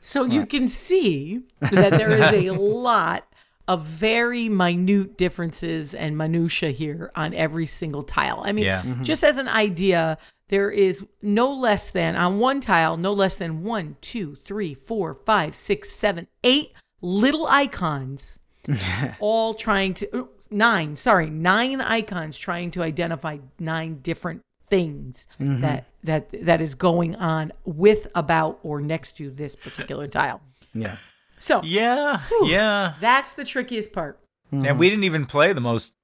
So 0.01 0.25
you 0.25 0.47
can 0.47 0.67
see 0.69 1.43
that 1.61 1.91
there 1.93 2.11
is 2.13 2.47
a 2.47 2.51
lot 2.59 3.25
of 3.73 3.85
very 3.85 4.49
minute 4.49 5.17
differences 5.17 5.95
and 5.95 6.17
minutia 6.17 6.71
here 6.71 7.11
on 7.17 7.33
every 7.33 7.67
single 7.67 8.03
tile. 8.03 8.43
I 8.45 8.53
mean, 8.53 8.65
Yeah. 8.65 8.83
Mm-hmm. 8.83 9.03
just 9.03 9.25
as 9.25 9.39
an 9.39 9.49
idea, 9.49 10.19
there 10.49 10.71
is 10.71 11.03
no 11.23 11.51
less 11.53 11.91
than 11.91 12.15
on 12.15 12.39
one 12.39 12.61
tile, 12.61 12.99
no 12.99 13.13
less 13.15 13.37
than 13.37 13.65
one, 13.65 13.97
two, 14.03 14.35
three, 14.35 14.75
four, 14.75 15.15
five, 15.15 15.57
six, 15.57 15.91
seven, 15.91 16.29
eight 16.45 16.73
little 17.01 17.47
icons, 17.47 18.39
all 19.21 19.55
trying 19.55 19.95
to 19.95 20.29
nine. 20.51 20.97
Sorry, 20.97 21.31
nine 21.31 21.81
icons 21.81 22.37
trying 22.37 22.71
to 22.73 22.83
identify 22.83 23.39
nine 23.59 24.01
different 24.03 24.43
things 24.67 25.27
mm-hmm. 25.41 25.63
that 25.63 25.87
that 26.05 26.29
that 26.45 26.61
is 26.61 26.75
going 26.75 27.17
on 27.17 27.53
with, 27.65 28.07
about, 28.15 28.59
or 28.63 28.83
next 28.83 29.17
to 29.17 29.31
this 29.31 29.57
particular 29.57 30.07
tile. 30.07 30.43
Yeah. 30.75 30.97
So 31.43 31.61
Yeah, 31.65 32.21
yeah. 32.45 32.95
that's 33.01 33.35
the 33.35 33.45
trickiest 33.45 33.93
part. 33.93 34.17
And 34.53 34.79
we 34.79 34.89
didn't 34.89 35.03
even 35.05 35.27
play 35.27 35.53
the 35.53 35.61
most 35.61 35.95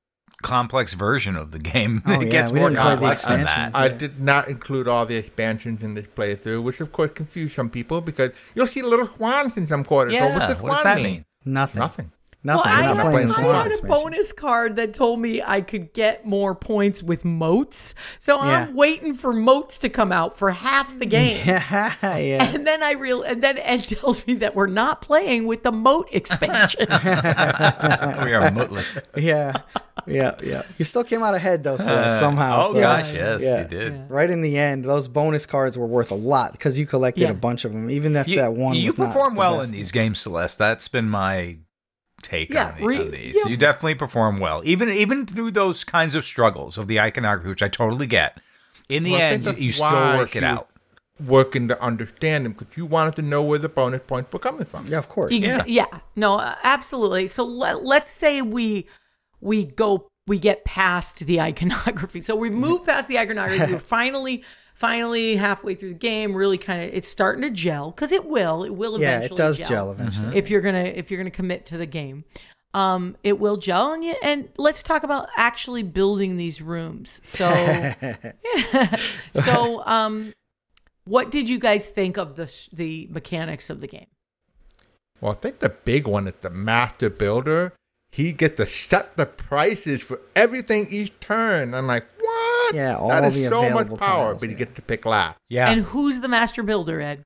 complex 0.42 0.94
version 0.94 1.37
of 1.37 1.53
the 1.53 1.59
game. 1.61 2.03
Oh, 2.07 2.14
it 2.14 2.24
yeah, 2.24 2.29
gets 2.31 2.51
we 2.51 2.59
more 2.59 2.70
didn't 2.70 2.83
play 2.83 2.90
the 2.90 2.96
complex 2.96 3.24
than 3.24 3.44
that. 3.44 3.68
expansions. 3.68 3.74
I 3.77 3.87
Yeah. 3.87 3.98
did 3.98 4.20
not 4.20 4.48
include 4.48 4.88
all 4.88 5.07
the 5.07 5.14
expansions 5.16 5.83
in 5.85 5.94
this 5.94 6.07
playthrough, 6.07 6.62
which 6.64 6.81
of 6.81 6.90
course 6.90 7.12
confused 7.14 7.55
some 7.55 7.70
people 7.70 8.01
because 8.01 8.33
you'll 8.57 8.66
see 8.66 8.83
little 8.83 9.07
swans 9.07 9.57
in 9.57 9.68
some 9.68 9.85
quarters. 9.85 10.12
Yeah, 10.14 10.27
Well, 10.27 10.38
what's 10.48 10.61
what 10.61 10.72
does 10.72 10.83
that 10.83 10.96
mean? 10.96 11.05
mean? 11.05 11.24
Nothing. 11.44 11.79
Nothing. 11.81 12.12
Nothing. 12.44 12.70
well, 12.70 12.79
We're 12.79 12.83
I, 12.83 12.87
not 12.87 12.96
had- 12.96 13.11
playing 13.11 13.29
I 13.31 13.33
the 13.33 13.38
I 13.38 13.42
Swan 13.42 13.70
had 13.70 13.79
a 13.79 13.83
bonus 13.87 14.33
card 14.33 14.77
that 14.77 14.94
told 14.94 15.18
me 15.20 15.42
I 15.42 15.61
could 15.61 15.92
get 15.92 16.24
more 16.24 16.55
points 16.55 17.03
with 17.03 17.24
moats. 17.24 17.94
So 18.20 18.37
Yeah. 18.37 18.42
I'm 18.68 18.74
waiting 18.77 19.12
for 19.14 19.33
moats 19.33 19.77
to 19.79 19.88
come 19.88 20.12
out 20.12 20.37
for 20.37 20.51
half 20.53 20.96
the 20.98 21.07
game. 21.07 21.38
Yeah, 21.46 22.16
yeah. 22.18 22.55
And 22.55 22.64
then 22.66 22.83
I 22.83 22.92
real 22.92 23.22
and 23.22 23.42
then 23.42 23.59
Ed 23.59 23.88
tells 23.88 24.24
me 24.27 24.35
that 24.37 24.55
we're 24.55 24.66
not 24.68 25.03
playing 25.03 25.46
with 25.46 25.62
the 25.64 25.72
moat 25.72 26.09
expansion. 26.12 26.87
we 26.88 26.96
are 28.35 28.51
mootless. 28.53 28.98
yeah, 29.16 29.55
yeah, 30.07 30.37
yeah. 30.42 30.62
You 30.79 30.85
still 30.85 31.05
came 31.05 31.22
out 31.22 31.35
ahead 31.35 31.64
though, 31.64 31.77
Celeste, 31.77 32.16
Uh, 32.16 32.20
somehow. 32.20 32.64
Oh 32.68 32.72
so- 32.72 32.81
gosh, 32.81 33.12
yes, 33.12 33.42
yeah. 33.42 33.62
you 33.62 33.68
did. 33.68 34.09
Right 34.11 34.31
in 34.31 34.42
the 34.42 34.57
end, 34.59 34.85
those 34.85 35.09
bonus 35.09 35.44
cards 35.46 35.77
were 35.77 35.87
worth 35.87 36.11
a 36.12 36.14
lot 36.16 36.53
because 36.53 36.79
you 36.79 36.87
collected 36.87 37.22
Yeah. 37.22 37.31
a 37.31 37.35
bunch 37.35 37.64
of 37.64 37.72
them, 37.72 37.90
even 37.90 38.14
if 38.16 38.29
You, 38.29 38.37
that 38.37 38.55
one. 38.55 38.74
you 38.77 38.87
was 38.87 38.98
not 38.98 39.09
perform 39.09 39.35
the 39.35 39.38
well 39.40 39.59
best. 39.59 39.70
in 39.70 39.74
these 39.77 39.90
games, 39.92 40.20
Celeste. 40.20 40.59
That's 40.59 40.88
been 40.88 41.09
my 41.09 41.59
take 42.22 42.52
Yeah, 42.52 42.70
on, 42.72 42.81
the, 42.81 42.87
re- 42.87 42.98
on 43.00 43.11
these. 43.11 43.35
yeah. 43.37 43.46
You 43.46 43.57
definitely 43.57 43.94
perform 43.94 44.38
well, 44.38 44.62
even 44.64 44.88
even 44.90 45.26
through 45.26 45.52
those 45.52 45.85
kinds 45.85 46.14
of 46.14 46.24
struggles 46.24 46.78
of 46.78 46.88
the 46.88 47.00
iconography, 47.00 47.48
which 47.48 47.62
I 47.62 47.68
totally 47.68 48.07
get. 48.07 48.40
In 48.88 49.02
the 49.04 49.12
Well, 49.12 49.20
end, 49.20 49.44
you, 49.46 49.52
you 49.66 49.72
still 49.72 49.90
work 50.16 50.35
it 50.35 50.42
out. 50.44 50.68
Working 51.26 51.66
to 51.68 51.83
understand 51.83 52.44
them 52.44 52.52
because 52.52 52.76
you 52.76 52.87
wanted 52.87 53.16
to 53.16 53.22
know 53.22 53.42
where 53.42 53.59
the 53.59 53.68
bonus 53.68 54.02
points 54.07 54.33
were 54.33 54.38
coming 54.38 54.64
from. 54.64 54.87
Yeah, 54.87 54.98
of 54.98 55.09
course. 55.09 55.35
Ex- 55.35 55.46
Yeah. 55.46 55.64
yeah. 55.66 55.98
No, 56.14 56.37
uh, 56.38 56.54
absolutely. 56.62 57.26
So 57.26 57.44
let, 57.44 57.85
let's 57.85 58.12
say 58.12 58.40
we 58.40 58.87
we 59.40 59.64
go 59.64 60.09
we 60.28 60.38
get 60.38 60.64
past 60.64 61.26
the 61.26 61.40
iconography. 61.40 62.20
So 62.20 62.37
we've 62.37 62.52
moved 62.52 62.85
past 62.87 63.09
the 63.09 63.18
iconography. 63.18 63.72
We're 63.72 63.78
finally 64.00 64.44
finally 64.79 65.37
halfway 65.37 65.75
through 65.75 65.91
the 65.91 65.95
game. 65.95 66.35
Really 66.35 66.57
kind 66.57 66.83
of 66.83 66.95
it's 66.95 67.09
starting 67.09 67.43
to 67.43 67.51
gel 67.51 67.91
because 67.91 68.12
it 68.12 68.25
will. 68.25 68.64
It 68.64 68.75
will 68.75 68.99
yeah, 69.01 69.17
eventually. 69.17 69.35
it 69.35 69.38
does 69.38 69.59
gel 69.59 69.93
eventually. 69.93 70.37
if 70.37 70.49
you're 70.49 70.61
gonna 70.61 70.85
if 70.85 71.11
you're 71.11 71.19
gonna 71.19 71.31
commit 71.31 71.67
to 71.67 71.77
the 71.77 71.87
game. 71.87 72.25
Um, 72.75 73.17
it 73.25 73.41
will 73.41 73.57
gel 73.57 73.95
and, 73.95 74.05
you, 74.05 74.14
and 74.23 74.51
let's 74.59 74.83
talk 74.83 75.03
about 75.03 75.31
actually 75.38 75.83
building 75.83 76.37
these 76.37 76.61
rooms. 76.61 77.19
So, 77.25 77.49
yeah. 77.49 78.17
so 79.33 79.83
um, 79.87 80.35
what 81.05 81.31
did 81.31 81.49
you 81.49 81.59
guys 81.59 81.88
think 81.88 82.19
of 82.19 82.37
the 82.37 82.69
the 82.73 83.09
mechanics 83.11 83.71
of 83.71 83.81
the 83.81 83.87
game? 83.87 84.07
Well, 85.21 85.33
I 85.33 85.35
think 85.37 85.61
the 85.61 85.71
big 85.71 86.07
one 86.07 86.29
is 86.29 86.35
the 86.41 86.51
master 86.51 87.11
builder. 87.11 87.73
He 88.11 88.33
gets 88.33 88.57
to 88.57 88.67
set 88.67 89.17
the 89.17 89.27
prices 89.27 90.03
for 90.03 90.21
everything 90.37 90.87
each 90.91 91.19
turn. 91.21 91.75
I'm 91.75 91.87
like, 91.87 92.07
what? 92.68 92.74
Yeah, 92.74 92.96
all 92.96 93.09
that 93.09 93.24
is 93.24 93.35
the 93.35 93.48
so 93.48 93.68
much 93.70 93.88
power, 93.88 93.98
tiles, 93.98 94.40
but 94.40 94.48
he 94.48 94.52
yeah. 94.54 94.59
gets 94.59 94.74
to 94.76 94.83
pick 94.83 95.04
last. 95.07 95.38
Yeah, 95.48 95.70
And 95.70 95.83
who's 95.83 96.20
the 96.20 96.28
master 96.28 96.62
builder, 96.62 97.00
Ed? 97.00 97.22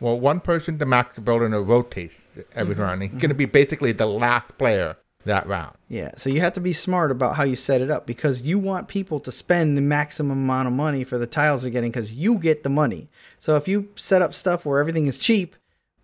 Well, 0.00 0.18
one 0.18 0.40
person, 0.40 0.78
the 0.78 0.86
master 0.86 1.20
builder, 1.20 1.46
and 1.46 1.54
it 1.54 1.58
rotates 1.58 2.14
every 2.54 2.74
Mm-hmm. 2.74 2.82
round. 2.82 3.02
He's 3.02 3.10
going 3.12 3.28
to 3.28 3.34
be 3.34 3.44
basically 3.44 3.92
the 3.92 4.06
last 4.06 4.58
player 4.58 4.96
that 5.24 5.46
round. 5.46 5.76
Yeah, 5.88 6.10
so 6.16 6.30
you 6.30 6.40
have 6.40 6.54
to 6.54 6.60
be 6.60 6.72
smart 6.72 7.12
about 7.12 7.36
how 7.36 7.44
you 7.44 7.54
set 7.54 7.80
it 7.80 7.90
up 7.90 8.06
because 8.06 8.42
you 8.42 8.58
want 8.58 8.88
people 8.88 9.20
to 9.20 9.30
spend 9.30 9.76
the 9.76 9.80
maximum 9.80 10.42
amount 10.42 10.66
of 10.66 10.72
money 10.74 11.04
for 11.04 11.18
the 11.18 11.26
tiles 11.28 11.62
they're 11.62 11.70
getting 11.70 11.90
because 11.92 12.12
you 12.12 12.38
get 12.38 12.64
the 12.64 12.68
money. 12.70 13.08
So 13.38 13.54
if 13.54 13.68
you 13.68 13.90
set 13.94 14.22
up 14.22 14.34
stuff 14.34 14.64
where 14.64 14.80
everything 14.80 15.06
is 15.06 15.18
cheap, 15.18 15.54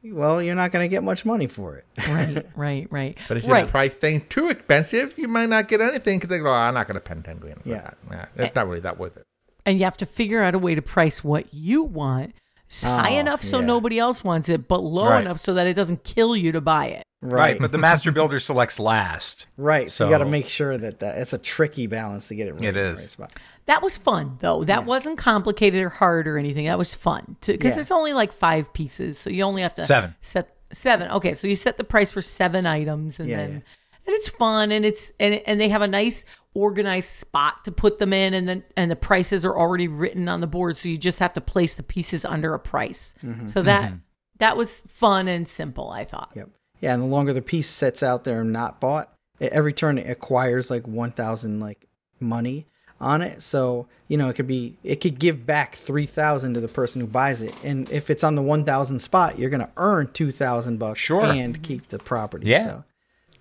well, 0.05 0.41
you're 0.43 0.55
not 0.55 0.71
going 0.73 0.85
to 0.85 0.89
get 0.89 1.03
much 1.03 1.25
money 1.25 1.47
for 1.47 1.77
it. 1.77 1.85
Right, 2.09 2.47
right, 2.57 2.87
right. 2.91 3.19
But 3.29 3.39
if 3.39 3.45
you 3.45 3.53
right. 3.53 3.69
price 3.69 3.95
things 3.95 4.23
too 4.29 4.49
expensive, 4.49 5.15
you 5.19 5.29
might 5.29 5.49
not 5.49 5.69
get 5.69 5.81
anything 5.81 6.19
because 6.19 6.31
they 6.31 6.39
go, 6.39 6.49
oh, 6.49 6.53
I'm 6.53 6.75
not 6.75 6.87
going 6.87 6.99
to 7.01 7.05
spend 7.05 7.25
10 7.25 7.39
grand 7.39 7.63
for 7.63 7.69
Yeah. 7.69 7.83
that. 7.83 7.99
Nah, 8.11 8.45
it's 8.45 8.55
not 8.55 8.67
really 8.69 8.81
that 8.81 8.99
worth 8.99 9.17
it. 9.17 9.25
and 9.67 9.79
you 9.79 9.85
have 9.85 9.97
to 9.99 10.07
figure 10.07 10.43
out 10.43 10.55
a 10.55 10.59
way 10.59 10.75
to 10.75 10.83
price 10.83 11.23
what 11.23 11.53
you 11.53 11.83
want 11.83 12.35
s- 12.71 12.85
high 12.85 13.17
Oh, 13.17 13.21
enough 13.21 13.43
so 13.43 13.59
yeah. 13.61 13.67
nobody 13.67 13.99
else 13.99 14.23
wants 14.25 14.49
it, 14.49 14.67
but 14.69 14.83
low 14.83 15.11
Right. 15.11 15.21
enough 15.21 15.41
so 15.41 15.53
that 15.55 15.67
it 15.67 15.75
doesn't 15.75 16.05
kill 16.05 16.35
you 16.37 16.53
to 16.53 16.61
buy 16.61 16.87
it. 16.87 17.03
Right. 17.21 17.59
But 17.59 17.73
the 17.73 17.79
master 17.79 18.13
builder 18.13 18.41
selects 18.41 18.79
last. 18.79 19.47
Right. 19.57 19.91
So, 19.91 20.05
you 20.05 20.11
got 20.11 20.19
to 20.19 20.25
make 20.25 20.49
sure 20.49 20.79
that, 20.79 21.01
that 21.01 21.19
it's 21.19 21.33
a 21.33 21.39
tricky 21.39 21.89
balance 21.89 22.29
to 22.29 22.37
get 22.37 22.47
it 22.47 22.53
right. 22.53 22.63
It 22.63 22.69
in 22.69 22.75
the 22.75 22.91
is. 22.91 23.01
right 23.01 23.11
spot. 23.11 23.33
That 23.67 23.83
was 23.83 23.99
fun 23.99 24.37
though. 24.41 24.63
That 24.65 24.87
wasn't 24.87 25.19
complicated 25.19 25.83
or 25.83 25.89
hard 25.89 26.29
or 26.29 26.39
anything. 26.39 26.67
That 26.67 26.79
was 26.79 26.95
fun 26.95 27.37
because 27.45 27.75
Yeah. 27.75 27.81
it's 27.81 27.91
only 27.91 28.13
like 28.13 28.33
five 28.33 28.73
pieces, 28.73 29.19
so 29.19 29.31
you 29.31 29.43
only 29.43 29.63
have 29.63 29.75
to 29.75 29.83
Seven. 29.83 30.15
set 30.21 30.57
seven. 30.73 31.11
Okay, 31.11 31.35
so 31.35 31.49
you 31.49 31.57
set 31.57 31.77
the 31.77 31.85
price 31.85 32.13
for 32.13 32.23
seven 32.23 32.67
items, 32.67 33.19
and 33.19 33.29
Yeah, 33.29 33.37
then 33.39 33.63
and 34.09 34.17
it's 34.17 34.29
fun 34.29 34.73
and 34.73 34.85
it's 34.85 35.13
and 35.21 35.35
and 35.47 35.61
they 35.61 35.69
have 35.69 35.83
a 35.83 35.87
nice 35.87 36.25
organized 36.55 37.11
spot 37.11 37.65
to 37.65 37.71
put 37.71 37.99
them 37.99 38.13
in 38.13 38.33
and 38.35 38.49
then 38.49 38.65
and 38.77 38.91
the 38.91 38.97
prices 38.97 39.45
are 39.45 39.57
already 39.57 39.87
written 39.87 40.29
on 40.29 40.41
the 40.41 40.47
board 40.47 40.77
so 40.77 40.89
you 40.89 40.97
just 40.97 41.19
have 41.19 41.35
to 41.35 41.41
place 41.41 41.75
the 41.75 41.83
pieces 41.83 42.25
under 42.25 42.55
a 42.55 42.59
price. 42.59 43.15
Mm-hmm. 43.23 43.47
So 43.47 43.63
that 43.63 43.91
mm-hmm. 43.91 43.97
that 44.39 44.57
was 44.57 44.81
fun 44.83 45.29
and 45.29 45.47
simple, 45.47 45.91
I 45.91 46.05
thought. 46.05 46.33
Yep. 46.35 46.49
Yeah, 46.81 46.95
and 46.95 47.03
the 47.03 47.07
longer 47.07 47.33
the 47.33 47.43
piece 47.43 47.69
sits 47.69 48.03
out 48.03 48.25
there 48.25 48.41
and 48.43 48.53
not 48.53 48.81
bought, 48.81 49.13
every 49.41 49.73
turn 49.73 49.99
it 49.99 50.09
acquires 50.09 50.71
like 50.71 50.87
one 50.87 51.11
thousand 51.11 51.61
like 51.61 51.87
money 52.21 52.67
on 53.01 53.23
it. 53.23 53.43
So 53.43 53.87
you 54.09 54.17
know 54.17 54.29
it 54.29 54.35
could 54.35 54.47
be 54.47 54.77
it 54.85 54.97
could 55.01 55.19
give 55.19 55.45
back 55.47 55.75
three 55.75 56.07
thousand 56.07 56.55
to 56.55 56.61
the 56.61 56.69
person 56.69 57.01
who 57.01 57.07
buys 57.07 57.43
it, 57.43 57.55
and 57.65 57.91
if 57.91 58.11
it's 58.11 58.23
on 58.25 58.35
the 58.37 58.43
one 58.43 58.65
thousand 58.65 59.01
spot, 59.01 59.39
you're 59.39 59.51
gonna 59.51 59.71
earn 59.77 60.09
two 60.13 60.31
thousand 60.31 60.79
bucks 60.79 61.01
Sure. 61.01 61.25
and 61.25 61.63
keep 61.63 61.89
the 61.89 61.99
property. 61.99 62.47
Yeah. 62.49 62.65
So, 62.65 62.85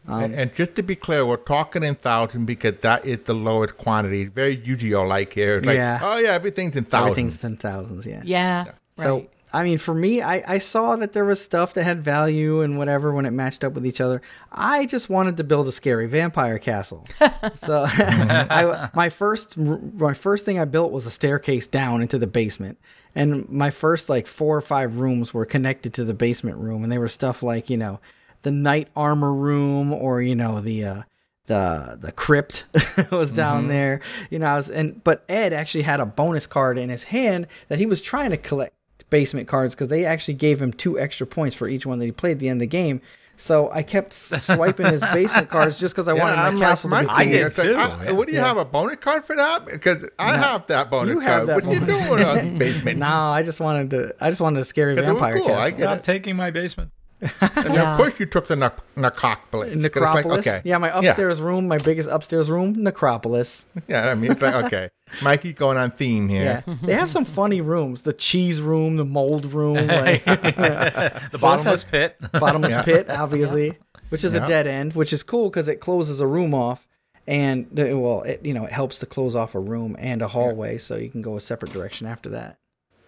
and, 0.09 0.33
um, 0.33 0.39
and 0.39 0.55
just 0.55 0.75
to 0.75 0.83
be 0.83 0.95
clear, 0.95 1.25
we're 1.25 1.35
talking 1.37 1.83
in 1.83 1.95
thousand 1.95 2.45
because 2.45 2.75
that 2.81 3.05
is 3.05 3.19
the 3.25 3.33
lowest 3.33 3.77
quantity. 3.77 4.25
Very 4.25 4.55
Yu-Gi-Oh 4.55 5.03
like 5.03 5.33
here. 5.33 5.57
It's 5.57 5.67
like, 5.67 5.75
Yeah. 5.75 5.99
oh 6.01 6.17
yeah, 6.17 6.31
everything's 6.31 6.75
in 6.77 6.85
thousands. 6.85 7.11
everything's 7.11 7.37
ten 7.37 7.57
thousands. 7.57 8.05
Yeah. 8.05 8.21
Yeah. 8.23 8.65
So 8.93 9.15
right. 9.17 9.29
I 9.53 9.63
mean, 9.63 9.77
for 9.77 9.93
me, 9.93 10.21
I, 10.21 10.43
I 10.55 10.57
saw 10.59 10.97
that 10.97 11.13
there 11.13 11.23
was 11.23 11.41
stuff 11.41 11.73
that 11.75 11.83
had 11.83 12.03
value 12.03 12.61
and 12.61 12.77
whatever 12.77 13.13
when 13.13 13.25
it 13.25 13.31
matched 13.31 13.63
up 13.63 13.73
with 13.73 13.85
each 13.85 14.01
other. 14.01 14.21
I 14.51 14.85
just 14.85 15.09
wanted 15.09 15.37
to 15.37 15.43
build 15.43 15.67
a 15.67 15.71
scary 15.71 16.05
vampire 16.07 16.59
castle. 16.59 17.05
so 17.53 17.85
I, 17.89 18.89
my 18.93 19.09
first 19.09 19.57
my 19.57 20.13
first 20.13 20.43
thing 20.43 20.59
I 20.59 20.65
built 20.65 20.91
was 20.91 21.05
a 21.05 21.11
staircase 21.11 21.65
down 21.65 22.01
into 22.01 22.17
the 22.17 22.27
basement, 22.27 22.77
and 23.15 23.47
my 23.49 23.69
first 23.69 24.09
like 24.09 24.27
four 24.27 24.57
or 24.57 24.61
five 24.61 24.97
rooms 24.97 25.33
were 25.33 25.45
connected 25.45 25.93
to 25.93 26.03
the 26.03 26.13
basement 26.13 26.57
room, 26.57 26.83
and 26.83 26.91
they 26.91 26.97
were 26.97 27.07
stuff 27.07 27.41
like 27.41 27.69
you 27.69 27.77
know 27.77 27.99
the 28.41 28.51
knight 28.51 28.89
armor 28.95 29.33
room 29.33 29.93
or 29.93 30.21
you 30.21 30.35
know 30.35 30.59
the 30.59 30.83
uh, 30.83 31.01
the 31.47 31.97
the 31.99 32.11
crypt 32.11 32.65
was 33.11 33.31
down 33.31 33.69
there. 33.69 34.01
You 34.29 34.39
know, 34.39 34.47
I 34.47 34.55
was 34.57 34.69
and 34.69 35.03
but 35.03 35.23
Ed 35.29 35.53
actually 35.53 35.83
had 35.83 35.99
a 35.99 36.05
bonus 36.05 36.45
card 36.45 36.77
in 36.77 36.89
his 36.89 37.03
hand 37.03 37.47
that 37.69 37.79
he 37.79 37.85
was 37.85 38.01
trying 38.01 38.31
to 38.31 38.37
collect 38.37 38.73
basement 39.09 39.47
cards 39.47 39.73
because 39.75 39.87
they 39.87 40.05
actually 40.05 40.33
gave 40.35 40.61
him 40.61 40.73
two 40.73 40.99
extra 40.99 41.25
points 41.27 41.55
for 41.55 41.67
each 41.67 41.85
one 41.85 41.99
that 41.99 42.05
he 42.05 42.11
played 42.11 42.33
at 42.33 42.39
the 42.39 42.49
end 42.49 42.57
of 42.57 42.61
the 42.61 42.67
game. 42.67 43.01
So 43.39 43.69
I 43.71 43.83
kept 43.83 44.13
swiping 44.13 44.87
his 44.87 45.01
basement 45.01 45.47
cards 45.47 45.79
just 45.79 45.93
because 45.93 46.07
I 46.07 46.13
wanted 46.13 46.37
my 46.37 46.47
I'm 46.47 46.57
like 46.57 46.69
castle 46.69 46.89
to 46.89 46.99
be 47.01 47.05
Mikey. 47.05 47.19
I 47.19 47.25
did 47.31 47.45
It's 47.45 47.57
like, 47.59 47.67
too, 47.67 47.75
I- 47.75 48.03
yeah. 48.05 48.11
what 48.11 48.27
do 48.27 48.33
you 48.33 48.39
have 48.39 48.57
a 48.57 48.65
bonus 48.65 48.95
card 48.95 49.25
for 49.25 49.35
that? 49.35 49.67
Because 49.67 50.09
I 50.17 50.35
have 50.37 50.65
that 50.67 50.89
bonus 50.89 51.13
You 51.13 51.19
have 51.19 51.45
card. 51.45 51.47
that 51.49 51.55
what 51.55 51.65
are 51.65 51.79
you 51.79 51.85
doing 51.85 52.23
on 52.23 52.37
the 52.53 52.57
basement? 52.57 52.97
No, 52.99 53.05
I 53.05 53.43
just 53.43 53.59
wanted 53.59 53.91
to. 53.91 54.15
I 54.19 54.29
just 54.31 54.41
wanted 54.41 54.59
a 54.61 54.65
scary 54.65 54.95
Because 54.95 55.05
they 55.07 55.13
were 55.13 55.19
vampire 55.19 55.37
cool, 55.39 55.53
I 55.53 55.69
castle. 55.69 55.77
get 55.77 55.85
Not 55.85 56.03
taking 56.03 56.35
my 56.35 56.49
basement. 56.49 56.89
And 57.19 57.31
then 57.55 57.73
Yeah. 57.73 57.91
of 57.93 57.97
course 57.97 58.13
you 58.19 58.25
took 58.27 58.47
the 58.47 58.55
Nec- 58.55 58.77
Necropolis. 58.95 59.69
'Cause 59.69 59.83
it's 59.83 59.95
like, 59.95 60.03
Necropolis. 60.03 60.47
okay. 60.47 60.61
Yeah, 60.63 60.77
my 60.77 60.95
upstairs 60.95 61.41
room, 61.41 61.67
my 61.67 61.77
biggest 61.79 62.09
upstairs 62.09 62.49
room, 62.49 62.73
Necropolis. 62.83 63.65
Yeah, 63.87 64.09
I 64.09 64.13
mean, 64.13 64.31
it's 64.33 64.41
like, 64.41 64.53
okay. 64.65 64.89
Mikey 65.23 65.53
going 65.53 65.77
on 65.77 65.91
theme 65.91 66.29
here. 66.29 66.63
Yeah, 66.67 66.75
they 66.83 66.93
have 66.93 67.09
some 67.09 67.25
funny 67.25 67.61
rooms. 67.61 68.01
The 68.01 68.13
cheese 68.13 68.61
room, 68.61 68.97
the 68.97 69.05
mold 69.05 69.45
room, 69.51 69.75
like, 69.87 70.23
The 70.25 71.29
So 71.33 71.37
bottomless 71.39 71.83
that's 71.83 71.83
pit. 71.85 72.17
bottomless 72.33 72.73
Yeah. 72.73 72.81
pit, 72.83 73.09
obviously, 73.09 73.77
which 74.09 74.23
is 74.23 74.33
Yeah. 74.33 74.43
a 74.45 74.47
dead 74.47 74.67
end, 74.67 74.93
which 74.93 75.11
is 75.11 75.23
cool 75.23 75.49
because 75.49 75.67
it 75.67 75.79
closes 75.79 76.19
a 76.21 76.27
room 76.27 76.53
off, 76.53 76.87
and 77.27 77.65
uh, 77.79 77.97
well, 77.97 78.21
it 78.23 78.41
you 78.45 78.53
know 78.53 78.65
it 78.65 78.71
helps 78.71 78.99
to 78.99 79.05
close 79.05 79.35
off 79.35 79.55
a 79.55 79.59
room 79.59 79.95
and 79.99 80.21
a 80.21 80.27
hallway, 80.27 80.77
so 80.77 80.95
you 80.97 81.09
can 81.09 81.21
go 81.21 81.35
a 81.35 81.41
separate 81.41 81.73
direction 81.73 82.05
after 82.05 82.29
that. 82.29 82.57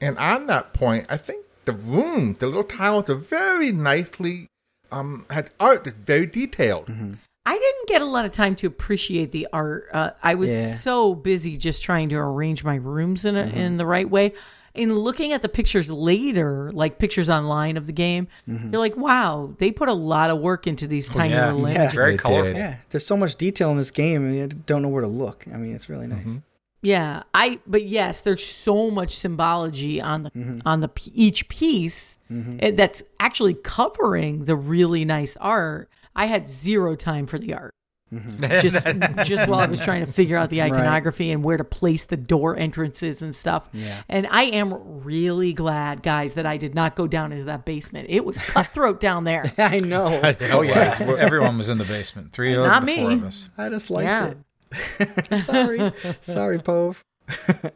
And 0.02 0.18
on 0.18 0.48
that 0.48 0.74
point, 0.74 1.06
I 1.10 1.18
think 1.18 1.46
the 1.66 1.74
room, 1.74 2.36
the 2.40 2.48
little 2.48 2.64
tiles 2.64 3.10
are 3.10 3.16
very 3.16 3.72
nicely 3.72 4.48
um 4.92 5.26
had 5.30 5.50
art 5.60 5.84
that's 5.84 5.98
very 5.98 6.26
detailed. 6.26 6.88
Mm-hmm. 6.88 7.14
I 7.46 7.54
didn't 7.58 7.88
get 7.88 8.02
a 8.02 8.06
lot 8.06 8.26
of 8.26 8.32
time 8.32 8.56
to 8.58 8.68
appreciate 8.68 9.32
the 9.32 9.48
art. 9.54 9.88
Uh, 9.92 10.12
I 10.22 10.36
was 10.36 10.52
Yeah. 10.52 10.76
so 10.76 11.16
busy 11.16 11.58
just 11.58 11.82
trying 11.84 12.10
to 12.10 12.16
arrange 12.18 12.64
my 12.64 12.76
rooms 12.76 13.26
in 13.26 13.36
a, 13.36 13.44
Mm-hmm. 13.44 13.58
in 13.58 13.78
the 13.78 13.86
right 13.86 14.10
way. 14.10 14.34
In 14.76 14.94
looking 14.94 15.32
at 15.34 15.42
the 15.42 15.50
pictures 15.50 15.90
later, 15.90 16.72
like 16.72 17.00
pictures 17.00 17.28
online 17.30 17.76
of 17.76 17.88
the 17.88 17.92
game, 17.94 18.28
Mm-hmm. 18.48 18.72
you're 18.72 18.80
like, 18.80 18.96
wow, 18.98 19.56
they 19.58 19.72
put 19.72 19.90
a 19.90 19.94
lot 19.94 20.30
of 20.30 20.40
work 20.40 20.68
into 20.68 20.86
these 20.86 21.10
tiny 21.10 21.34
yeah. 21.34 21.52
little 21.52 21.70
Yeah. 21.72 21.90
Very 21.90 22.18
colorful. 22.18 22.54
Yeah, 22.54 22.76
there's 22.92 23.06
so 23.06 23.18
much 23.18 23.36
detail 23.36 23.72
in 23.72 23.78
this 23.78 23.90
game, 23.92 24.26
and 24.26 24.36
you 24.36 24.48
don't 24.48 24.82
know 24.84 24.90
where 24.90 25.02
to 25.02 25.08
look. 25.08 25.46
I 25.52 25.58
mean, 25.58 25.74
it's 25.74 25.90
really 25.90 26.08
nice. 26.08 26.40
Mm-hmm. 26.80 26.88
Yeah, 26.88 27.24
I 27.34 27.60
but 27.68 27.86
yes, 27.86 28.22
there's 28.22 28.46
so 28.46 28.90
much 28.90 29.16
symbology 29.18 30.02
on 30.02 30.24
the 30.24 30.32
Mm-hmm. 30.32 30.60
on 30.66 30.80
the 30.80 30.90
each 31.14 31.48
piece 31.50 32.18
eh, 32.32 32.72
that's 32.72 33.04
actually 33.20 33.54
covering 33.56 34.46
the 34.46 34.56
really 34.56 35.04
nice 35.06 35.36
art. 35.38 35.90
I 36.16 36.26
had 36.28 36.48
zero 36.50 36.96
time 36.96 37.26
for 37.26 37.38
the 37.38 37.54
art. 37.54 37.74
Just 38.62 38.88
just 39.24 39.48
while 39.48 39.60
I 39.60 39.68
was 39.68 39.80
trying 39.80 40.04
to 40.04 40.12
figure 40.12 40.36
out 40.36 40.50
the 40.50 40.62
Right. 40.62 40.72
iconography 40.74 41.30
and 41.32 41.44
where 41.44 41.58
to 41.58 41.64
place 41.64 42.06
the 42.06 42.18
door 42.18 42.58
entrances 42.58 43.22
and 43.22 43.36
stuff. 43.36 43.70
Yeah. 43.72 44.02
And 44.10 44.26
I 44.32 44.46
am 44.46 44.74
really 45.04 45.54
glad, 45.54 46.02
guys, 46.02 46.34
that 46.34 46.48
I 46.48 46.58
did 46.58 46.74
not 46.74 46.96
go 46.96 47.06
down 47.06 47.32
into 47.32 47.44
that 47.44 47.66
basement. 47.66 48.08
It 48.10 48.26
was 48.26 48.40
cutthroat 48.40 49.00
down 49.08 49.26
there. 49.26 49.54
I 49.60 49.78
know. 49.78 50.20
Oh 50.52 50.62
yeah, 50.64 50.98
everyone 51.20 51.60
was 51.60 51.70
in 51.70 51.78
the 51.78 51.86
basement. 51.86 52.34
Three 52.34 52.56
of 52.56 52.64
us, 52.64 52.68
Not 52.72 52.86
the 52.88 52.96
four 52.96 53.10
me. 53.10 53.14
of 53.16 53.24
us. 53.26 53.50
I 53.60 53.70
just 53.70 53.92
liked 53.92 54.06
Yeah. 54.08 54.26
it. 54.30 54.38
sorry, 55.32 55.92
sorry, 56.22 56.60
Pove. 56.60 56.98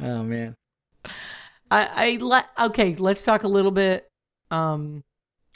oh 0.00 0.22
man. 0.22 0.54
I, 1.70 1.88
I 1.94 2.18
let 2.20 2.46
okay. 2.60 2.94
Let's 2.94 3.22
talk 3.22 3.44
a 3.44 3.48
little 3.48 3.70
bit. 3.70 4.08
Um, 4.50 5.04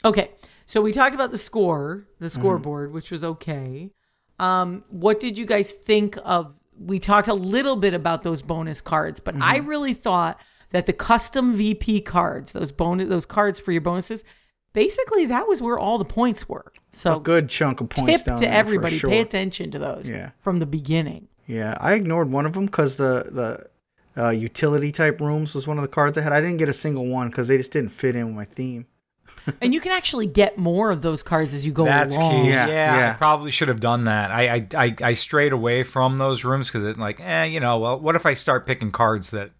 okay, 0.03 0.31
so 0.65 0.81
we 0.81 0.91
talked 0.91 1.13
about 1.13 1.31
the 1.31 1.37
score, 1.37 2.07
the 2.19 2.29
scoreboard, 2.29 2.91
which 2.91 3.11
was 3.11 3.23
okay. 3.23 3.91
Um, 4.39 4.83
what 4.89 5.19
did 5.19 5.37
you 5.37 5.45
guys 5.45 5.71
think 5.71 6.17
of? 6.23 6.55
We 6.79 6.99
talked 6.99 7.27
a 7.27 7.33
little 7.33 7.75
bit 7.75 7.93
about 7.93 8.23
those 8.23 8.41
bonus 8.41 8.81
cards, 8.81 9.19
but 9.19 9.35
I 9.41 9.57
really 9.57 9.93
thought 9.93 10.39
that 10.71 10.85
the 10.85 10.93
custom 10.93 11.53
VP 11.53 12.01
cards, 12.01 12.53
those 12.53 12.71
bonus, 12.71 13.09
those 13.09 13.25
cards 13.25 13.59
for 13.59 13.71
your 13.71 13.81
bonuses, 13.81 14.23
basically 14.77 15.25
that 15.25 15.47
was 15.47 15.59
where 15.59 15.79
all 15.79 15.97
the 15.97 16.05
points 16.05 16.47
were. 16.47 16.71
So 16.91 17.17
A 17.17 17.19
good 17.19 17.49
chunk 17.49 17.81
of 17.81 17.89
points 17.89 18.19
tip 18.19 18.25
down 18.27 18.37
to 18.37 18.41
there 18.45 18.51
for 18.53 18.55
everybody: 18.59 18.97
sure. 18.99 19.09
pay 19.09 19.21
attention 19.21 19.71
to 19.71 19.79
those 19.79 20.07
Yeah. 20.07 20.29
from 20.41 20.59
the 20.59 20.67
beginning. 20.67 21.27
Yeah, 21.47 21.75
I 21.79 21.93
ignored 21.93 22.29
one 22.31 22.45
of 22.45 22.53
them 22.53 22.65
because 22.67 22.95
the 22.97 23.13
the 23.31 24.23
uh, 24.23 24.29
utility 24.29 24.91
type 24.91 25.19
rooms 25.19 25.55
was 25.55 25.65
one 25.67 25.77
of 25.79 25.81
the 25.81 25.87
cards 25.87 26.15
I 26.17 26.21
had. 26.21 26.31
I 26.31 26.41
didn't 26.41 26.57
get 26.57 26.69
a 26.69 26.73
single 26.73 27.07
one 27.07 27.29
because 27.29 27.47
they 27.47 27.57
just 27.57 27.71
didn't 27.71 27.89
fit 27.89 28.15
in 28.15 28.27
with 28.27 28.35
my 28.35 28.45
theme. 28.45 28.85
and 29.61 29.73
you 29.73 29.79
can 29.79 29.91
actually 29.93 30.27
get 30.27 30.57
more 30.57 30.91
of 30.91 31.01
those 31.01 31.23
cards 31.23 31.53
as 31.55 31.65
you 31.65 31.71
go 31.73 31.85
That's 31.85 32.15
along. 32.15 32.43
key. 32.43 32.49
Yeah, 32.49 32.67
Yeah, 32.67 33.11
I 33.13 33.17
probably 33.17 33.49
should 33.51 33.69
have 33.69 33.79
done 33.79 34.03
that. 34.03 34.29
I 34.31 34.55
I, 34.55 34.67
I, 34.85 34.95
I 35.01 35.13
strayed 35.15 35.53
away 35.53 35.83
from 35.83 36.17
those 36.17 36.43
rooms 36.43 36.67
because 36.69 36.83
it's 36.85 36.99
like, 36.99 37.19
eh, 37.19 37.45
you 37.45 37.59
know, 37.59 37.79
well, 37.79 37.99
what 37.99 38.15
if 38.15 38.25
I 38.25 38.33
start 38.35 38.65
picking 38.67 38.91
cards 38.91 39.31
that 39.31 39.51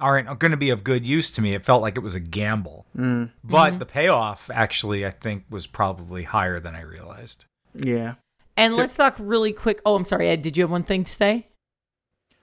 aren't 0.00 0.38
going 0.38 0.50
to 0.52 0.56
be 0.56 0.70
of 0.70 0.84
good 0.84 1.04
use 1.06 1.30
to 1.32 1.40
me? 1.42 1.54
It 1.54 1.64
felt 1.64 1.82
like 1.82 1.96
it 1.96 2.00
was 2.00 2.14
a 2.14 2.20
gamble. 2.20 2.86
Mm, 2.96 3.30
But 3.42 3.78
the 3.78 3.86
payoff 3.86 4.50
actually, 4.52 5.04
I 5.06 5.10
think, 5.10 5.44
was 5.50 5.66
probably 5.66 6.22
higher 6.24 6.60
than 6.60 6.74
I 6.74 6.82
realized. 6.82 7.44
yeah. 7.74 8.14
And 8.56 8.74
let's 8.74 8.96
talk 8.96 9.14
really 9.20 9.52
quick. 9.52 9.80
Oh, 9.86 9.94
I'm 9.94 10.04
sorry, 10.04 10.28
Ed. 10.28 10.42
Did 10.42 10.56
you 10.56 10.64
have 10.64 10.70
one 10.70 10.82
thing 10.82 11.04
to 11.04 11.12
say? 11.12 11.46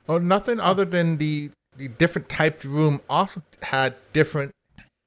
Oh, 0.08 0.18
nothing 0.18 0.60
other 0.62 0.86
than 0.86 1.18
the 1.18 1.50
the 1.78 1.90
different 1.90 2.30
types 2.30 2.64
of 2.64 2.74
room 2.74 3.02
also 3.10 3.42
had 3.62 3.96
different 4.14 4.52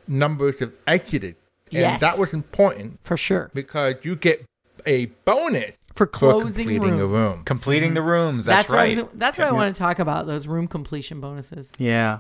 numbers 0.07 0.61
of 0.61 0.74
exits. 0.86 1.24
And 1.70 1.80
Yes. 1.80 2.01
that 2.03 2.18
was 2.18 2.34
important 2.34 2.99
For 3.03 3.16
sure. 3.16 3.51
because 3.55 3.94
you 4.03 4.16
get 4.16 4.44
a 4.84 5.07
bonus 5.24 5.76
For 5.94 6.05
for 6.05 6.07
closing 6.09 6.66
completing 6.68 6.99
room. 6.99 7.01
a 7.01 7.07
room. 7.07 7.44
Completing 7.44 7.94
the 7.94 8.03
rooms. 8.03 8.44
That's, 8.44 8.68
what 8.68 8.78
I 8.78 8.82
right. 8.82 8.96
was, 8.99 9.07
that's 9.14 9.38
what 9.38 9.46
I 9.49 9.53
want 9.53 9.74
to 9.74 9.78
talk 9.78 9.99
about. 9.99 10.26
Those 10.26 10.46
room 10.46 10.68
completion 10.68 11.20
bonuses. 11.22 11.72
Yeah. 11.78 12.18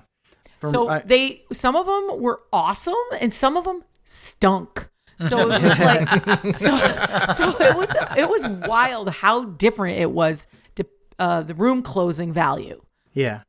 From- 0.60 0.70
So 0.70 0.88
I- 0.88 1.00
they 1.00 1.42
some 1.52 1.76
of 1.76 1.86
them 1.86 2.20
were 2.20 2.40
awesome 2.52 2.94
and 3.20 3.32
some 3.32 3.56
of 3.56 3.64
them 3.64 3.84
stunk. 4.04 4.88
So 5.28 5.50
it 5.50 5.62
was 5.62 5.78
like 5.80 6.08
so 6.54 6.76
so 7.34 7.56
it 7.60 7.76
was 7.76 7.92
it 8.16 8.28
was 8.28 8.46
wild 8.68 9.10
how 9.10 9.44
different 9.44 9.98
it 9.98 10.10
was 10.10 10.46
to 10.76 10.84
uh, 11.18 11.42
the 11.42 11.54
room 11.54 11.82
closing 11.82 12.32
value. 12.32 12.80
Yeah. 13.14 13.40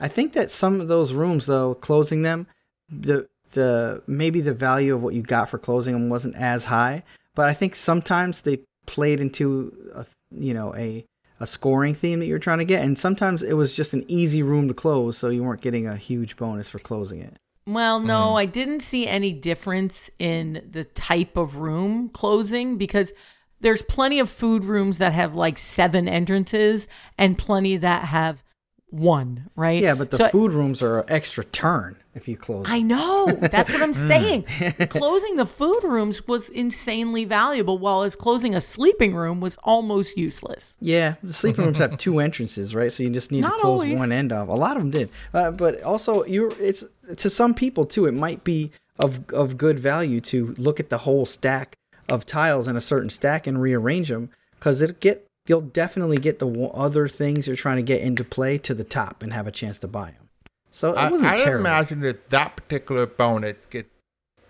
I 0.00 0.08
think 0.08 0.32
that 0.34 0.50
some 0.50 0.80
of 0.80 0.88
those 0.88 1.12
rooms 1.12 1.46
though, 1.46 1.74
closing 1.74 2.22
them, 2.22 2.46
the 2.90 3.28
the 3.52 4.02
maybe 4.06 4.40
the 4.40 4.52
value 4.54 4.94
of 4.94 5.02
what 5.02 5.14
you 5.14 5.22
got 5.22 5.48
for 5.48 5.58
closing 5.58 5.92
them 5.94 6.08
wasn't 6.08 6.36
as 6.36 6.64
high, 6.64 7.04
but 7.34 7.48
I 7.48 7.54
think 7.54 7.74
sometimes 7.74 8.40
they 8.42 8.60
played 8.86 9.20
into 9.20 9.72
a 9.94 10.04
you 10.34 10.54
know, 10.54 10.74
a 10.74 11.04
a 11.42 11.46
scoring 11.46 11.92
theme 11.92 12.20
that 12.20 12.26
you're 12.26 12.38
trying 12.38 12.58
to 12.58 12.64
get 12.64 12.84
and 12.84 12.96
sometimes 12.96 13.42
it 13.42 13.54
was 13.54 13.74
just 13.74 13.92
an 13.92 14.04
easy 14.06 14.44
room 14.44 14.68
to 14.68 14.74
close 14.74 15.18
so 15.18 15.28
you 15.28 15.42
weren't 15.42 15.60
getting 15.60 15.88
a 15.88 15.96
huge 15.96 16.36
bonus 16.36 16.68
for 16.68 16.78
closing 16.78 17.20
it. 17.20 17.34
Well, 17.66 17.98
no, 17.98 18.32
mm. 18.32 18.40
I 18.40 18.44
didn't 18.44 18.80
see 18.80 19.08
any 19.08 19.32
difference 19.32 20.08
in 20.20 20.64
the 20.70 20.84
type 20.84 21.36
of 21.36 21.56
room 21.56 22.10
closing 22.10 22.78
because 22.78 23.12
there's 23.60 23.82
plenty 23.82 24.20
of 24.20 24.30
food 24.30 24.64
rooms 24.64 24.98
that 24.98 25.12
have 25.12 25.34
like 25.34 25.58
seven 25.58 26.08
entrances 26.08 26.86
and 27.18 27.36
plenty 27.36 27.76
that 27.76 28.04
have 28.04 28.44
one, 28.92 29.48
right? 29.56 29.82
Yeah, 29.82 29.94
but 29.94 30.10
the 30.10 30.18
So- 30.18 30.28
food 30.28 30.52
rooms 30.52 30.82
are 30.82 31.00
an 31.00 31.06
extra 31.08 31.42
turn 31.44 31.96
if 32.14 32.28
you 32.28 32.36
close. 32.36 32.66
I 32.68 32.82
know. 32.82 33.26
That's 33.40 33.72
what 33.72 33.82
I'm 33.82 33.92
saying. 34.12 34.42
closing 34.90 35.36
the 35.36 35.46
food 35.46 35.80
rooms 35.82 36.26
was 36.28 36.50
insanely 36.50 37.24
valuable, 37.24 37.78
while 37.78 38.02
as 38.02 38.14
closing 38.14 38.54
a 38.54 38.60
sleeping 38.60 39.14
room 39.14 39.40
was 39.40 39.56
almost 39.64 40.18
useless. 40.18 40.76
Yeah, 40.80 41.14
the 41.22 41.32
sleeping 41.32 41.64
rooms 41.64 41.78
have 41.78 41.96
two 41.96 42.18
entrances, 42.20 42.74
right? 42.74 42.92
So 42.92 43.02
you 43.02 43.08
just 43.10 43.32
need 43.32 43.40
Not 43.40 43.54
to 43.54 43.60
close 43.62 43.80
always. 43.80 43.98
one 43.98 44.12
end 44.12 44.30
off. 44.30 44.48
A 44.48 44.52
lot 44.52 44.76
of 44.76 44.82
them 44.82 44.90
did, 44.90 45.08
uh, 45.32 45.50
but 45.52 45.82
also 45.82 46.24
you 46.26 46.50
it's 46.60 46.84
to 47.16 47.30
some 47.30 47.54
people 47.54 47.86
too. 47.86 48.04
It 48.06 48.12
might 48.12 48.44
be 48.44 48.72
of 48.98 49.20
of 49.32 49.56
good 49.56 49.80
value 49.80 50.20
to 50.20 50.54
look 50.58 50.78
at 50.78 50.90
the 50.90 50.98
whole 50.98 51.24
stack 51.24 51.76
of 52.10 52.26
tiles 52.26 52.68
in 52.68 52.76
a 52.76 52.80
certain 52.80 53.08
stack 53.08 53.46
and 53.46 53.60
rearrange 53.62 54.10
them 54.10 54.28
because 54.58 54.82
it 54.82 55.00
get 55.00 55.26
you'll 55.46 55.60
definitely 55.60 56.18
get 56.18 56.38
the 56.38 56.48
other 56.74 57.08
things 57.08 57.46
you're 57.46 57.56
trying 57.56 57.76
to 57.76 57.82
get 57.82 58.00
into 58.00 58.24
play 58.24 58.58
to 58.58 58.74
the 58.74 58.84
top 58.84 59.22
and 59.22 59.32
have 59.32 59.46
a 59.46 59.52
chance 59.52 59.78
to 59.80 59.88
buy 59.88 60.12
them. 60.12 60.28
So 60.70 60.92
it 60.92 60.96
I, 60.96 61.10
wasn't 61.10 61.30
I 61.30 61.36
terrible. 61.36 61.60
imagine 61.66 62.00
that 62.00 62.30
that 62.30 62.56
particular 62.56 63.06
bonus 63.06 63.64
gets 63.66 63.90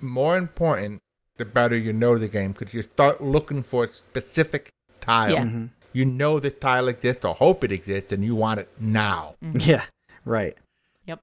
more 0.01 0.37
important 0.37 1.01
the 1.39 1.45
better 1.45 1.77
you 1.77 1.93
know 1.93 2.19
the 2.19 2.29
game 2.29 2.53
because 2.53 2.75
you 2.75 2.83
start 2.83 3.23
looking 3.23 3.63
for 3.63 3.85
a 3.85 3.89
specific 3.89 4.71
tile. 5.01 5.33
Yeah. 5.33 5.43
Mm-hmm. 5.45 5.67
You 5.93 6.05
know 6.05 6.41
the 6.41 6.51
tile 6.51 6.89
exists 6.89 7.25
or 7.25 7.35
hope 7.35 7.65
it 7.65 7.73
exists 7.73 8.13
and 8.13 8.25
you 8.25 8.35
want 8.35 8.61
it 8.61 8.69
now. 8.79 9.35
Yeah, 9.55 9.85
right. 10.25 10.57
Yep. 11.07 11.21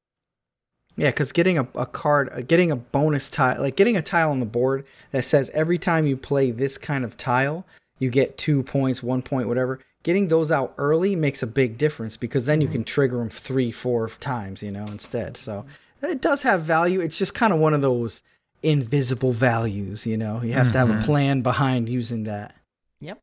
Yeah, 0.98 1.10
because 1.10 1.32
getting 1.32 1.58
a, 1.58 1.68
a 1.76 1.86
card, 1.86 2.30
uh, 2.34 2.42
getting 2.42 2.72
a 2.72 2.76
bonus 2.76 3.30
tile, 3.30 3.62
like 3.62 3.76
getting 3.76 3.98
a 3.98 4.02
tile 4.02 4.32
on 4.32 4.40
the 4.40 4.46
board 4.46 4.86
that 5.12 5.24
says 5.24 5.50
every 5.54 5.78
time 5.78 6.06
you 6.06 6.18
play 6.18 6.52
this 6.52 6.78
kind 6.78 7.04
of 7.04 7.18
tile, 7.18 7.66
you 8.00 8.10
get 8.10 8.38
two 8.38 8.64
points, 8.64 9.04
one 9.04 9.22
point, 9.22 9.48
whatever. 9.48 9.80
Getting 10.04 10.30
those 10.30 10.52
out 10.52 10.74
early 10.78 11.16
makes 11.16 11.44
a 11.44 11.48
big 11.48 11.78
difference 11.78 12.16
because 12.16 12.46
then 12.46 12.62
you 12.62 12.68
mm-hmm. 12.68 12.78
can 12.78 12.84
trigger 12.86 13.18
them 13.18 13.30
three, 13.30 13.72
four 13.72 14.10
times, 14.10 14.64
you 14.64 14.72
know, 14.72 14.86
instead. 14.86 15.36
So 15.36 15.66
it 16.02 16.22
does 16.22 16.42
have 16.44 16.64
value. 16.64 17.02
It's 17.02 17.18
just 17.18 17.36
kind 17.36 17.52
of 17.52 17.60
one 17.60 17.74
of 17.74 17.82
those 17.82 18.22
invisible 18.64 19.34
values, 19.34 20.08
you 20.08 20.18
know. 20.18 20.42
You 20.42 20.54
have 20.54 20.72
to 20.72 20.78
have 20.78 20.90
a 20.90 20.94
mm-hmm. 20.94 21.06
plan 21.06 21.42
behind 21.42 21.90
using 21.90 22.24
that. 22.24 22.56
Yep. 23.02 23.22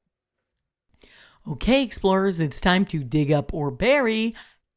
Okay, 1.48 1.82
explorers, 1.82 2.40
it's 2.40 2.60
time 2.60 2.84
to 2.86 3.02
dig 3.02 3.32
up 3.32 3.54
or 3.54 3.70
bury 3.70 4.34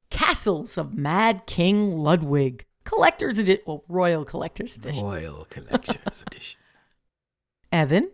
Castles 0.09 0.77
of 0.77 0.97
Mad 0.97 1.45
King 1.45 1.97
Ludwig. 1.97 2.65
Collector's 2.85 3.37
edition, 3.37 3.63
well, 3.67 3.83
Royal 3.87 4.25
Collector's 4.25 4.75
Edition. 4.75 5.03
Royal 5.03 5.45
Collector's 5.49 6.23
Edition. 6.27 6.59
Evan? 7.71 8.09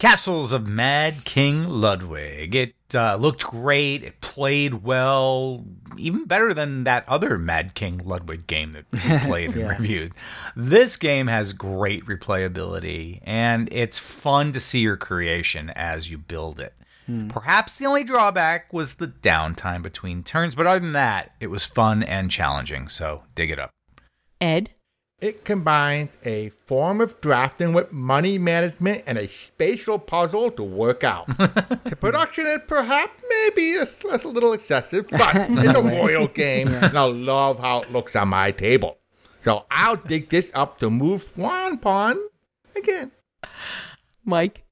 Castles 0.00 0.54
of 0.54 0.66
Mad 0.66 1.24
King 1.24 1.64
Ludwig. 1.68 2.54
It 2.54 2.74
uh, 2.94 3.16
looked 3.16 3.44
great. 3.44 4.02
It 4.02 4.22
played 4.22 4.82
well, 4.82 5.66
even 5.98 6.24
better 6.24 6.54
than 6.54 6.84
that 6.84 7.06
other 7.06 7.36
Mad 7.36 7.74
King 7.74 8.00
Ludwig 8.02 8.46
game 8.46 8.72
that 8.72 8.86
we 8.90 9.18
played 9.28 9.54
and 9.54 9.68
reviewed. 9.68 10.14
This 10.56 10.96
game 10.96 11.26
has 11.26 11.52
great 11.52 12.06
replayability, 12.06 13.20
and 13.24 13.68
it's 13.70 13.98
fun 13.98 14.52
to 14.52 14.60
see 14.60 14.78
your 14.78 14.96
creation 14.96 15.68
as 15.76 16.10
you 16.10 16.16
build 16.16 16.60
it. 16.60 16.72
Perhaps 17.28 17.74
the 17.74 17.86
only 17.86 18.04
drawback 18.04 18.72
was 18.72 18.94
the 18.94 19.08
downtime 19.08 19.82
between 19.82 20.22
turns, 20.22 20.54
but 20.54 20.66
other 20.66 20.78
than 20.78 20.92
that, 20.92 21.32
it 21.40 21.48
was 21.48 21.64
fun 21.66 22.02
and 22.04 22.30
challenging. 22.30 22.88
So 22.88 23.24
dig 23.34 23.50
it 23.50 23.58
up. 23.58 23.70
Ed? 24.40 24.70
It 25.20 25.44
combines 25.44 26.08
a 26.24 26.48
form 26.64 27.02
of 27.02 27.20
drafting 27.20 27.74
with 27.74 27.92
money 27.92 28.38
management 28.38 29.02
and 29.06 29.18
a 29.18 29.28
spatial 29.28 29.98
puzzle 29.98 30.50
to 30.52 30.62
work 30.62 31.04
out. 31.04 31.26
the 31.36 31.96
production 32.00 32.46
is 32.46 32.60
perhaps 32.66 33.22
maybe 33.28 33.74
a, 33.74 33.86
a 34.04 34.16
little 34.28 34.54
excessive, 34.54 35.08
but 35.10 35.34
it's 35.36 35.76
a 35.76 35.82
royal 35.82 36.26
game, 36.26 36.68
and 36.68 36.96
I 36.96 37.04
love 37.04 37.58
how 37.58 37.82
it 37.82 37.92
looks 37.92 38.16
on 38.16 38.28
my 38.28 38.50
table. 38.50 38.96
So 39.44 39.66
I'll 39.70 39.96
dig 39.96 40.30
this 40.30 40.50
up 40.54 40.78
to 40.78 40.88
move 40.88 41.30
one 41.36 41.76
pawn 41.76 42.18
again. 42.74 43.12
Mike? 44.24 44.64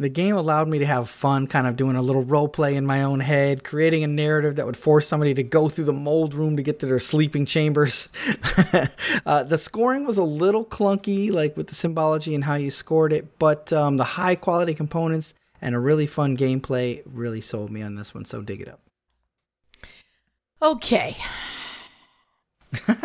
The 0.00 0.08
game 0.08 0.34
allowed 0.34 0.66
me 0.66 0.78
to 0.78 0.86
have 0.86 1.10
fun, 1.10 1.46
kind 1.46 1.66
of 1.66 1.76
doing 1.76 1.94
a 1.94 2.00
little 2.00 2.22
role 2.22 2.48
play 2.48 2.74
in 2.74 2.86
my 2.86 3.02
own 3.02 3.20
head, 3.20 3.64
creating 3.64 4.02
a 4.02 4.06
narrative 4.06 4.56
that 4.56 4.64
would 4.64 4.78
force 4.78 5.06
somebody 5.06 5.34
to 5.34 5.42
go 5.42 5.68
through 5.68 5.84
the 5.84 5.92
mold 5.92 6.32
room 6.32 6.56
to 6.56 6.62
get 6.62 6.80
to 6.80 6.86
their 6.86 6.98
sleeping 6.98 7.44
chambers. 7.44 8.08
uh, 9.26 9.42
the 9.42 9.58
scoring 9.58 10.06
was 10.06 10.16
a 10.16 10.24
little 10.24 10.64
clunky, 10.64 11.30
like 11.30 11.54
with 11.54 11.66
the 11.66 11.74
symbology 11.74 12.34
and 12.34 12.44
how 12.44 12.54
you 12.54 12.70
scored 12.70 13.12
it, 13.12 13.38
but 13.38 13.74
um, 13.74 13.98
the 13.98 14.04
high 14.04 14.36
quality 14.36 14.72
components 14.72 15.34
and 15.60 15.74
a 15.74 15.78
really 15.78 16.06
fun 16.06 16.34
gameplay 16.34 17.02
really 17.04 17.42
sold 17.42 17.70
me 17.70 17.82
on 17.82 17.94
this 17.94 18.14
one. 18.14 18.24
So 18.24 18.40
dig 18.40 18.62
it 18.62 18.68
up. 18.68 18.80
Okay. 20.62 21.14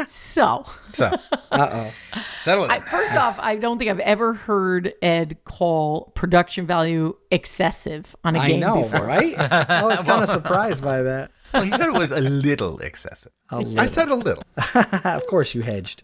So, 0.08 0.66
So 0.94 1.12
Uh 1.52 1.70
oh. 1.72 1.92
settle 2.40 2.66
it. 2.66 2.88
First 2.90 3.14
off, 3.14 3.38
I 3.40 3.56
don't 3.56 3.78
think 3.80 3.90
I've 3.92 4.00
ever 4.00 4.34
heard 4.34 4.94
Ed 5.02 5.38
call 5.44 6.12
production 6.16 6.66
value 6.68 7.16
excessive 7.32 8.16
on 8.24 8.36
a 8.36 8.40
I 8.40 8.48
game 8.50 8.60
know, 8.60 8.84
before. 8.84 9.06
right? 9.06 9.34
I 9.38 9.84
was 9.86 10.02
kind 10.04 10.24
of 10.24 10.30
surprised 10.40 10.84
by 10.84 11.02
that. 11.04 11.32
well, 11.54 11.64
he 11.64 11.72
said 11.72 11.88
it 11.88 11.94
was 11.94 12.12
a 12.12 12.22
little 12.22 12.80
excessive. 12.80 13.32
A 13.52 13.56
I 13.56 13.60
little. 13.60 13.94
said 13.94 14.10
a 14.10 14.16
little. 14.16 14.44
of 15.04 15.26
course, 15.28 15.54
you 15.56 15.62
hedged. 15.64 16.04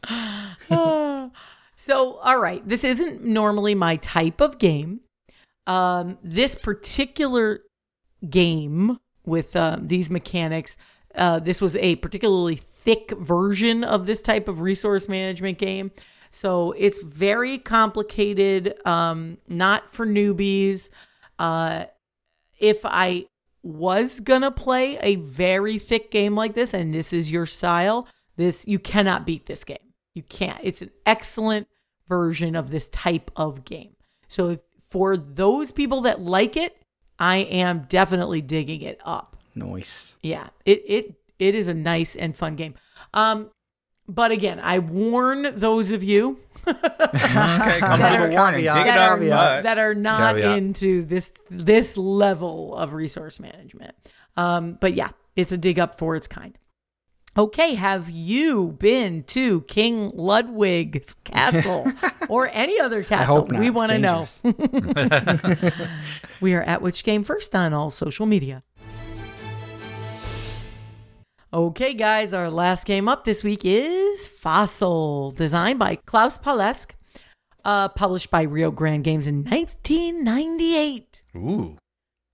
So, 1.76 2.18
all 2.18 2.38
right, 2.39 2.62
this 2.68 2.84
isn't 2.84 3.24
normally 3.24 3.74
my 3.74 3.95
type 3.95 4.39
of 4.39 4.59
game. 4.59 5.01
Um, 5.66 6.20
this 6.24 6.53
particular 6.53 7.62
game 8.30 8.99
with 9.26 9.55
um, 9.55 9.88
these 9.88 10.12
mechanics, 10.12 10.78
uh, 11.16 11.39
this 11.39 11.59
was 11.59 11.76
a 11.78 11.95
particularly 11.95 12.55
thick 12.82 13.11
version 13.11 13.84
of 13.84 14.07
this 14.07 14.21
type 14.21 14.47
of 14.47 14.61
resource 14.61 15.07
management 15.07 15.59
game. 15.59 15.91
So 16.32 16.71
it's 16.71 17.01
very 17.01 17.57
complicated, 17.57 18.73
um, 18.86 19.38
not 19.47 19.89
for 19.89 20.05
newbies. 20.05 20.89
Uh, 21.38 21.86
if 22.59 22.79
I 22.84 23.25
was 23.63 24.19
gonna 24.19 24.51
play 24.51 24.97
a 25.01 25.17
very 25.17 25.77
thick 25.77 26.09
game 26.09 26.36
like 26.36 26.55
this, 26.55 26.73
and 26.73 26.93
this 26.93 27.13
is 27.13 27.32
your 27.32 27.45
style, 27.45 28.07
this 28.38 28.67
you 28.67 28.79
cannot 28.79 29.25
beat 29.25 29.45
this 29.45 29.63
game. 29.63 29.93
You 30.15 30.23
can't. 30.23 30.59
It's 30.63 30.82
an 30.82 30.91
excellent 31.05 31.67
version 32.07 32.55
of 32.55 32.71
this 32.71 32.89
type 32.89 33.29
of 33.36 33.63
game. 33.63 33.95
So 34.27 34.49
if, 34.49 34.61
for 34.79 35.15
those 35.15 35.71
people 35.71 36.01
that 36.01 36.21
like 36.21 36.57
it, 36.57 36.77
I 37.19 37.38
am 37.38 37.86
definitely 37.88 38.41
digging 38.41 38.82
it 38.82 38.99
up. 39.05 39.38
Nice. 39.53 40.15
Yeah, 40.23 40.47
it 40.65 40.84
it 40.88 41.15
it 41.41 41.55
is 41.55 41.67
a 41.67 41.73
nice 41.73 42.15
and 42.15 42.35
fun 42.35 42.55
game. 42.55 42.75
Um, 43.13 43.49
but 44.07 44.31
again, 44.31 44.59
I 44.59 44.79
warn 44.79 45.47
those 45.55 45.91
of 45.91 46.03
you 46.03 46.39
Okay, 46.67 46.77
That 46.81 48.19
are- 48.21 48.29
warning. 48.29 48.63
caveat, 48.63 48.75
Dig 48.75 48.85
it 48.85 48.95
that 48.95 48.99
are, 49.57 49.61
that 49.63 49.77
are 49.79 49.95
not 49.95 50.35
Caveat. 50.35 50.57
into 50.57 51.03
this 51.03 51.31
this 51.49 51.97
level 51.97 52.75
of 52.75 52.93
resource 52.93 53.39
management. 53.39 53.95
Um, 54.37 54.77
but 54.79 54.93
yeah, 54.93 55.09
it's 55.35 55.51
a 55.51 55.57
dig 55.57 55.79
up 55.79 55.95
for 55.95 56.15
its 56.15 56.27
kind. 56.27 56.57
Okay, 57.37 57.75
have 57.75 58.09
you 58.09 58.73
been 58.73 59.23
to 59.23 59.61
King 59.61 60.11
Ludwig's 60.13 61.15
castle 61.23 61.89
or 62.29 62.49
any 62.51 62.79
other 62.79 63.03
castle? 63.03 63.35
hope 63.37 63.51
not. 63.51 63.59
We 63.61 63.69
want 63.69 63.91
to 63.91 63.99
know. 63.99 64.27
we 66.41 66.53
are 66.53 66.61
at 66.63 66.81
Which 66.81 67.03
Game 67.03 67.23
First 67.23 67.55
on 67.55 67.73
all 67.73 67.89
social 67.89 68.25
media. 68.25 68.61
Okay, 71.53 71.93
guys, 71.93 72.31
our 72.31 72.49
last 72.49 72.85
game 72.85 73.09
up 73.09 73.25
this 73.25 73.43
week 73.43 73.63
is 73.65 74.25
Fossil, 74.25 75.31
designed 75.31 75.79
by 75.79 75.97
Klaus 75.97 76.39
Palesch, 76.39 76.87
uh, 77.65 77.89
published 77.89 78.31
by 78.31 78.43
Rio 78.43 78.71
Grande 78.71 79.03
Games 79.03 79.27
in 79.27 79.43
1998. 79.43 81.19
Ooh, 81.35 81.77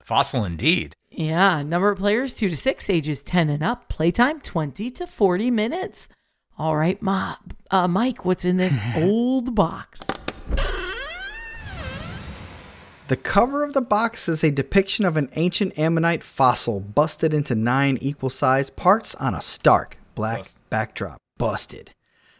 fossil 0.03 0.45
indeed. 0.45 0.93
Yeah, 1.09 1.63
number 1.63 1.89
of 1.89 1.97
players 1.97 2.35
two 2.35 2.47
to 2.47 2.55
six, 2.55 2.91
ages 2.91 3.23
10 3.23 3.49
and 3.49 3.63
up, 3.63 3.89
playtime 3.89 4.39
20 4.39 4.91
to 4.91 5.07
40 5.07 5.49
minutes. 5.49 6.09
All 6.55 6.77
right, 6.77 7.01
Ma, 7.01 7.37
uh, 7.71 7.87
Mike, 7.87 8.23
what's 8.23 8.45
in 8.45 8.57
this 8.57 8.77
old 8.97 9.55
box? 9.55 10.01
The 13.07 13.15
cover 13.15 13.63
of 13.63 13.73
the 13.73 13.81
box 13.81 14.27
is 14.27 14.43
a 14.43 14.51
depiction 14.51 15.05
of 15.05 15.15
an 15.15 15.29
ancient 15.35 15.77
ammonite 15.79 16.23
fossil 16.23 16.79
busted 16.81 17.33
into 17.33 17.55
nine 17.55 17.97
equal 18.01 18.29
sized 18.29 18.75
parts 18.75 19.15
on 19.15 19.33
a 19.33 19.41
stark 19.41 19.97
black 20.13 20.39
Bust. 20.39 20.59
backdrop. 20.69 21.17
Busted. 21.37 21.91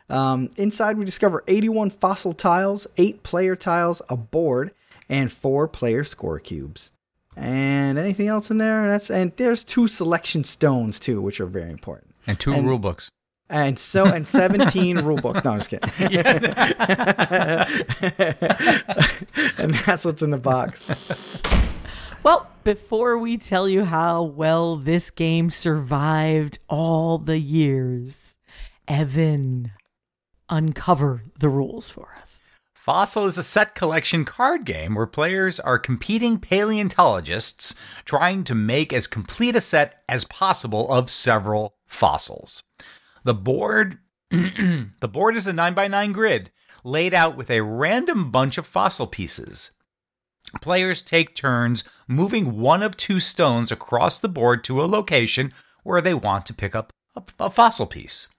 Um, 0.09 0.49
inside, 0.57 0.97
we 0.97 1.05
discover 1.05 1.43
81 1.47 1.91
fossil 1.91 2.33
tiles, 2.33 2.87
8 2.97 3.23
player 3.23 3.55
tiles, 3.55 4.01
a 4.09 4.17
board, 4.17 4.71
and 5.09 5.31
4 5.31 5.67
player 5.67 6.03
score 6.03 6.39
cubes. 6.39 6.91
And 7.35 7.97
anything 7.97 8.27
else 8.27 8.49
in 8.49 8.57
there? 8.57 8.89
That's 8.89 9.09
and 9.11 9.31
there's 9.37 9.63
two 9.63 9.87
selection 9.87 10.43
stones 10.43 10.99
too, 10.99 11.21
which 11.21 11.39
are 11.39 11.45
very 11.45 11.71
important. 11.71 12.13
And 12.25 12.39
two 12.39 12.51
And- 12.53 12.65
rule 12.67 12.79
books. 12.79 13.09
And 13.49 13.79
so 13.79 14.05
and 14.05 14.27
17 14.27 14.99
rule 15.05 15.17
book. 15.17 15.43
No, 15.43 15.51
I'm 15.51 15.59
just 15.59 15.69
kidding. 15.69 15.89
and 19.57 19.73
that's 19.73 20.03
what's 20.03 20.21
in 20.21 20.31
the 20.31 20.37
box. 20.37 20.89
Well, 22.23 22.49
before 22.63 23.17
we 23.17 23.37
tell 23.37 23.69
you 23.69 23.85
how 23.85 24.23
well 24.23 24.75
this 24.75 25.11
game 25.11 25.49
survived 25.49 26.59
all 26.67 27.19
the 27.19 27.39
years, 27.39 28.35
Evan, 28.87 29.71
uncover 30.49 31.23
the 31.39 31.47
rules 31.47 31.89
for 31.89 32.15
us. 32.19 32.43
Fossil 32.73 33.25
is 33.25 33.37
a 33.37 33.43
set 33.43 33.75
collection 33.75 34.23
card 34.23 34.63
game 34.63 34.95
where 34.95 35.05
players 35.05 35.59
are 35.59 35.77
competing 35.77 36.39
paleontologists 36.39 37.75
trying 38.05 38.45
to 38.45 38.55
make 38.55 38.93
as 38.93 39.07
complete 39.07 39.57
a 39.57 39.61
set 39.61 40.03
as 40.07 40.23
possible 40.23 40.89
of 40.89 41.09
several 41.09 41.75
fossils. 41.85 42.63
The 43.27 43.33
board 43.33 43.99
the 44.29 45.09
board 45.11 45.35
is 45.35 45.47
a 45.47 45.51
9 45.51 45.73
by 45.73 45.89
9 45.89 46.13
grid 46.13 46.49
laid 46.85 47.13
out 47.13 47.35
with 47.35 47.51
a 47.51 47.59
random 47.59 48.31
bunch 48.31 48.57
of 48.57 48.65
fossil 48.65 49.05
pieces. 49.05 49.71
Players 50.61 51.01
take 51.01 51.35
turns 51.35 51.83
moving 52.07 52.57
one 52.57 52.81
of 52.81 52.95
two 52.95 53.19
stones 53.19 53.69
across 53.69 54.17
the 54.17 54.29
board 54.29 54.63
to 54.63 54.81
a 54.81 54.87
location 54.87 55.51
where 55.83 55.99
they 55.99 56.13
want 56.13 56.45
to 56.45 56.53
pick 56.53 56.73
up 56.73 56.93
a, 57.17 57.23
a 57.37 57.49
fossil 57.49 57.85
piece. 57.85 58.29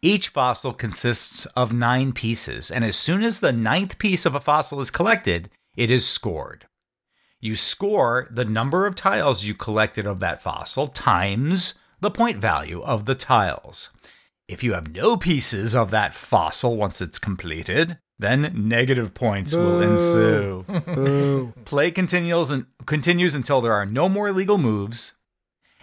Each 0.00 0.28
fossil 0.28 0.74
consists 0.74 1.46
of 1.56 1.72
nine 1.72 2.12
pieces, 2.12 2.70
and 2.70 2.84
as 2.84 2.94
soon 2.94 3.24
as 3.24 3.40
the 3.40 3.50
ninth 3.50 3.98
piece 3.98 4.24
of 4.24 4.36
a 4.36 4.40
fossil 4.40 4.78
is 4.80 4.92
collected, 4.92 5.50
it 5.74 5.90
is 5.90 6.06
scored. 6.06 6.68
You 7.40 7.56
score 7.56 8.28
the 8.30 8.44
number 8.44 8.86
of 8.86 8.94
tiles 8.94 9.42
you 9.42 9.56
collected 9.56 10.06
of 10.06 10.20
that 10.20 10.40
fossil 10.40 10.86
times 10.86 11.74
the 11.98 12.12
point 12.12 12.38
value 12.38 12.80
of 12.80 13.06
the 13.06 13.16
tiles. 13.16 13.90
If 14.50 14.64
you 14.64 14.72
have 14.74 14.92
no 14.92 15.16
pieces 15.16 15.76
of 15.76 15.90
that 15.92 16.12
fossil 16.14 16.76
once 16.76 17.00
it's 17.00 17.18
completed, 17.20 17.98
then 18.18 18.52
negative 18.68 19.14
points 19.14 19.54
will 19.54 19.80
ensue. 19.80 20.64
Play 21.64 21.90
continues, 21.92 22.50
and, 22.50 22.66
continues 22.84 23.34
until 23.36 23.60
there 23.60 23.72
are 23.72 23.86
no 23.86 24.08
more 24.08 24.32
legal 24.32 24.58
moves, 24.58 25.14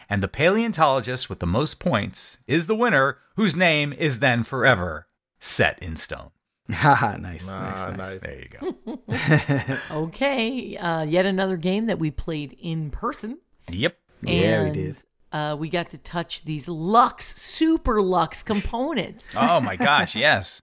and 0.09 0.21
the 0.21 0.27
paleontologist 0.27 1.29
with 1.29 1.39
the 1.39 1.47
most 1.47 1.79
points 1.79 2.39
is 2.45 2.67
the 2.67 2.75
winner, 2.75 3.17
whose 3.35 3.55
name 3.55 3.93
is 3.93 4.19
then 4.19 4.43
forever 4.43 5.07
set 5.39 5.81
in 5.81 5.95
stone. 5.95 6.31
Haha, 6.69 7.15
nice, 7.21 7.49
Ah, 7.49 7.69
nice, 7.69 7.85
nice. 7.85 7.97
nice. 7.97 8.19
There 8.19 8.39
you 8.39 8.49
go. 8.59 9.77
Okay, 10.07 10.75
uh, 10.77 11.03
yet 11.03 11.25
another 11.25 11.55
game 11.57 11.85
that 11.85 11.99
we 11.99 12.11
played 12.11 12.57
in 12.61 12.89
person. 12.91 13.39
yep. 13.71 13.97
Yeah, 14.21 14.63
we 14.65 14.71
did. 14.71 14.97
Uh, 15.31 15.55
we 15.59 15.69
got 15.69 15.89
to 15.89 15.97
touch 15.97 16.43
these 16.45 16.67
Lux, 16.69 17.25
super 17.25 18.01
Lux 18.01 18.43
components. 18.43 19.35
Oh 19.37 19.59
my 19.59 19.75
gosh, 19.75 20.15
yes. 20.27 20.61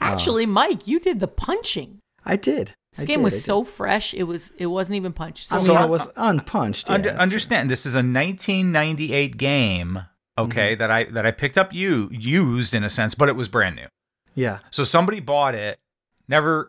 Actually, 0.00 0.46
Mike, 0.46 0.86
you 0.86 0.98
did 1.00 1.20
the 1.20 1.28
punching. 1.28 1.98
I 2.24 2.36
did. 2.36 2.74
This 2.92 3.02
I 3.04 3.04
game 3.06 3.16
did, 3.18 3.20
I 3.20 3.24
was 3.24 3.34
did. 3.34 3.42
so 3.42 3.64
fresh; 3.64 4.14
it 4.14 4.22
was 4.22 4.52
it 4.58 4.66
wasn't 4.66 4.96
even 4.96 5.12
punched. 5.12 5.44
So, 5.48 5.56
I 5.56 5.58
mean, 5.58 5.66
So- 5.66 5.82
it 5.84 5.90
was 5.90 6.08
unpunched. 6.16 6.88
Yeah, 6.88 6.94
Under, 6.94 7.08
that's 7.08 7.16
true. 7.16 7.22
understand 7.22 7.70
this 7.70 7.84
is 7.84 7.94
a 7.94 7.98
1998 8.02 9.36
game, 9.36 10.02
okay, 10.38 10.72
Mm-hmm. 10.74 10.78
that 10.80 10.90
I 10.90 11.04
that 11.04 11.26
I 11.26 11.30
picked 11.30 11.58
up 11.58 11.72
you 11.74 12.08
used 12.12 12.74
in 12.74 12.84
a 12.84 12.90
sense, 12.90 13.14
but 13.14 13.28
it 13.28 13.36
was 13.36 13.48
brand 13.48 13.76
new. 13.76 13.86
Yeah. 14.34 14.58
So 14.70 14.84
somebody 14.84 15.20
bought 15.20 15.54
it, 15.54 15.78
never 16.28 16.68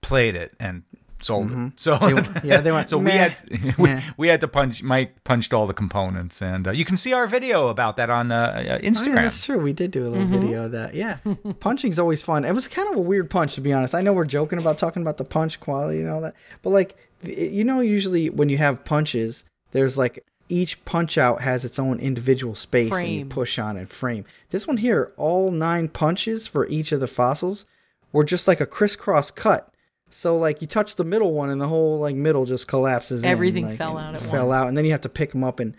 played 0.00 0.34
it, 0.34 0.54
and 0.58 0.82
sold 1.24 1.50
it. 1.50 1.72
So 1.76 1.96
Mm-hmm. 1.98 2.32
They- 2.40 2.48
yeah, 2.48 2.60
they 2.60 2.72
went, 2.72 2.90
So 2.90 2.98
we 2.98 3.10
had 3.12 3.36
we, 3.78 3.88
meh." 3.88 4.02
we 4.16 4.28
had 4.28 4.40
to 4.42 4.48
punch. 4.48 4.82
Mike 4.82 5.22
punched 5.24 5.52
all 5.52 5.66
the 5.66 5.74
components, 5.74 6.40
and 6.42 6.68
uh, 6.68 6.70
you 6.72 6.84
can 6.84 6.96
see 6.96 7.12
our 7.12 7.26
video 7.26 7.68
about 7.68 7.96
that 7.96 8.10
on 8.10 8.30
uh, 8.32 8.36
uh, 8.36 8.52
Oh, 8.56 8.60
yeah, 8.62 8.78
Instagram. 8.80 9.14
that's 9.16 9.44
true. 9.44 9.58
We 9.60 9.72
did 9.72 9.90
do 9.90 10.06
a 10.06 10.10
little 10.10 10.26
video 10.26 10.64
of 10.64 10.72
that. 10.72 10.94
Yeah. 10.94 11.18
Punching's 11.60 11.98
always 11.98 12.22
fun. 12.22 12.44
It 12.44 12.52
was 12.54 12.68
kind 12.68 12.88
of 12.90 12.96
a 12.98 13.00
weird 13.02 13.30
punch, 13.30 13.54
to 13.54 13.60
be 13.60 13.72
honest. 13.72 13.94
I 13.94 14.00
know 14.02 14.12
we're 14.12 14.24
joking 14.24 14.58
about 14.58 14.78
talking 14.78 15.02
about 15.02 15.16
the 15.18 15.24
punch 15.24 15.60
quality 15.60 16.00
and 16.00 16.10
all 16.10 16.20
that, 16.22 16.34
but 16.62 16.70
like, 16.70 16.96
you 17.22 17.64
know, 17.64 17.80
usually 17.80 18.30
when 18.30 18.48
you 18.48 18.58
have 18.58 18.84
punches, 18.84 19.44
there's 19.72 19.96
like 19.96 20.24
each 20.48 20.84
punch 20.84 21.16
out 21.16 21.40
has 21.40 21.64
its 21.64 21.78
own 21.78 21.98
individual 22.00 22.54
space 22.54 22.92
and 22.92 23.08
you 23.08 23.24
push 23.24 23.58
on 23.58 23.76
and 23.78 23.88
frame. 23.88 24.24
This 24.50 24.66
one 24.66 24.76
here, 24.76 25.12
all 25.16 25.50
nine 25.50 25.88
punches 25.88 26.46
for 26.46 26.66
each 26.66 26.92
of 26.92 27.00
the 27.00 27.06
fossils 27.06 27.64
were 28.12 28.24
just 28.24 28.46
like 28.46 28.60
a 28.60 28.66
crisscross 28.66 29.30
cut. 29.30 29.71
So 30.14 30.36
like 30.36 30.60
you 30.60 30.66
touch 30.68 30.96
the 30.96 31.04
middle 31.04 31.32
one 31.32 31.50
and 31.50 31.60
the 31.60 31.68
whole 31.68 31.98
like 31.98 32.14
middle 32.14 32.44
just 32.44 32.68
collapses. 32.68 33.22
in, 33.24 33.28
Everything 33.30 33.66
like, 33.68 33.78
fell 33.78 33.96
out 33.98 34.14
at 34.14 34.20
once. 34.20 34.30
fell 34.32 34.48
once. 34.48 34.56
out, 34.56 34.68
and 34.68 34.76
then 34.76 34.84
you 34.84 34.92
have 34.92 35.00
to 35.02 35.08
pick 35.08 35.32
them 35.32 35.42
up 35.44 35.58
and 35.60 35.76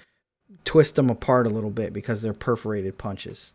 twist 0.65 0.95
them 0.95 1.09
apart 1.09 1.45
a 1.47 1.49
little 1.49 1.69
bit 1.69 1.93
because 1.93 2.21
they're 2.21 2.33
perforated 2.33 2.97
punches. 2.97 3.53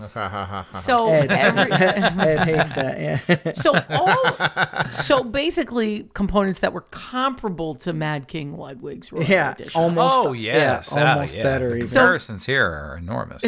So 0.00 1.08
Ed, 1.08 1.30
every, 1.32 1.72
Ed 1.72 2.44
hates 2.46 2.72
that. 2.74 3.00
Yeah. 3.00 3.52
so 3.52 3.80
all 3.90 4.84
so 4.92 5.22
basically 5.24 6.08
components 6.14 6.60
that 6.60 6.72
were 6.72 6.82
comparable 6.90 7.74
to 7.76 7.92
Mad 7.92 8.28
King 8.28 8.56
Ludwig's 8.56 9.12
Royal 9.12 9.24
yeah, 9.24 9.52
Edition. 9.52 9.80
almost. 9.80 10.16
Oh 10.16 10.32
yes, 10.32 10.92
yeah, 10.94 11.02
Oh, 11.02 11.12
almost 11.14 11.34
yeah. 11.34 11.42
better. 11.42 11.68
The 11.70 11.76
even. 11.76 11.88
comparisons 11.88 12.46
here 12.46 12.66
are 12.66 12.96
enormous. 12.98 13.42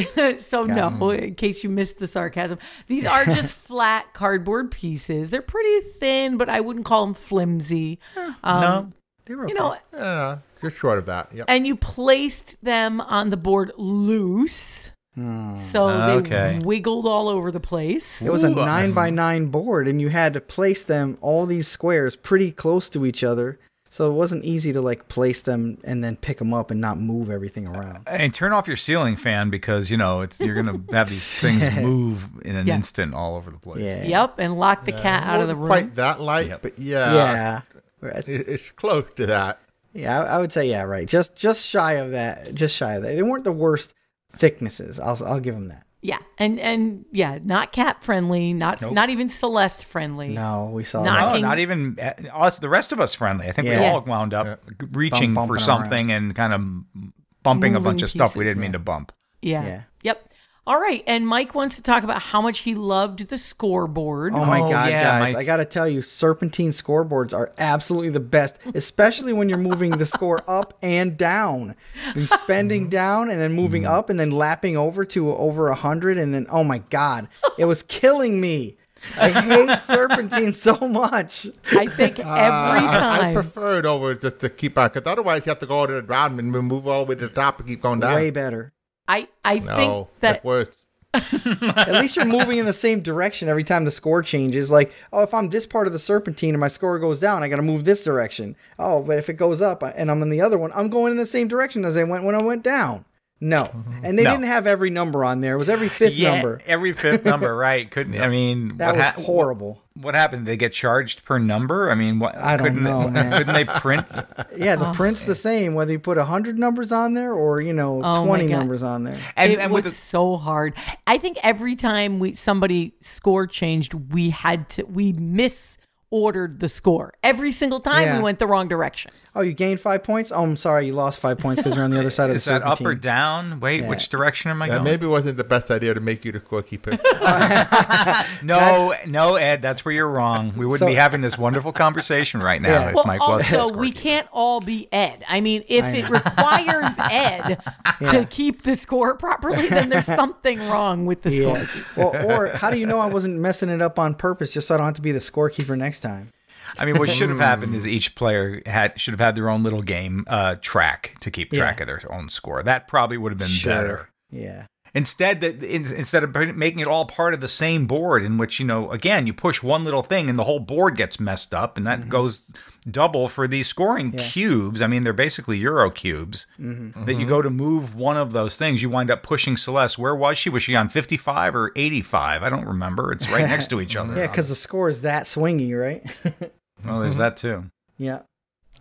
so 0.45 0.65
no, 0.65 1.11
in 1.11 1.35
case 1.35 1.65
you 1.65 1.71
missed 1.71 1.99
the 1.99 2.07
sarcasm, 2.07 2.59
these 2.87 3.05
are 3.05 3.25
just 3.25 3.53
flat 3.55 4.13
cardboard 4.15 4.71
pieces. 4.71 5.31
They're 5.31 5.43
pretty 5.43 5.81
thin, 5.99 6.37
but 6.37 6.49
I 6.49 6.61
wouldn't 6.61 6.85
call 6.87 7.05
them 7.07 7.15
flimsy. 7.15 7.99
Um, 8.45 8.61
no, 8.61 8.93
They 9.27 9.35
were 9.35 9.49
You 9.49 9.55
know, 9.55 9.77
Yeah, 9.93 10.39
just 10.63 10.77
short 10.77 10.99
of 10.99 11.07
that. 11.07 11.33
Yep. 11.35 11.47
and 11.49 11.67
you 11.67 11.77
placed 11.77 12.63
them 12.65 13.01
on 13.01 13.31
the 13.31 13.37
board 13.37 13.73
loose, 13.77 14.91
Hmm. 15.17 15.55
so 15.55 15.89
Okay. 15.89 16.59
they 16.59 16.65
wiggled 16.65 17.07
all 17.07 17.29
over 17.29 17.51
the 17.51 17.59
place. 17.61 18.21
it 18.21 18.31
was 18.31 18.43
a 18.45 18.51
Ooh, 18.51 18.55
nine 18.55 18.93
by 18.95 19.09
nine 19.11 19.47
board, 19.47 19.89
and 19.89 20.01
you 20.01 20.11
had 20.11 20.35
to 20.35 20.41
place 20.43 20.85
them 20.85 21.17
all 21.23 21.47
these 21.47 21.67
squares 21.67 22.15
pretty 22.17 22.53
close 22.53 22.89
to 22.91 23.07
each 23.07 23.25
other. 23.25 23.59
So 23.89 24.11
it 24.11 24.15
wasn't 24.15 24.45
easy 24.45 24.75
to 24.75 24.83
like 24.83 25.09
place 25.09 25.41
them 25.41 25.79
and 25.85 26.05
then 26.05 26.17
pick 26.17 26.37
them 26.37 26.53
up 26.53 26.71
and 26.71 26.83
not 26.83 26.99
move 26.99 27.31
everything 27.31 27.67
around. 27.67 28.01
and 28.07 28.35
turn 28.35 28.53
off 28.53 28.67
your 28.67 28.77
ceiling 28.77 29.17
fan 29.17 29.49
because 29.49 29.91
you 29.91 29.97
know 29.97 30.21
it's 30.21 30.39
you're 30.39 30.55
gonna 30.55 30.79
have 30.93 31.09
these 31.09 31.25
things 31.25 31.65
move 31.71 32.29
in 32.45 32.57
an 32.57 32.67
Yeah. 32.67 32.75
instant 32.75 33.15
all 33.15 33.37
over 33.37 33.51
the 33.51 33.57
place. 33.59 33.83
Yeah. 33.83 34.05
Yep, 34.05 34.35
and 34.39 34.59
lock 34.59 34.85
the 34.85 34.93
cat 34.93 35.27
out 35.27 35.41
of 35.41 35.49
the 35.49 35.57
room. 35.57 35.69
Quite 35.69 35.95
that 35.95 36.21
light, 36.21 36.49
Yep. 36.49 36.63
but 36.63 36.79
yeah, 36.79 37.63
Yeah. 38.03 38.13
it's 38.27 38.71
close 38.73 39.07
to 39.17 39.27
that. 39.27 39.61
Yeah, 39.95 40.21
I, 40.21 40.25
I 40.37 40.39
would 40.39 40.53
say 40.53 40.69
yeah, 40.69 40.83
right. 40.83 41.09
Just 41.09 41.35
just 41.35 41.65
shy 41.65 41.95
of 41.95 42.11
that. 42.11 42.53
Just 42.53 42.77
shy 42.77 42.97
of 42.97 43.03
that. 43.03 43.15
They 43.17 43.23
weren't 43.23 43.45
the 43.45 43.53
worst 43.53 43.95
thicknesses. 44.37 44.99
I'll 45.01 45.19
I'll 45.25 45.41
give 45.41 45.55
them 45.55 45.69
that. 45.69 45.83
Yeah, 46.03 46.19
and 46.39 46.61
and 46.61 47.05
yeah, 47.11 47.39
not 47.43 47.73
cat 47.73 48.03
friendly, 48.03 48.53
not 48.53 48.81
Nope. 48.81 48.93
not 48.93 49.11
even 49.11 49.29
Celeste 49.29 49.85
friendly. 49.85 50.29
No, 50.29 50.71
we 50.73 50.85
saw 50.85 51.03
Not- 51.03 51.33
that. 51.33 51.37
Oh, 51.37 51.41
not 51.41 51.59
even 51.59 51.99
uh, 52.01 52.13
us, 52.33 52.59
the 52.59 52.69
rest 52.69 52.93
of 52.93 53.01
us 53.01 53.15
friendly. 53.15 53.49
I 53.49 53.53
think 53.53 53.67
we 53.67 53.73
Yeah. 53.75 53.93
all 53.93 54.03
wound 54.03 54.33
up 54.35 54.61
reaching 54.93 55.35
Bump- 55.35 55.49
for 55.49 55.55
bumping 55.55 55.65
something 55.65 56.11
and 56.13 56.35
kind 56.35 56.53
of 56.53 57.03
bumping 57.43 57.75
a 57.75 57.81
bunch 57.81 58.03
of 58.03 58.11
stuff 58.11 58.37
we 58.37 58.45
didn't 58.45 58.61
mean 58.61 58.73
to 58.73 58.79
bump. 58.79 59.11
Yeah. 59.43 59.65
Yeah. 59.65 59.83
Yep. 60.03 60.33
All 60.67 60.81
right, 60.81 61.05
and 61.07 61.25
Mike 61.25 61.55
wants 61.55 61.77
to 61.77 61.83
talk 61.83 62.03
about 62.03 62.21
how 62.21 62.41
much 62.43 62.59
he 62.61 62.75
loved 62.75 63.29
the 63.29 63.39
scoreboard. 63.39 64.33
Oh 64.35 64.45
my 64.45 64.61
Oh, 64.61 64.69
god, 64.71 64.91
yeah, 64.91 65.03
guys! 65.05 65.33
Mike. 65.33 65.37
I 65.37 65.45
gotta 65.45 65.65
tell 65.65 65.89
you, 65.89 66.03
serpentine 66.03 66.71
scoreboards 66.71 67.33
are 67.33 67.53
absolutely 67.59 68.09
the 68.11 68.19
best, 68.21 68.57
especially 68.75 69.33
when 69.33 69.49
you're 69.49 69.59
moving 69.59 69.93
the 69.93 70.07
score 70.07 70.43
up 70.49 70.77
and 70.83 71.17
down. 71.17 71.77
You're 72.17 72.27
spending 72.27 72.89
down 72.89 73.31
and 73.31 73.41
then 73.41 73.53
moving 73.53 73.83
Mm-hmm. 73.85 73.93
up 73.95 74.11
and 74.11 74.19
then 74.19 74.31
lapping 74.33 74.77
over 74.77 75.05
to 75.05 75.31
over 75.33 75.69
a 75.69 75.75
hundred, 75.77 76.19
and 76.19 76.35
then 76.35 76.47
oh 76.51 76.65
my 76.65 76.79
god, 76.79 77.29
it 77.59 77.67
was 77.67 77.85
killing 77.85 78.41
me. 78.41 78.77
I 79.17 79.29
hate 79.31 79.79
serpentine 79.81 80.53
so 80.53 80.77
much. 80.89 81.47
I 81.73 81.87
think 81.87 82.19
every 82.19 82.25
Uh, 82.25 82.51
I- 82.51 83.31
I, 83.31 83.35
prefer 83.35 83.79
it 83.79 83.87
over 83.87 84.15
just 84.17 84.41
to 84.41 84.49
keep 84.51 84.77
on, 84.79 84.89
because 84.93 85.07
otherwise 85.09 85.47
you 85.47 85.51
have 85.51 85.61
to 85.61 85.67
go 85.67 85.87
to 85.87 85.93
the 85.93 86.03
ground 86.03 86.41
and 86.41 86.51
move 86.51 86.89
all 86.89 87.05
the 87.05 87.11
way 87.11 87.15
to 87.21 87.29
the 87.29 87.33
top 87.35 87.61
and 87.61 87.69
keep 87.69 87.83
going 87.83 88.01
down. 88.01 88.17
Way 88.17 88.31
better. 88.31 88.73
I 89.09 89.29
I 89.45 89.59
no, 89.61 89.77
think 89.77 90.09
that 90.21 90.43
that's 90.43 90.45
worse. 90.45 90.77
At 91.15 91.93
least 91.93 92.17
you're 92.17 92.25
moving 92.27 92.59
in 92.59 92.67
the 92.67 92.73
same 92.75 93.01
direction 93.01 93.49
every 93.49 93.65
time 93.65 93.85
the 93.87 93.91
score 93.91 94.23
changes. 94.23 94.71
Like, 94.71 94.93
oh, 95.13 95.23
if 95.23 95.33
I'm 95.33 95.49
this 95.49 95.65
part 95.67 95.87
of 95.87 95.93
the 95.93 95.99
serpentine 95.99 96.51
and 96.51 96.61
my 96.61 96.69
score 96.69 96.99
goes 96.99 97.21
down, 97.21 97.43
I 97.43 97.49
got 97.49 97.57
to 97.57 97.63
move 97.63 97.85
this 97.85 98.05
direction. 98.05 98.55
Oh, 98.79 99.03
but 99.03 99.17
if 99.17 99.29
it 99.31 99.35
goes 99.35 99.63
up 99.63 99.83
and 99.83 100.11
I'm 100.11 100.21
in 100.23 100.29
the 100.31 100.43
other 100.43 100.59
one, 100.59 100.73
I'm 100.75 100.91
going 100.91 101.13
in 101.13 101.17
the 101.19 101.25
same 101.27 101.49
direction 101.49 101.85
as 101.85 101.97
I 101.97 102.05
went 102.05 102.25
when 102.25 102.35
I 102.35 102.43
went 102.43 102.63
down. 102.63 103.05
No, 103.41 103.65
mm-hmm. 103.65 104.05
and 104.05 104.19
they 104.19 104.25
No. 104.25 104.31
didn't 104.33 104.47
have 104.47 104.67
every 104.67 104.89
number 104.91 105.23
on 105.25 105.41
there. 105.43 105.55
It 105.55 105.59
was 105.59 105.69
every 105.69 105.89
fifth 105.91 106.15
yeah, 106.17 106.35
number. 106.35 106.61
every 106.67 106.93
fifth 106.93 107.25
number, 107.25 107.55
right? 107.69 107.91
Couldn't 107.91 108.19
I 108.21 108.29
mean 108.29 108.77
That 108.79 108.87
what 108.89 108.95
was 108.97 109.05
hap- 109.05 109.15
horrible. 109.17 109.83
What 110.01 110.15
happened? 110.15 110.47
They 110.47 110.57
get 110.57 110.73
charged 110.73 111.25
per 111.25 111.39
number? 111.39 111.91
I 111.91 111.95
mean, 111.95 112.19
what? 112.19 112.37
I 112.37 112.57
don't 112.57 112.67
couldn't 112.67 112.83
know, 112.85 113.05
they, 113.05 113.11
man. 113.11 113.33
Couldn't 113.33 113.55
they 113.55 113.65
print? 113.65 114.07
Yeah, 114.57 114.77
the 114.77 114.91
oh, 114.91 114.95
print's 114.95 115.25
the 115.25 115.35
same 115.35 115.75
whether 115.75 115.93
you 115.93 115.99
put 115.99 116.17
hundred 116.19 116.59
numbers 116.59 116.91
on 116.91 117.13
there 117.15 117.33
or 117.33 117.61
you 117.61 117.73
know 117.75 117.99
Oh 118.03 118.21
my 118.21 118.27
twenty 118.27 118.47
numbers 118.47 118.83
on 118.83 119.05
there. 119.05 119.19
And, 119.37 119.53
it 119.53 119.59
and 119.59 119.71
was 119.73 119.85
the, 119.85 119.91
so 119.91 120.37
hard. 120.37 120.75
I 121.07 121.19
think 121.19 121.37
every 121.43 121.77
time 121.77 122.19
we 122.19 122.33
somebody 122.35 122.95
score 123.01 123.47
changed, 123.47 123.93
we 123.95 124.31
had 124.31 124.69
to 124.71 124.85
we 124.85 125.13
misordered 125.13 126.61
the 126.61 126.69
score. 126.69 127.13
Every 127.23 127.53
single 127.53 127.81
time 127.81 128.05
Yeah. 128.05 128.17
we 128.17 128.23
went 128.23 128.39
the 128.39 128.47
wrong 128.47 128.69
direction. 128.69 129.13
Oh, 129.37 129.43
you 129.43 129.53
gained 129.53 129.81
five 129.81 130.03
points. 130.03 130.33
Oh, 130.33 130.43
I'm 130.43 130.57
sorry, 130.57 130.87
you 130.87 130.95
lost 130.95 131.21
five 131.21 131.39
points 131.39 131.61
because 131.63 131.77
you're 131.77 131.85
on 131.85 131.91
the 131.91 132.01
other 132.01 132.09
side 132.19 132.25
of 132.31 132.31
the 132.31 132.37
Is 132.37 132.47
that 132.47 132.63
up 132.63 132.81
or 132.81 132.95
down? 132.95 133.61
Wait, 133.61 133.83
Yeah. 133.83 133.89
which 133.89 134.09
direction 134.09 134.51
am 134.51 134.63
I 134.63 134.67
Yeah, 134.67 134.73
going? 134.75 134.85
maybe 134.85 135.05
it 135.07 135.11
wasn't 135.11 135.37
the 135.37 135.45
best 135.45 135.71
idea 135.71 135.93
to 135.93 136.01
make 136.01 136.25
you 136.25 136.33
the 136.33 136.41
scorekeeper. 136.41 136.99
No, 138.43 138.95
no, 139.07 139.37
Ed, 139.37 139.63
that's 139.63 139.85
where 139.85 139.93
you're 139.95 140.09
wrong. 140.09 140.53
We 140.57 140.65
wouldn't 140.67 140.81
So- 140.81 140.87
be 140.87 140.95
having 140.95 141.21
this 141.21 141.37
wonderful 141.39 141.73
conversation 141.73 142.41
right 142.41 142.61
now 142.63 142.71
Yeah. 142.71 142.89
if 142.89 142.95
Well, 142.95 143.05
Mike 143.05 143.21
wasn't. 143.21 143.57
also, 143.61 143.77
we 143.77 143.93
can't 143.93 144.27
all 144.33 144.61
be 144.61 144.89
Ed. 144.93 145.25
I 145.29 145.41
mean, 145.41 145.65
if 145.69 145.85
I 145.85 145.89
it 145.97 146.09
requires 146.11 146.93
Ed 146.99 147.59
Yeah. 148.01 148.11
to 148.13 148.25
keep 148.27 148.63
the 148.63 148.75
score 148.77 149.15
properly, 149.17 149.69
then 149.69 149.89
there's 149.91 150.07
something 150.07 150.67
wrong 150.69 151.07
with 151.07 151.23
the 151.23 151.31
Yeah. 151.31 151.67
score. 151.67 151.69
well, 152.13 152.31
or 152.41 152.47
how 152.49 152.71
do 152.71 152.79
you 152.79 152.87
know 152.87 152.99
I 153.01 153.07
wasn't 153.07 153.39
messing 153.39 153.69
it 153.69 153.83
up 153.83 153.99
on 153.99 154.15
purpose 154.15 154.53
just 154.53 154.69
so 154.69 154.75
I 154.75 154.79
don't 154.79 154.87
have 154.87 154.95
to 154.95 155.03
be 155.03 155.13
the 155.13 155.19
scorekeeper 155.19 155.77
next 155.77 156.01
time? 156.01 156.31
I 156.79 156.85
mean, 156.85 156.99
what 156.99 157.11
should 157.11 157.29
have 157.31 157.39
happened 157.39 157.75
is 157.75 157.87
each 157.87 158.15
player 158.15 158.63
had 158.67 158.99
should 159.01 159.13
have 159.13 159.21
had 159.21 159.35
their 159.35 159.49
own 159.49 159.63
little 159.63 159.83
game 159.83 160.25
uh, 160.29 160.57
track 160.61 161.17
to 161.21 161.31
keep 161.31 161.53
track 161.53 161.79
Yeah. 161.79 161.83
of 161.83 161.87
their 162.01 162.13
own 162.13 162.29
score. 162.29 162.63
That 162.63 162.89
probably 162.89 163.17
would 163.17 163.33
have 163.33 163.39
been 163.39 163.51
better. 163.65 164.09
Yeah. 164.31 164.67
Instead, 164.97 165.43
that 165.43 165.63
in, 165.63 165.85
instead 165.93 166.25
of 166.25 166.35
making 166.57 166.81
it 166.81 166.87
all 166.87 167.05
part 167.05 167.35
of 167.35 167.43
the 167.43 167.49
same 167.49 167.87
board, 167.87 168.23
in 168.23 168.39
which 168.39 168.59
you 168.59 168.65
know, 168.65 168.91
again, 168.91 169.27
you 169.27 169.35
push 169.35 169.63
one 169.63 169.85
little 169.85 170.03
thing 170.03 170.31
and 170.31 170.39
the 170.39 170.45
whole 170.45 170.59
board 170.59 170.97
gets 170.97 171.21
messed 171.21 171.53
up, 171.53 171.77
and 171.77 171.87
that 171.87 172.01
mm-hmm. 172.01 172.09
goes 172.09 172.51
double 172.91 173.29
for 173.29 173.47
these 173.47 173.69
scoring 173.69 174.15
Yeah. 174.15 174.27
cubes. 174.27 174.81
I 174.81 174.87
mean, 174.87 175.05
they're 175.05 175.13
basically 175.13 175.59
Euro 175.59 175.91
cubes. 175.91 176.47
Mm-hmm. 176.59 177.05
That 177.05 177.13
you 177.13 177.19
mm-hmm. 177.19 177.29
go 177.29 177.43
to 177.43 177.51
move 177.51 177.95
one 177.95 178.17
of 178.17 178.33
those 178.33 178.57
things, 178.57 178.81
you 178.81 178.89
wind 178.89 179.11
up 179.11 179.23
pushing 179.23 179.59
Celeste. 179.59 179.99
Where 179.99 180.17
was 180.17 180.39
she? 180.39 180.49
Was 180.49 180.63
she 180.63 180.75
on 180.75 180.89
fifty-five 180.89 181.55
or 181.55 181.73
eighty-five? 181.77 182.43
I 182.43 182.49
don't 182.49 182.65
remember. 182.65 183.13
It's 183.13 183.29
right 183.29 183.47
next 183.47 183.69
to 183.69 183.83
each 183.83 183.97
other. 183.99 184.17
Yeah, 184.17 184.29
because 184.29 184.49
the 184.49 184.55
score 184.55 184.89
is 184.89 185.03
that 185.03 185.25
swingy, 185.25 185.79
right? 185.79 186.03
oh, 186.89 187.01
there's 187.01 187.19
that 187.19 187.37
too. 187.37 187.71
yeah. 187.99 188.23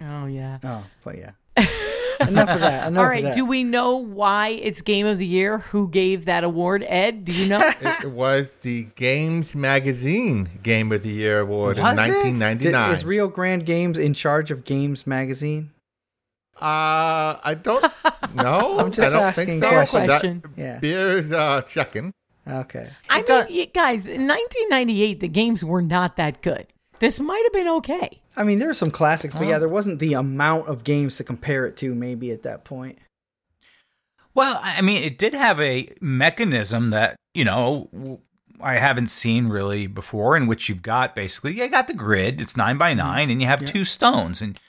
Oh, 0.02 0.28
yeah. 0.28 0.60
Oh, 0.64 0.86
but 1.04 1.18
yeah. 1.18 1.32
Enough 2.30 2.50
of 2.50 2.60
that. 2.62 2.88
Enough 2.88 3.00
All 3.00 3.06
of 3.06 3.10
right. 3.10 3.24
that. 3.26 3.34
Do 3.34 3.46
we 3.46 3.64
know 3.64 3.98
why 3.98 4.50
it's 4.50 4.82
Game 4.82 5.06
of 5.06 5.18
the 5.18 5.26
Year? 5.26 5.60
Who 5.60 5.88
gave 5.90 6.26
that 6.26 6.44
award? 6.44 6.84
Ed, 6.88 7.26
do 7.26 7.32
you 7.32 7.48
know? 7.48 7.62
it 7.82 8.12
was 8.12 8.50
the 8.62 8.84
Games 8.96 9.56
Magazine 9.56 10.50
Game 10.64 10.92
of 10.92 11.04
the 11.04 11.10
Year 11.10 11.40
award 11.40 11.78
Was 11.78 11.92
in 11.94 12.00
it? 12.00 12.02
1999. 12.02 12.90
Did- 12.90 12.94
is 12.94 13.06
Rio 13.06 13.28
Grande 13.28 13.66
Games 13.66 13.98
in 13.98 14.14
charge 14.14 14.52
of 14.52 14.64
Games 14.66 15.06
Magazine? 15.08 15.72
uh, 16.62 17.36
I 17.44 17.58
don't 17.62 17.84
know. 18.36 18.80
I'm 18.80 18.92
just 18.92 19.00
I 19.08 19.10
don't 19.10 19.22
asking 19.24 19.46
think 19.48 19.64
so. 19.64 19.70
Fair 19.70 19.80
questions. 19.80 20.08
That- 20.08 20.08
question. 20.22 20.44
Yeah. 20.56 20.80
Beer's 20.80 21.32
uh, 21.32 21.62
checking. 21.64 22.14
Okay. 22.48 22.90
I 23.10 23.16
It 23.16 23.18
mean, 23.18 23.26
does- 23.26 23.50
y- 23.50 23.72
guys, 23.74 24.06
in 24.06 24.28
1998, 24.28 25.20
the 25.20 25.28
games 25.28 25.66
were 25.66 25.82
not 25.82 26.16
that 26.18 26.42
good. 26.42 26.68
This 27.00 27.20
might 27.20 27.44
have 27.44 27.54
been 27.54 27.68
okay. 27.76 28.22
I 28.38 28.44
mean, 28.44 28.60
there 28.60 28.70
are 28.70 28.74
some 28.74 28.92
classics, 28.92 29.36
but 29.36 29.44
Oh. 29.44 29.50
yeah, 29.50 29.60
there 29.60 29.70
wasn't 29.70 30.00
the 30.00 30.14
amount 30.14 30.68
of 30.68 30.84
games 30.84 31.18
to 31.18 31.24
compare 31.24 31.66
it 31.66 31.78
to. 31.78 31.94
Maybe 31.96 32.32
at 32.32 32.44
that 32.44 32.64
point. 32.64 33.00
Well, 34.34 34.60
I 34.62 34.82
mean, 34.82 35.02
it 35.04 35.18
did 35.18 35.34
have 35.34 35.60
a 35.62 35.90
mechanism 36.02 36.90
that, 36.90 37.16
you 37.34 37.46
know, 37.46 38.20
I 38.60 38.76
haven't 38.76 39.08
seen 39.08 39.48
really 39.48 39.88
before, 39.88 40.36
in 40.36 40.48
which 40.48 40.68
you've 40.68 40.82
got 40.82 41.16
basically, 41.16 41.54
you 41.60 41.68
got 41.70 41.88
the 41.88 41.94
grid, 41.94 42.42
it's 42.42 42.58
nine 42.58 42.78
by 42.78 42.92
mm-hmm. 42.92 43.00
nine, 43.00 43.30
and 43.30 43.42
you 43.42 43.48
have 43.48 43.64
two 43.64 43.86
stones. 43.86 44.42
And 44.42 44.60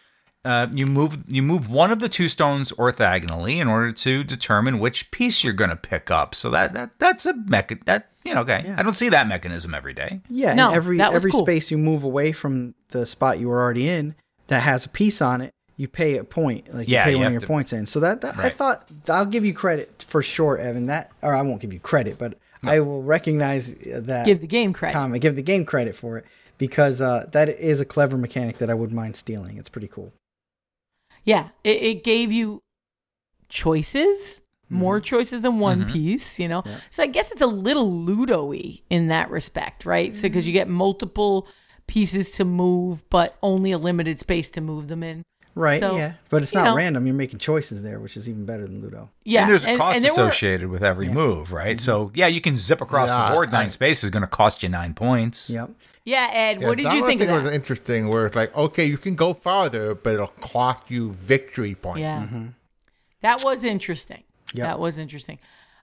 uh, 0.46 0.68
you 0.72 0.86
move 0.86 1.24
you 1.28 1.42
move 1.42 1.68
one 1.68 1.90
of 1.90 1.98
the 1.98 2.08
two 2.08 2.28
stones 2.28 2.72
orthogonally 2.72 3.56
in 3.60 3.68
order 3.68 3.92
to 3.92 4.24
determine 4.24 4.78
which 4.78 5.10
piece 5.10 5.42
you're 5.44 5.52
going 5.52 5.70
to 5.70 5.76
pick 5.76 6.10
up. 6.10 6.34
So 6.34 6.50
that, 6.50 6.72
that 6.74 6.90
that's 6.98 7.26
a 7.26 7.32
mecha 7.34 7.84
that 7.84 8.10
you 8.24 8.34
know. 8.34 8.40
Okay, 8.42 8.62
Yeah. 8.66 8.76
I 8.78 8.82
don't 8.82 8.96
see 8.96 9.08
that 9.10 9.26
mechanism 9.28 9.74
every 9.74 9.92
day. 9.94 10.20
Yeah. 10.30 10.54
No, 10.54 10.68
and 10.68 10.76
every 10.76 10.98
that 10.98 11.12
was 11.12 11.22
every 11.22 11.30
cool. 11.32 11.44
space 11.44 11.70
you 11.70 11.78
move 11.78 12.04
away 12.04 12.32
from 12.32 12.74
the 12.90 13.04
spot 13.06 13.38
you 13.38 13.48
were 13.48 13.60
already 13.60 13.88
in 13.88 14.14
that 14.46 14.60
has 14.62 14.86
a 14.86 14.88
piece 14.88 15.20
on 15.20 15.40
it, 15.40 15.52
you 15.76 15.88
pay 15.88 16.16
a 16.16 16.24
point. 16.24 16.72
Like 16.72 16.88
you 16.88 16.94
Yeah, 16.94 17.04
pay 17.04 17.10
you 17.10 17.18
one 17.18 17.26
of 17.26 17.32
your 17.32 17.40
to- 17.40 17.46
points 17.46 17.72
in. 17.72 17.84
So 17.86 18.00
that, 18.00 18.20
that 18.22 18.38
I 18.38 18.48
thought 18.50 18.88
I'll 19.08 19.26
give 19.26 19.44
you 19.44 19.52
credit 19.52 20.04
for 20.06 20.22
sure, 20.22 20.56
Evan. 20.58 20.86
That 20.86 21.10
or 21.22 21.34
I 21.34 21.42
won't 21.42 21.60
give 21.60 21.72
you 21.72 21.80
credit, 21.80 22.16
but 22.18 22.38
I 22.62 22.80
will 22.80 23.02
recognize 23.02 23.74
that 23.74 24.24
Give 24.26 24.40
the 24.40 24.46
game 24.46 24.72
credit. 24.72 24.94
comment. 24.94 25.20
Give 25.22 25.36
the 25.36 25.42
game 25.42 25.64
credit 25.64 25.94
for 25.94 26.18
it 26.18 26.24
because 26.58 27.00
uh, 27.00 27.26
that 27.32 27.48
is 27.48 27.80
a 27.80 27.84
clever 27.84 28.16
mechanic 28.16 28.58
that 28.58 28.70
I 28.70 28.74
wouldn't 28.74 28.96
mind 28.96 29.14
stealing. 29.14 29.56
It's 29.58 29.68
pretty 29.68 29.88
cool. 29.88 30.12
Yeah, 31.26 31.48
it, 31.64 31.82
it 31.82 32.04
gave 32.04 32.32
you 32.32 32.62
choices, 33.48 34.42
more 34.68 35.00
choices 35.00 35.42
than 35.42 35.58
one 35.58 35.84
Mhm. 35.84 35.92
piece, 35.92 36.38
you 36.40 36.48
know? 36.48 36.64
So 36.90 37.02
I 37.02 37.06
guess 37.06 37.30
it's 37.30 37.42
a 37.42 37.46
little 37.46 37.90
Ludo 37.92 38.44
y 38.46 38.80
in 38.90 39.08
that 39.08 39.30
respect, 39.30 39.84
right? 39.86 40.14
So 40.14 40.22
because 40.22 40.46
you 40.46 40.52
get 40.52 40.68
multiple 40.68 41.46
pieces 41.86 42.30
to 42.32 42.44
move, 42.44 43.04
but 43.10 43.36
only 43.42 43.70
a 43.72 43.78
limited 43.78 44.18
space 44.18 44.50
to 44.50 44.60
move 44.60 44.88
them 44.88 45.02
in. 45.04 45.22
Right. 45.54 45.80
So, 45.80 45.96
yeah. 45.96 46.14
But 46.28 46.42
it's 46.42 46.52
not 46.52 46.64
know. 46.64 46.74
random. 46.76 47.06
You're 47.06 47.14
making 47.14 47.38
choices 47.38 47.82
there, 47.82 47.98
which 48.00 48.16
is 48.16 48.28
even 48.28 48.44
better 48.44 48.66
than 48.66 48.82
Ludo. 48.82 49.08
Yeah. 49.24 49.42
and 49.42 49.50
there's 49.50 49.64
a 49.64 49.76
cost 49.78 50.02
there 50.02 50.10
were- 50.12 50.28
associated 50.28 50.68
with 50.68 50.82
every 50.84 51.08
move, 51.08 51.52
right? 51.52 51.80
So 51.80 52.10
yeah, 52.14 52.26
you 52.26 52.40
can 52.40 52.58
zip 52.58 52.80
across 52.80 53.10
Yeah, 53.10 53.28
the 53.28 53.34
board. 53.34 53.52
Nine 53.52 53.66
I- 53.66 53.70
spaces 53.70 54.04
is 54.04 54.10
going 54.10 54.22
to 54.22 54.26
cost 54.26 54.62
you 54.62 54.68
nine 54.68 54.92
points. 54.94 55.48
Yep. 55.48 55.70
Yeah, 56.06 56.30
Ed, 56.32 56.60
Yeah, 56.60 56.68
what 56.68 56.78
did 56.78 56.86
that 56.86 56.94
you 56.94 57.00
one 57.02 57.10
think 57.10 57.20
of 57.20 57.26
thing 57.26 57.44
was 57.44 57.52
interesting 57.52 58.08
where 58.08 58.26
it's 58.26 58.36
like, 58.36 58.56
okay, 58.56 58.86
you 58.86 58.96
can 58.96 59.16
go 59.16 59.34
farther, 59.34 59.94
but 59.94 60.14
it'll 60.14 60.28
cost 60.28 60.84
you 60.88 61.12
victory 61.14 61.74
points. 61.74 62.00
Yeah. 62.00 62.26
That 63.22 63.42
was 63.44 63.64
interesting. 63.64 64.22
Yep. 64.54 64.66
That 64.66 64.78
was 64.78 64.98
interesting. 64.98 65.40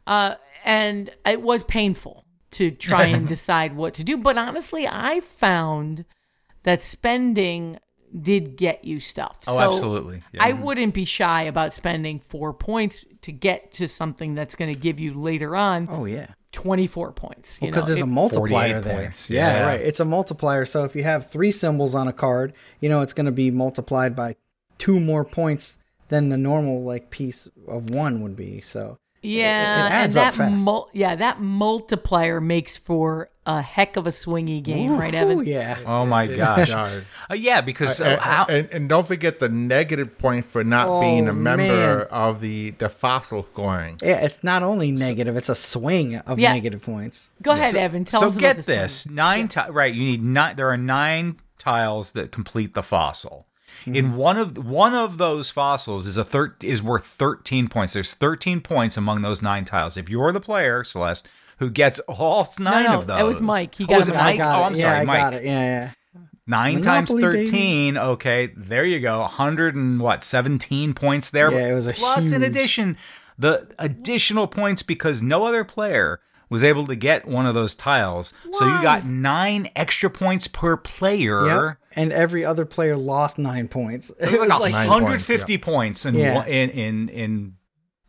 Uh, 0.07 0.35
and 0.63 1.11
it 1.25 1.41
was 1.41 1.65
painful 1.65 2.23
to 2.51 2.71
try 2.71 3.05
and 3.05 3.27
decide 3.35 3.75
what 3.75 3.95
to 3.95 4.03
do. 4.05 4.17
But 4.17 4.37
honestly, 4.37 4.87
I 4.87 5.19
found 5.19 6.05
that 6.63 6.81
spending 6.81 7.79
did 8.17 8.55
get 8.55 8.85
you 8.85 9.01
stuff. 9.01 9.39
Oh, 9.47 9.57
So 9.57 9.73
absolutely. 9.73 10.23
Yeah. 10.31 10.43
I 10.45 10.53
wouldn't 10.53 10.93
be 10.93 11.03
shy 11.03 11.43
about 11.43 11.73
spending 11.73 12.17
four 12.17 12.53
points 12.53 13.03
to 13.23 13.33
get 13.33 13.73
to 13.73 13.89
something 13.89 14.35
that's 14.35 14.55
going 14.55 14.73
to 14.73 14.79
give 14.79 14.99
you 15.01 15.13
later 15.19 15.55
on 15.55 15.89
Oh 15.91 16.05
yeah. 16.05 16.27
24 16.53 17.11
points. 17.11 17.59
Because 17.59 17.83
know, 17.83 17.87
there's 17.87 18.01
a 18.01 18.05
multiplier 18.05 18.79
there. 18.79 19.01
points, 19.01 19.29
Yeah. 19.29 19.57
yeah. 19.57 19.65
right. 19.65 19.81
It's 19.81 19.99
a 19.99 20.05
multiplier. 20.05 20.65
So 20.65 20.85
if 20.85 20.95
you 20.95 21.03
have 21.03 21.29
three 21.29 21.51
symbols 21.51 21.93
on 21.93 22.07
a 22.07 22.13
card, 22.13 22.53
you 22.79 22.87
know 22.87 23.01
it's 23.01 23.13
going 23.13 23.25
to 23.25 23.31
be 23.31 23.51
multiplied 23.51 24.15
by 24.15 24.37
two 24.77 24.99
more 24.99 25.25
points 25.25 25.77
than 26.07 26.29
the 26.29 26.37
normal 26.37 26.83
like 26.83 27.09
piece 27.09 27.49
of 27.67 27.89
one 27.89 28.21
would 28.21 28.35
be. 28.35 28.61
So 28.61 28.97
Yeah, 29.23 29.89
adds 29.91 30.15
and 30.15 30.25
up 30.27 30.33
that 30.35 30.37
fast. 30.37 30.63
mul- 30.63 30.89
yeah, 30.93 31.15
that 31.15 31.39
multiplier 31.41 32.39
makes 32.41 32.77
for 32.77 33.29
a 33.45 33.61
heck 33.61 33.97
of 33.97 34.05
a 34.07 34.09
swingy 34.09 34.61
game, 34.63 34.97
right, 34.97 35.13
Evan? 35.13 35.45
Yeah. 35.45 35.77
Oh 35.85 36.05
my 36.05 36.27
gosh. 36.27 36.71
Uh, 36.71 37.01
yeah, 37.33 37.59
because 37.61 37.99
uh, 37.99 38.05
and, 38.05 38.21
how, 38.21 38.45
and, 38.45 38.69
and 38.71 38.89
don't 38.89 39.05
forget 39.07 39.39
the 39.39 39.49
negative 39.49 40.17
point 40.17 40.45
for 40.45 40.63
not 40.63 41.01
being 41.01 41.27
Oh, 41.27 41.31
a 41.31 41.33
member 41.33 41.97
man. 41.99 42.07
of 42.09 42.39
the, 42.41 42.71
the 42.71 42.87
fossil 42.89 43.45
scoring. 43.53 43.99
Yeah, 44.01 44.21
it's 44.23 44.41
not 44.43 44.63
only 44.63 44.91
negative; 44.91 45.35
it's 45.35 45.49
a 45.49 45.55
swing 45.55 46.15
of 46.17 46.39
Yeah. 46.39 46.53
negative 46.53 46.81
points. 46.81 47.29
Go 47.41 47.51
ahead, 47.51 47.71
so, 47.73 47.79
Evan. 47.79 48.05
Tell 48.05 48.21
so 48.21 48.27
us 48.27 48.37
get 48.37 48.51
about 48.57 48.65
the 48.65 48.71
this 48.73 49.01
swing. 49.01 49.15
nine 49.15 49.47
ti- 49.49 49.61
right 49.69 49.93
you 49.93 50.03
need 50.03 50.23
nine 50.23 50.55
there 50.55 50.69
are 50.69 50.77
nine 50.77 51.37
tiles 51.57 52.11
that 52.11 52.31
complete 52.31 52.73
the 52.73 52.83
fossil 52.83 53.45
Mm-hmm. 53.83 53.95
in 53.95 54.15
one 54.15 54.37
of 54.37 54.57
one 54.65 54.95
of 54.95 55.17
those 55.17 55.49
fossils 55.49 56.07
is 56.07 56.15
a 56.15 56.23
thir- 56.23 56.55
is 56.61 56.81
worth 56.81 57.05
13 57.05 57.67
points 57.67 57.91
there's 57.93 58.13
13 58.13 58.61
points 58.61 58.95
among 58.95 59.21
those 59.23 59.41
nine 59.41 59.65
tiles 59.65 59.97
if 59.97 60.09
you're 60.09 60.31
the 60.31 60.39
player 60.39 60.83
celeste 60.85 61.27
who 61.59 61.69
gets 61.69 61.99
all 62.01 62.47
nine 62.59 62.85
no, 62.85 62.99
of 62.99 63.07
those 63.07 63.19
it 63.19 63.23
was 63.23 63.41
Mike. 63.41 63.75
He 63.75 63.83
oh, 63.83 63.87
got 63.87 63.97
was 63.97 64.07
it 64.07 64.15
mike 64.15 64.39
oh 64.39 64.43
i'm 64.43 64.75
yeah, 64.75 64.81
sorry 64.81 64.99
I 64.99 65.03
mike 65.03 65.17
got 65.17 65.33
it. 65.33 65.43
Yeah, 65.43 65.91
yeah. 66.15 66.21
nine 66.47 66.81
times 66.81 67.09
Monopoly, 67.13 67.37
baby. 67.45 67.51
13 67.51 67.97
okay 67.97 68.51
there 68.55 68.85
you 68.85 68.99
go 69.01 69.19
100 69.21 69.75
and 69.75 69.99
what 69.99 70.23
17 70.23 70.93
points 70.93 71.29
there 71.29 71.51
Yeah, 71.51 71.67
it 71.69 71.73
was 71.73 71.87
a 71.87 71.93
plus 71.93 72.31
in 72.31 72.41
addition 72.41 72.95
the 73.37 73.69
additional 73.79 74.47
points 74.47 74.81
because 74.83 75.21
no 75.21 75.45
other 75.45 75.63
player 75.65 76.21
was 76.49 76.63
able 76.63 76.85
to 76.87 76.95
get 76.95 77.27
one 77.27 77.45
of 77.45 77.53
those 77.53 77.75
tiles 77.75 78.33
so 78.53 78.65
you 78.65 78.81
got 78.81 79.05
nine 79.05 79.69
extra 79.75 80.09
points 80.09 80.47
per 80.47 80.77
player 80.77 81.45
Yep. 81.67 81.77
And 81.95 82.11
every 82.11 82.43
other 82.43 82.65
player 82.65 82.97
lost 82.97 83.37
nine 83.37 83.67
points. 83.67 84.11
it 84.19 84.39
was 84.39 84.49
like, 84.49 84.71
Nine 84.71 84.89
150 84.89 85.57
points, 85.59 86.05
in, 86.05 86.15
Yeah. 86.15 86.35
one, 86.35 86.47
in 86.47 86.69
in 86.71 87.09
in 87.09 87.53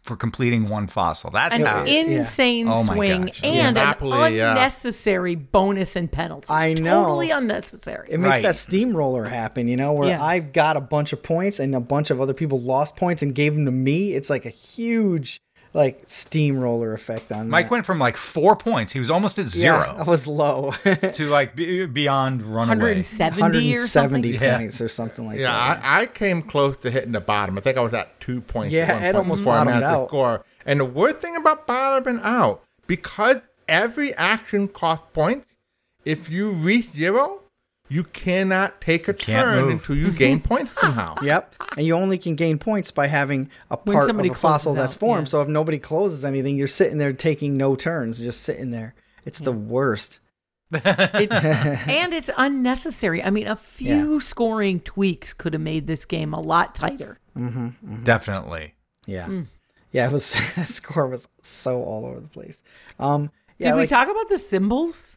for 0.05 0.17
completing 0.17 0.69
one 0.69 0.87
fossil 0.87 1.31
that's 1.31 1.59
An 1.59 1.65
how 1.65 1.85
Yeah. 1.85 2.03
insane 2.03 2.69
Oh 2.69 2.83
swing 2.83 3.27
gosh. 3.27 3.41
and 3.43 3.75
Monopoly, 3.75 4.27
an 4.29 4.35
yeah. 4.35 4.51
unnecessary 4.51 5.35
bonus 5.35 5.97
and 5.97 6.13
penalty. 6.13 6.49
I 6.51 6.75
know. 6.75 7.05
Totally 7.05 7.31
unnecessary. 7.31 8.09
It 8.11 8.21
makes 8.21 8.35
Right. 8.37 8.43
that 8.43 8.57
steamroller 8.57 9.25
happen, 9.25 9.67
you 9.67 9.77
know, 9.79 9.93
where 9.95 10.09
Yeah. 10.09 10.23
I 10.23 10.41
got 10.41 10.77
a 10.77 10.81
bunch 10.83 11.13
of 11.15 11.23
points 11.23 11.59
and 11.59 11.75
a 11.75 11.81
bunch 11.81 12.11
of 12.11 12.21
other 12.21 12.35
people 12.35 12.61
lost 12.61 12.97
points 12.97 13.23
and 13.23 13.35
gave 13.35 13.55
them 13.55 13.65
to 13.65 13.71
me. 13.71 14.13
It's 14.13 14.29
like 14.29 14.45
a 14.45 14.51
huge, 14.51 15.41
like 15.75 16.03
steamroller 16.07 16.95
effect 16.95 17.31
on 17.33 17.51
mike 17.51 17.67
that. 17.67 17.71
went 17.73 17.85
from 17.85 17.99
like 17.99 18.17
four 18.17 18.55
points 18.57 18.93
he 18.93 19.01
was 19.01 19.11
almost 19.11 19.39
at 19.39 19.55
Yeah, 19.55 19.95
I 19.99 20.05
was 20.05 20.27
low. 20.27 20.71
to 21.13 21.29
like 21.29 21.55
be, 21.57 21.85
beyond 21.87 22.43
runaway 22.43 22.77
170 23.03 23.77
or 23.77 23.87
something. 23.89 24.23
170 24.23 24.29
Yeah. 24.39 24.57
points 24.59 24.81
or 24.81 24.89
something 24.89 25.27
like 25.27 25.39
Yeah, 25.39 25.53
that. 25.53 25.85
I, 25.85 26.03
I 26.03 26.07
came 26.07 26.41
close 26.43 26.77
to 26.79 26.91
hitting 26.91 27.13
the 27.13 27.21
bottom. 27.21 27.59
I 27.59 27.61
think 27.61 27.77
I 27.77 27.81
was 27.83 27.93
at 27.93 28.19
two 28.21 28.41
points. 28.41 28.73
Yeah, 28.73 28.83
at 28.85 28.95
one 28.95 29.03
Ed 29.03 29.13
point 29.13 29.17
almost 29.17 29.41
before 29.43 29.53
I 29.53 29.57
bottomed 29.65 29.81
managed 29.81 29.91
to 29.91 29.97
out. 29.99 30.09
Score. 30.09 30.45
And 30.65 30.81
the 30.81 30.85
worst 30.85 31.19
thing 31.19 31.37
about 31.37 31.67
bottoming 31.67 32.21
out, 32.23 32.63
because 32.87 33.39
every 33.69 34.15
action 34.15 34.69
costs 34.69 35.07
points, 35.13 35.47
if 36.05 36.29
you 36.31 36.51
reach 36.51 36.91
zero, 36.93 37.41
you 37.95 38.05
cannot 38.05 38.81
take 38.81 39.07
a 39.09 39.13
turn 39.13 39.63
move. 39.65 39.71
until 39.73 39.97
you 39.97 40.11
gain 40.11 40.41
points 40.41 40.73
somehow. 40.81 41.15
Yep. 41.23 41.55
And 41.77 41.87
you 41.87 41.95
only 41.95 42.19
can 42.19 42.35
gain 42.35 42.59
points 42.59 42.91
by 42.91 43.07
having 43.07 43.51
a 43.71 43.77
part 43.77 44.11
of 44.11 44.19
a 44.19 44.29
fossil 44.35 44.73
closes 44.73 44.75
that's 44.75 44.95
out, 44.95 45.01
formed. 45.01 45.27
yeah. 45.27 45.31
So 45.31 45.41
if 45.43 45.49
nobody 45.49 45.79
closes 45.79 46.25
anything, 46.25 46.57
you're 46.57 46.67
sitting 46.67 46.99
there 46.99 47.13
taking 47.13 47.57
no 47.57 47.77
turns, 47.77 48.19
just 48.21 48.43
sitting 48.43 48.71
there. 48.71 48.95
It's 49.25 49.39
the 49.39 49.53
worst. 49.53 50.21
It- 50.73 51.31
and 51.33 52.13
it's 52.15 52.31
unnecessary. 52.37 53.23
I 53.23 53.31
mean, 53.31 53.47
a 53.47 53.55
few 53.57 54.19
scoring 54.19 54.81
tweaks 54.81 55.33
could 55.33 55.53
have 55.53 55.63
made 55.63 55.87
this 55.87 56.05
game 56.05 56.35
a 56.35 56.41
lot 56.41 56.75
tighter. 56.75 57.21
Definitely. 58.03 58.75
Yeah. 59.07 59.27
Mm. 59.27 59.47
Yeah, 59.93 60.07
it 60.09 60.13
was 60.13 60.33
that 60.57 60.67
score 60.67 61.07
was 61.07 61.29
so 61.43 61.83
all 61.83 62.07
over 62.07 62.21
the 62.21 62.29
place. 62.29 62.63
Um 62.99 63.31
yeah, 63.59 63.69
Did 63.69 63.75
we 63.75 63.81
like- 63.83 63.89
talk 63.91 64.09
about 64.11 64.29
the 64.29 64.39
symbols? 64.39 65.17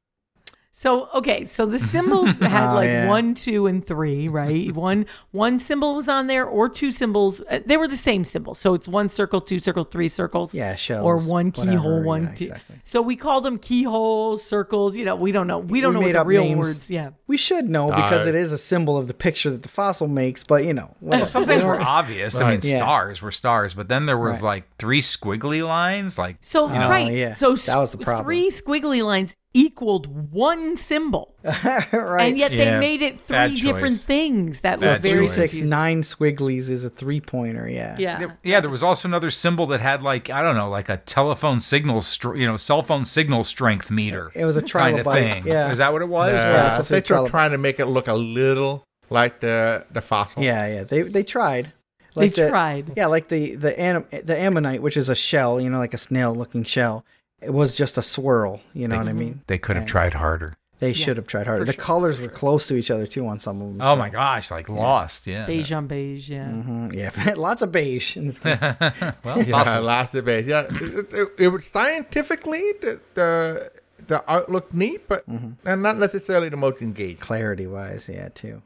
So 0.79 1.09
okay, 1.15 1.43
so 1.45 1.65
the 1.65 1.79
symbols 1.79 2.37
had 2.55 2.71
Oh, 2.71 2.75
like 2.75 2.85
yeah. 2.87 3.07
one, 3.09 3.33
two, 3.33 3.65
and 3.65 3.83
three, 3.83 4.27
right? 4.27 4.71
one 4.75 5.07
one 5.31 5.59
symbol 5.59 5.95
was 5.95 6.07
on 6.07 6.27
there, 6.27 6.45
or 6.45 6.69
two 6.69 6.91
symbols. 6.91 7.41
uh, 7.49 7.61
They 7.65 7.77
were 7.77 7.87
the 7.87 7.95
same 7.95 8.23
symbol, 8.23 8.53
so 8.53 8.75
it's 8.75 8.87
one 8.87 9.09
circle, 9.09 9.41
two 9.41 9.57
circle, 9.57 9.85
three 9.85 10.07
circles. 10.07 10.53
Yeah, 10.53 10.75
shells. 10.75 11.03
or 11.03 11.17
one 11.17 11.49
keyhole, 11.51 11.75
whatever, 11.77 12.01
one. 12.03 12.23
yeah, 12.25 12.33
two- 12.35 12.43
exactly. 12.45 12.75
So 12.83 13.01
we 13.01 13.15
call 13.15 13.41
them 13.41 13.57
keyholes, 13.57 14.43
circles. 14.43 14.95
You 14.95 15.05
know, 15.05 15.15
we 15.15 15.31
don't 15.31 15.47
know. 15.47 15.57
We 15.57 15.81
don't 15.81 15.95
know 15.95 15.99
what 16.01 16.13
the 16.13 16.21
up 16.21 16.27
real 16.27 16.43
names. 16.43 16.59
words. 16.67 16.91
Yeah. 16.91 17.09
We 17.25 17.37
should 17.37 17.67
know 17.67 17.87
because 17.87 18.27
Uh, 18.27 18.29
it 18.29 18.35
is 18.35 18.51
a 18.51 18.57
symbol 18.59 18.97
of 18.97 19.07
the 19.07 19.15
picture 19.15 19.49
that 19.49 19.63
the 19.63 19.69
fossil 19.69 20.07
makes, 20.07 20.43
but 20.43 20.63
you 20.63 20.75
know, 20.75 20.95
Well, 21.01 21.25
some 21.25 21.45
things 21.47 21.65
were 21.65 21.81
obvious. 21.81 22.39
I 22.39 22.51
mean, 22.51 22.59
Yeah. 22.63 22.77
stars 22.77 23.19
were 23.23 23.31
stars, 23.31 23.73
but 23.73 23.89
then 23.89 24.05
there 24.05 24.17
was 24.19 24.43
Right. 24.43 24.53
like 24.61 24.77
three 24.77 25.01
squiggly 25.01 25.65
lines. 25.67 26.19
Like, 26.19 26.37
So 26.41 26.67
know? 26.67 26.87
right, 26.87 27.07
Oh, 27.07 27.15
yeah. 27.15 27.33
so 27.33 27.55
That 27.55 27.77
was 27.79 27.91
the 27.93 27.97
problem. 27.97 28.25
three 28.25 28.51
squiggly 28.51 29.03
lines 29.03 29.35
equaled 29.57 30.31
one 30.31 30.77
symbol, 30.77 31.33
right. 31.43 32.21
and 32.27 32.37
yet 32.37 32.51
they 32.51 32.77
made 32.79 33.01
it 33.01 33.17
three 33.17 33.35
Bad 33.37 33.55
different 33.55 33.95
choice. 33.95 34.03
things. 34.03 34.61
That 34.61 34.79
was 34.79 34.97
very 34.97 35.25
choice. 35.25 35.35
six 35.35 35.57
nine 35.57 36.03
squigglies 36.03 36.69
is 36.69 36.83
a 36.83 36.89
three 36.89 37.19
pointer. 37.21 37.67
Yeah. 37.67 37.95
Yeah. 37.97 38.19
There- 38.19 38.37
yeah, 38.43 38.59
there 38.59 38.69
was 38.69 38.83
also 38.83 39.07
another 39.07 39.31
symbol 39.31 39.65
that 39.67 39.81
had 39.81 40.03
like 40.03 40.29
I 40.29 40.41
don't 40.41 40.55
know, 40.55 40.69
like 40.69 40.89
a 40.89 40.97
telephone 40.97 41.59
signal, 41.59 42.01
str- 42.01 42.35
you 42.35 42.45
know, 42.45 42.57
cell 42.57 42.83
phone 42.83 43.03
signal 43.05 43.43
strength 43.43 43.89
meter. 43.89 44.31
It 44.35 44.45
was 44.45 44.55
a 44.57 44.61
kind 44.61 44.99
of 44.99 45.05
thing. 45.05 45.47
yeah. 45.47 45.71
is 45.71 45.79
that 45.79 45.91
what 45.91 46.01
it 46.01 46.09
was? 46.09 46.33
Yeah, 46.33 46.51
Yeah, 46.53 46.65
I 46.65 46.69
so 46.77 46.83
think 46.83 47.05
they 47.07 47.15
they're 47.15 47.27
trying 47.29 47.51
to 47.51 47.57
make 47.57 47.79
it 47.79 47.87
look 47.87 48.07
a 48.07 48.13
little 48.13 48.83
like 49.09 49.39
the 49.39 49.85
the 49.91 50.01
fossil. 50.01 50.43
Yeah, 50.43 50.67
yeah. 50.67 50.83
They 50.83 51.01
they 51.01 51.23
tried. 51.23 51.73
They 52.15 52.29
the- 52.29 52.49
tried. 52.49 52.93
Yeah, 52.97 53.07
like 53.07 53.27
the 53.29 53.55
the 53.55 53.77
anim, 53.79 54.05
the 54.11 54.37
ammonite, 54.37 54.81
which 54.81 54.97
is 54.97 55.07
a 55.09 55.15
shell, 55.15 55.61
you 55.61 55.69
know, 55.69 55.77
like 55.77 55.93
a 55.93 55.99
snail 55.99 56.33
looking 56.35 56.63
shell. 56.63 57.05
It 57.41 57.53
was 57.53 57.75
just 57.75 57.97
a 57.97 58.01
swirl. 58.01 58.61
You 58.73 58.87
know 58.87 58.97
what 58.97 59.07
I 59.07 59.13
mean? 59.13 59.41
They 59.47 59.57
could 59.57 59.75
have 59.75 59.83
Yeah. 59.85 59.91
tried 59.91 60.13
harder. 60.15 60.57
They 60.79 60.93
should 60.93 61.17
have 61.17 61.25
tried 61.25 61.47
harder. 61.47 61.65
The 61.65 61.73
colors 61.73 62.19
were 62.19 62.27
close 62.27 62.67
to 62.67 62.75
each 62.75 62.91
other 62.91 63.07
too 63.07 63.25
on 63.25 63.39
some 63.39 63.61
of 63.61 63.67
them. 63.73 63.81
Oh 63.81 63.93
so- 63.93 63.95
my 63.95 64.09
gosh, 64.09 64.51
like 64.51 64.69
lost. 64.69 65.25
Yeah. 65.25 65.45
Beige 65.45 65.71
on 65.71 65.87
beige, 65.87 66.29
yeah. 66.29 66.47
Mhm, 66.47 66.93
yeah, 67.25 67.33
lots 67.35 67.61
of 67.63 67.71
beige 67.71 68.15
in 68.17 68.27
this 68.27 68.43
well, 68.43 68.57
Yeah, 68.81 69.11
fossils. 69.51 69.85
lots 69.85 70.13
of 70.13 70.25
base. 70.25 70.45
Yeah, 70.45 70.67
it, 70.69 71.13
it, 71.13 71.27
it 71.39 71.47
was 71.49 71.65
scientifically 71.65 72.73
the, 72.81 72.99
the 73.15 73.71
the 74.07 74.23
art 74.27 74.49
looked 74.51 74.73
neat, 74.73 75.07
but 75.07 75.25
and 75.27 75.57
not 75.81 75.97
necessarily 75.97 76.49
the 76.49 76.57
most 76.57 76.81
engaging. 76.81 77.17
Clarity 77.17 77.65
wise, 77.67 78.07
yeah, 78.07 78.29
too. 78.29 78.61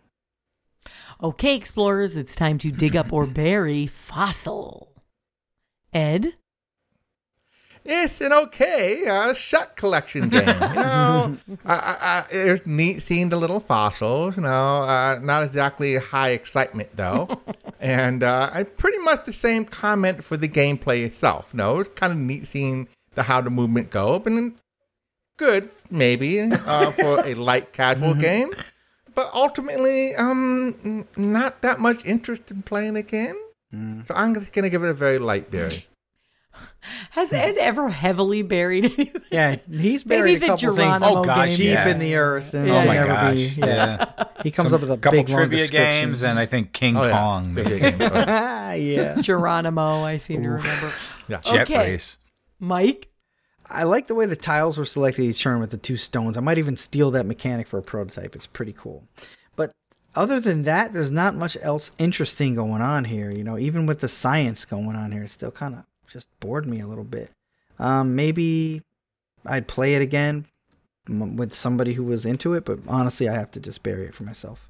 Okay, 1.24 1.56
explorers, 1.56 2.16
it's 2.18 2.36
time 2.36 2.58
to 2.60 2.72
dig 2.72 2.96
up 2.96 3.12
or 3.14 3.26
bury 3.26 3.88
fossil. 3.88 4.92
Ed? 5.94 6.34
It's 7.84 8.22
an 8.22 8.32
okay 8.32 9.08
uh, 9.08 9.34
shot 9.34 9.76
collection 9.76 10.30
game. 10.30 10.42
You 10.42 10.46
know, 10.76 11.38
I, 11.66 11.98
I, 12.02 12.26
it's 12.30 12.68
neat 12.68 13.02
seeing 13.02 13.30
the 13.30 13.38
little 13.38 13.60
fossils. 13.60 14.36
You 14.36 14.44
know, 14.44 14.50
uh, 14.50 15.20
not 15.22 15.44
exactly 15.44 15.96
high 15.98 16.30
excitement 16.30 16.90
though, 16.96 17.42
and 17.80 18.22
uh, 18.22 18.52
I 18.54 18.64
pretty 18.64 19.00
much 19.00 19.26
the 19.26 19.34
same 19.34 19.66
comment 19.66 20.24
for 20.24 20.38
the 20.38 20.48
gameplay 20.48 21.04
itself. 21.04 21.54
No, 21.54 21.80
it's 21.80 21.90
kind 21.96 22.14
of 22.14 22.20
neat 22.20 22.48
seeing 22.48 22.88
the 23.16 23.24
how 23.24 23.42
the 23.42 23.50
movement 23.50 23.90
go, 23.90 24.20
but 24.20 24.32
good 25.38 25.70
maybe 25.90 26.40
uh, 26.40 26.92
for 26.92 27.26
a 27.26 27.34
light 27.50 27.74
casual 27.74 28.14
game, 28.14 28.54
but 29.16 29.32
ultimately, 29.34 30.16
um, 30.16 31.08
not 31.18 31.64
that 31.64 31.80
much 31.80 32.06
interest 32.06 32.52
in 32.52 32.62
playing 32.62 32.96
again. 32.96 33.36
So 34.06 34.14
I'm 34.14 34.36
just 34.36 34.52
gonna 34.52 34.70
give 34.70 34.84
it 34.84 34.90
a 34.90 34.94
very 34.94 35.18
light 35.18 35.50
bury. 35.50 35.88
Has 37.12 37.32
Ed 37.34 37.56
ever 37.58 37.90
heavily 37.90 38.42
buried 38.42 38.86
anything? 38.86 39.22
Yeah, 39.32 39.58
he's 39.70 40.06
Maybe 40.06 40.20
buried 40.20 40.38
a 40.38 40.40
the 40.40 40.46
couple 40.48 40.76
things 40.76 40.78
Geronimo 41.00 41.20
Oh, 41.20 41.24
gosh, 41.24 41.48
game. 41.50 41.58
deep 41.58 41.68
yeah. 41.74 41.88
in 41.90 42.00
the 42.00 42.16
earth, 42.16 42.54
and 42.54 42.70
Oh 42.70 42.86
my 42.86 42.94
never 42.96 43.08
gosh, 43.08 43.34
be. 43.36 43.42
Yeah. 43.58 43.66
yeah. 44.18 44.24
he 44.44 44.52
comes 44.52 44.70
Some 44.72 44.76
up 44.76 44.82
with 44.82 44.92
a 44.92 44.98
couple 44.98 45.20
big 45.20 45.28
trivia 45.28 45.60
description. 45.60 45.86
games 46.08 46.24
and 46.24 46.38
I 46.40 46.46
think 46.46 46.74
King 46.74 46.98
Oh 46.98 47.06
yeah, 47.06 47.12
Kong. 47.12 47.54
trivia 47.54 47.80
game. 47.92 48.02
Oh, 48.02 48.10
Ah, 48.28 48.72
yeah. 48.74 49.22
Geronimo, 49.22 50.04
I 50.04 50.18
seem 50.18 50.44
to 50.44 50.50
remember. 50.50 50.92
yeah. 51.28 51.40
Jet 51.42 51.62
Okay. 51.70 51.92
race. 51.92 52.18
Mike? 52.60 53.08
I 53.70 53.84
like 53.84 54.08
the 54.08 54.16
way 54.16 54.26
the 54.26 54.36
tiles 54.36 54.78
were 54.78 54.86
selected 54.86 55.24
each 55.24 55.42
turn 55.42 55.62
with 55.62 55.72
the 55.72 55.78
two 55.78 55.96
stones. 55.98 56.36
I 56.36 56.42
might 56.42 56.58
even 56.58 56.76
steal 56.76 57.12
that 57.12 57.26
mechanic 57.26 57.68
for 57.68 57.78
a 57.80 57.84
prototype. 57.84 58.36
It's 58.36 58.48
pretty 58.48 58.74
cool. 58.74 59.08
But 59.56 59.72
other 60.14 60.42
than 60.42 60.64
that, 60.64 60.92
there's 60.92 61.12
not 61.12 61.36
much 61.36 61.56
else 61.62 61.92
interesting 61.98 62.54
going 62.56 62.82
on 62.82 63.06
here. 63.06 63.32
You 63.34 63.46
know, 63.46 63.58
even 63.58 63.86
with 63.86 64.02
the 64.02 64.10
science 64.10 64.66
going 64.66 64.96
on 64.98 65.14
here, 65.14 65.24
it's 65.24 65.32
still 65.32 65.52
kind 65.52 65.76
of 65.76 65.84
just 66.12 66.28
bored 66.40 66.66
me 66.66 66.80
a 66.82 66.88
little 66.88 67.04
bit. 67.04 67.32
Um, 67.80 68.16
maybe 68.16 68.82
I'd 69.46 69.68
play 69.68 69.96
it 69.96 70.02
again 70.02 70.46
m- 71.10 71.36
with 71.36 71.54
somebody 71.56 71.94
who 71.94 72.04
was 72.04 72.26
into 72.26 72.54
it, 72.54 72.66
but 72.66 72.80
honestly, 72.88 73.28
I 73.30 73.34
have 73.34 73.52
to 73.52 73.60
just 73.60 73.82
bury 73.84 74.06
it 74.06 74.14
for 74.14 74.24
myself. 74.24 74.70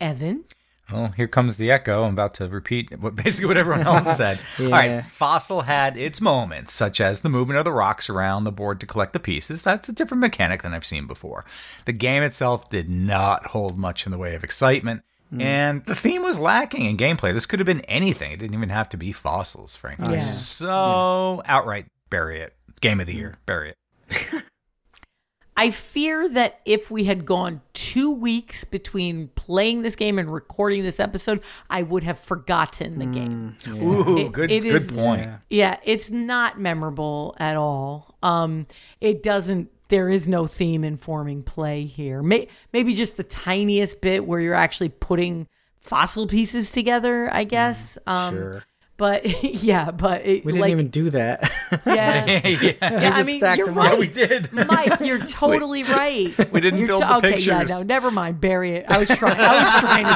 Evan? 0.00 0.44
Well, 0.90 1.08
here 1.08 1.28
comes 1.28 1.58
the 1.58 1.70
echo. 1.70 2.04
I'm 2.04 2.14
about 2.14 2.32
to 2.34 2.48
repeat 2.48 2.98
what 2.98 3.14
basically 3.24 3.48
what 3.48 3.58
everyone 3.58 3.86
else 3.86 4.16
said. 4.16 4.38
All 4.58 4.68
Yeah. 4.68 4.96
right, 4.96 5.04
Fossil 5.10 5.62
had 5.62 5.98
its 5.98 6.20
moments, 6.20 6.72
such 6.72 6.98
as 7.00 7.20
the 7.20 7.28
movement 7.28 7.58
of 7.58 7.64
the 7.66 7.72
rocks 7.72 8.08
around 8.08 8.44
the 8.44 8.52
board 8.52 8.80
to 8.80 8.86
collect 8.86 9.12
the 9.12 9.20
pieces. 9.20 9.60
That's 9.60 9.88
a 9.88 9.92
different 9.92 10.22
mechanic 10.22 10.62
than 10.62 10.72
I've 10.72 10.86
seen 10.86 11.06
before. 11.06 11.44
The 11.84 11.92
game 11.92 12.22
itself 12.22 12.70
did 12.70 12.88
not 12.88 13.48
hold 13.48 13.76
much 13.76 14.06
in 14.06 14.12
the 14.12 14.18
way 14.18 14.34
of 14.34 14.42
excitement, 14.44 15.02
and 15.38 15.84
the 15.84 15.94
theme 15.94 16.22
was 16.22 16.38
lacking 16.38 16.86
in 16.86 16.96
gameplay. 16.96 17.32
This 17.34 17.46
could 17.46 17.58
have 17.60 17.66
been 17.66 17.80
anything. 17.82 18.32
It 18.32 18.38
didn't 18.38 18.54
even 18.54 18.68
have 18.70 18.88
to 18.90 18.96
be 18.96 19.12
fossils, 19.12 19.76
frankly. 19.76 20.14
Yeah. 20.14 20.20
So 20.22 21.42
outright 21.44 21.86
bury 22.10 22.40
it. 22.40 22.54
Game 22.80 23.00
of 23.00 23.06
the 23.06 23.14
year, 23.14 23.38
bury 23.46 23.70
it. 24.10 24.44
I 25.56 25.70
fear 25.72 26.28
that 26.28 26.60
if 26.64 26.88
we 26.88 27.02
had 27.04 27.26
gone 27.26 27.62
two 27.72 28.12
weeks 28.12 28.62
between 28.64 29.26
playing 29.34 29.82
this 29.82 29.96
game 29.96 30.16
and 30.20 30.32
recording 30.32 30.84
this 30.84 31.00
episode, 31.00 31.42
I 31.68 31.82
would 31.82 32.04
have 32.04 32.16
forgotten 32.16 33.00
the 33.00 33.06
game. 33.06 33.56
Ooh, 33.66 34.18
It- 34.18 34.30
good, 34.32 34.52
it 34.52 34.62
good 34.62 34.82
is- 34.82 34.90
point. 34.92 35.22
Yeah. 35.22 35.38
Yeah, 35.50 35.76
it's 35.82 36.10
not 36.10 36.60
memorable 36.60 37.34
at 37.40 37.56
all. 37.56 38.16
Um, 38.22 38.68
it 39.00 39.20
doesn't. 39.24 39.70
There 39.88 40.08
is 40.10 40.28
no 40.28 40.46
theme 40.46 40.84
informing 40.84 41.42
play 41.42 41.84
here. 41.84 42.22
May, 42.22 42.48
maybe 42.72 42.92
just 42.94 43.16
the 43.16 43.24
tiniest 43.24 44.00
bit 44.02 44.26
where 44.26 44.38
you're 44.40 44.54
actually 44.54 44.90
putting 44.90 45.48
fossil 45.80 46.26
pieces 46.26 46.70
together. 46.70 47.28
I 47.32 47.44
guess. 47.44 47.96
um, 48.06 48.34
sure. 48.34 48.64
But 48.98 49.22
yeah, 49.44 49.90
but 49.92 50.26
it, 50.26 50.44
We 50.44 50.50
didn't 50.52 50.60
like, 50.62 50.72
even 50.72 50.88
do 50.88 51.08
that. 51.10 51.50
Yeah, 51.86 52.24
yeah. 52.46 52.72
yeah. 52.80 53.12
I 53.14 53.22
mean, 53.24 53.40
stacked 53.40 53.58
you're 53.58 53.66
them 53.66 53.76
up. 53.78 53.84
right. 53.84 53.92
Yeah, 53.92 53.98
we 53.98 54.08
did. 54.08 54.50
Mike, 54.52 55.00
you're 55.00 55.18
totally 55.24 55.82
right. 55.84 56.32
We 56.50 56.60
didn't 56.62 56.78
You're 56.78 56.88
build 56.88 57.02
to- 57.02 57.08
the 57.08 57.16
okay, 57.28 57.38
yeah, 57.40 57.62
no, 57.64 57.82
never 57.82 58.10
mind. 58.10 58.40
Bury 58.40 58.76
it. 58.76 58.86
I 58.88 58.96
was 58.98 59.08
trying. 59.08 59.36
I 59.38 59.62
was 59.62 59.80
trying 59.80 60.06
to. 60.06 60.14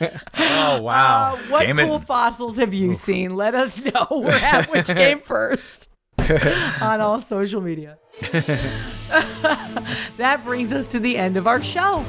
Say, 0.00 0.16
Oh 0.38 0.80
wow! 0.82 1.34
uh, 1.34 1.36
what 1.50 1.66
Game 1.66 1.78
it- 1.78 1.84
cool 1.86 1.98
fossils 1.98 2.56
have 2.58 2.72
you 2.74 2.92
seen? 2.94 3.34
Let 3.36 3.54
us 3.54 3.78
know. 3.82 4.06
We're 4.10 4.30
at 4.32 4.70
Which 4.70 4.86
Game 4.86 5.20
First 5.20 5.85
on 6.80 7.00
all 7.00 7.20
social 7.20 7.60
media. 7.60 7.98
that 10.16 10.40
brings 10.44 10.72
us 10.72 10.86
to 10.86 10.98
the 10.98 11.16
end 11.16 11.36
of 11.36 11.46
our 11.46 11.60
show. 11.60 12.04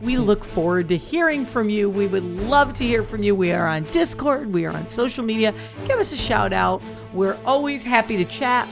We 0.00 0.16
look 0.16 0.44
forward 0.44 0.88
to 0.88 0.96
hearing 0.96 1.44
from 1.44 1.70
you. 1.70 1.88
We 1.88 2.08
would 2.08 2.24
love 2.24 2.74
to 2.74 2.84
hear 2.84 3.04
from 3.04 3.22
you. 3.22 3.36
We 3.36 3.52
are 3.52 3.68
on 3.68 3.84
Discord, 3.84 4.52
we 4.52 4.66
are 4.66 4.72
on 4.72 4.88
social 4.88 5.24
media. 5.24 5.54
Give 5.86 5.98
us 5.98 6.12
a 6.12 6.16
shout 6.16 6.52
out. 6.52 6.82
We're 7.12 7.38
always 7.44 7.84
happy 7.84 8.16
to 8.16 8.24
chat. 8.24 8.68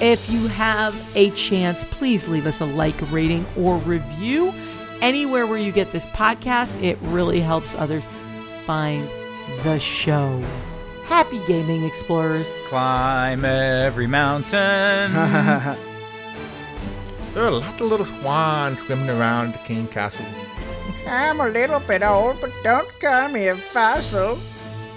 If 0.00 0.28
you 0.28 0.48
have 0.48 0.94
a 1.14 1.30
chance, 1.30 1.84
please 1.84 2.26
leave 2.26 2.46
us 2.46 2.60
a 2.60 2.64
like, 2.64 2.96
rating, 3.12 3.46
or 3.56 3.76
review 3.78 4.52
anywhere 5.00 5.46
where 5.46 5.58
you 5.58 5.70
get 5.70 5.92
this 5.92 6.06
podcast. 6.08 6.82
It 6.82 6.98
really 7.02 7.40
helps 7.40 7.76
others 7.76 8.06
find 8.66 9.08
the 9.62 9.78
show. 9.78 10.42
Happy 11.06 11.40
gaming, 11.46 11.84
explorers. 11.84 12.60
Climb 12.68 13.44
every 13.44 14.06
mountain. 14.06 15.12
There 17.34 17.42
are 17.42 17.50
lots 17.50 17.80
of 17.80 17.88
little 17.88 18.06
swans 18.06 18.78
swimming 18.86 19.10
around 19.10 19.54
the 19.54 19.58
king 19.58 19.88
castle. 19.88 20.24
I'm 21.08 21.40
a 21.40 21.48
little 21.48 21.80
bit 21.80 22.04
old, 22.04 22.40
but 22.40 22.52
don't 22.62 22.88
call 23.00 23.28
me 23.28 23.48
a 23.48 23.56
fossil. 23.56 24.38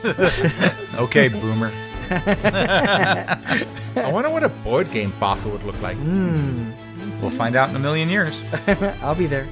okay, 1.00 1.30
boomer. 1.30 1.72
I 2.12 4.12
wonder 4.14 4.30
what 4.30 4.44
a 4.44 4.50
board 4.50 4.92
game 4.92 5.12
fossil 5.14 5.50
would 5.50 5.64
look 5.64 5.82
like. 5.82 5.98
Hmm. 5.98 6.74
We'll 7.22 7.32
find 7.32 7.56
out 7.56 7.72
in 7.72 7.76
a 7.76 7.80
million 7.80 8.08
years. 8.08 8.44
I'll 9.02 9.16
be 9.16 9.26
there. 9.26 9.48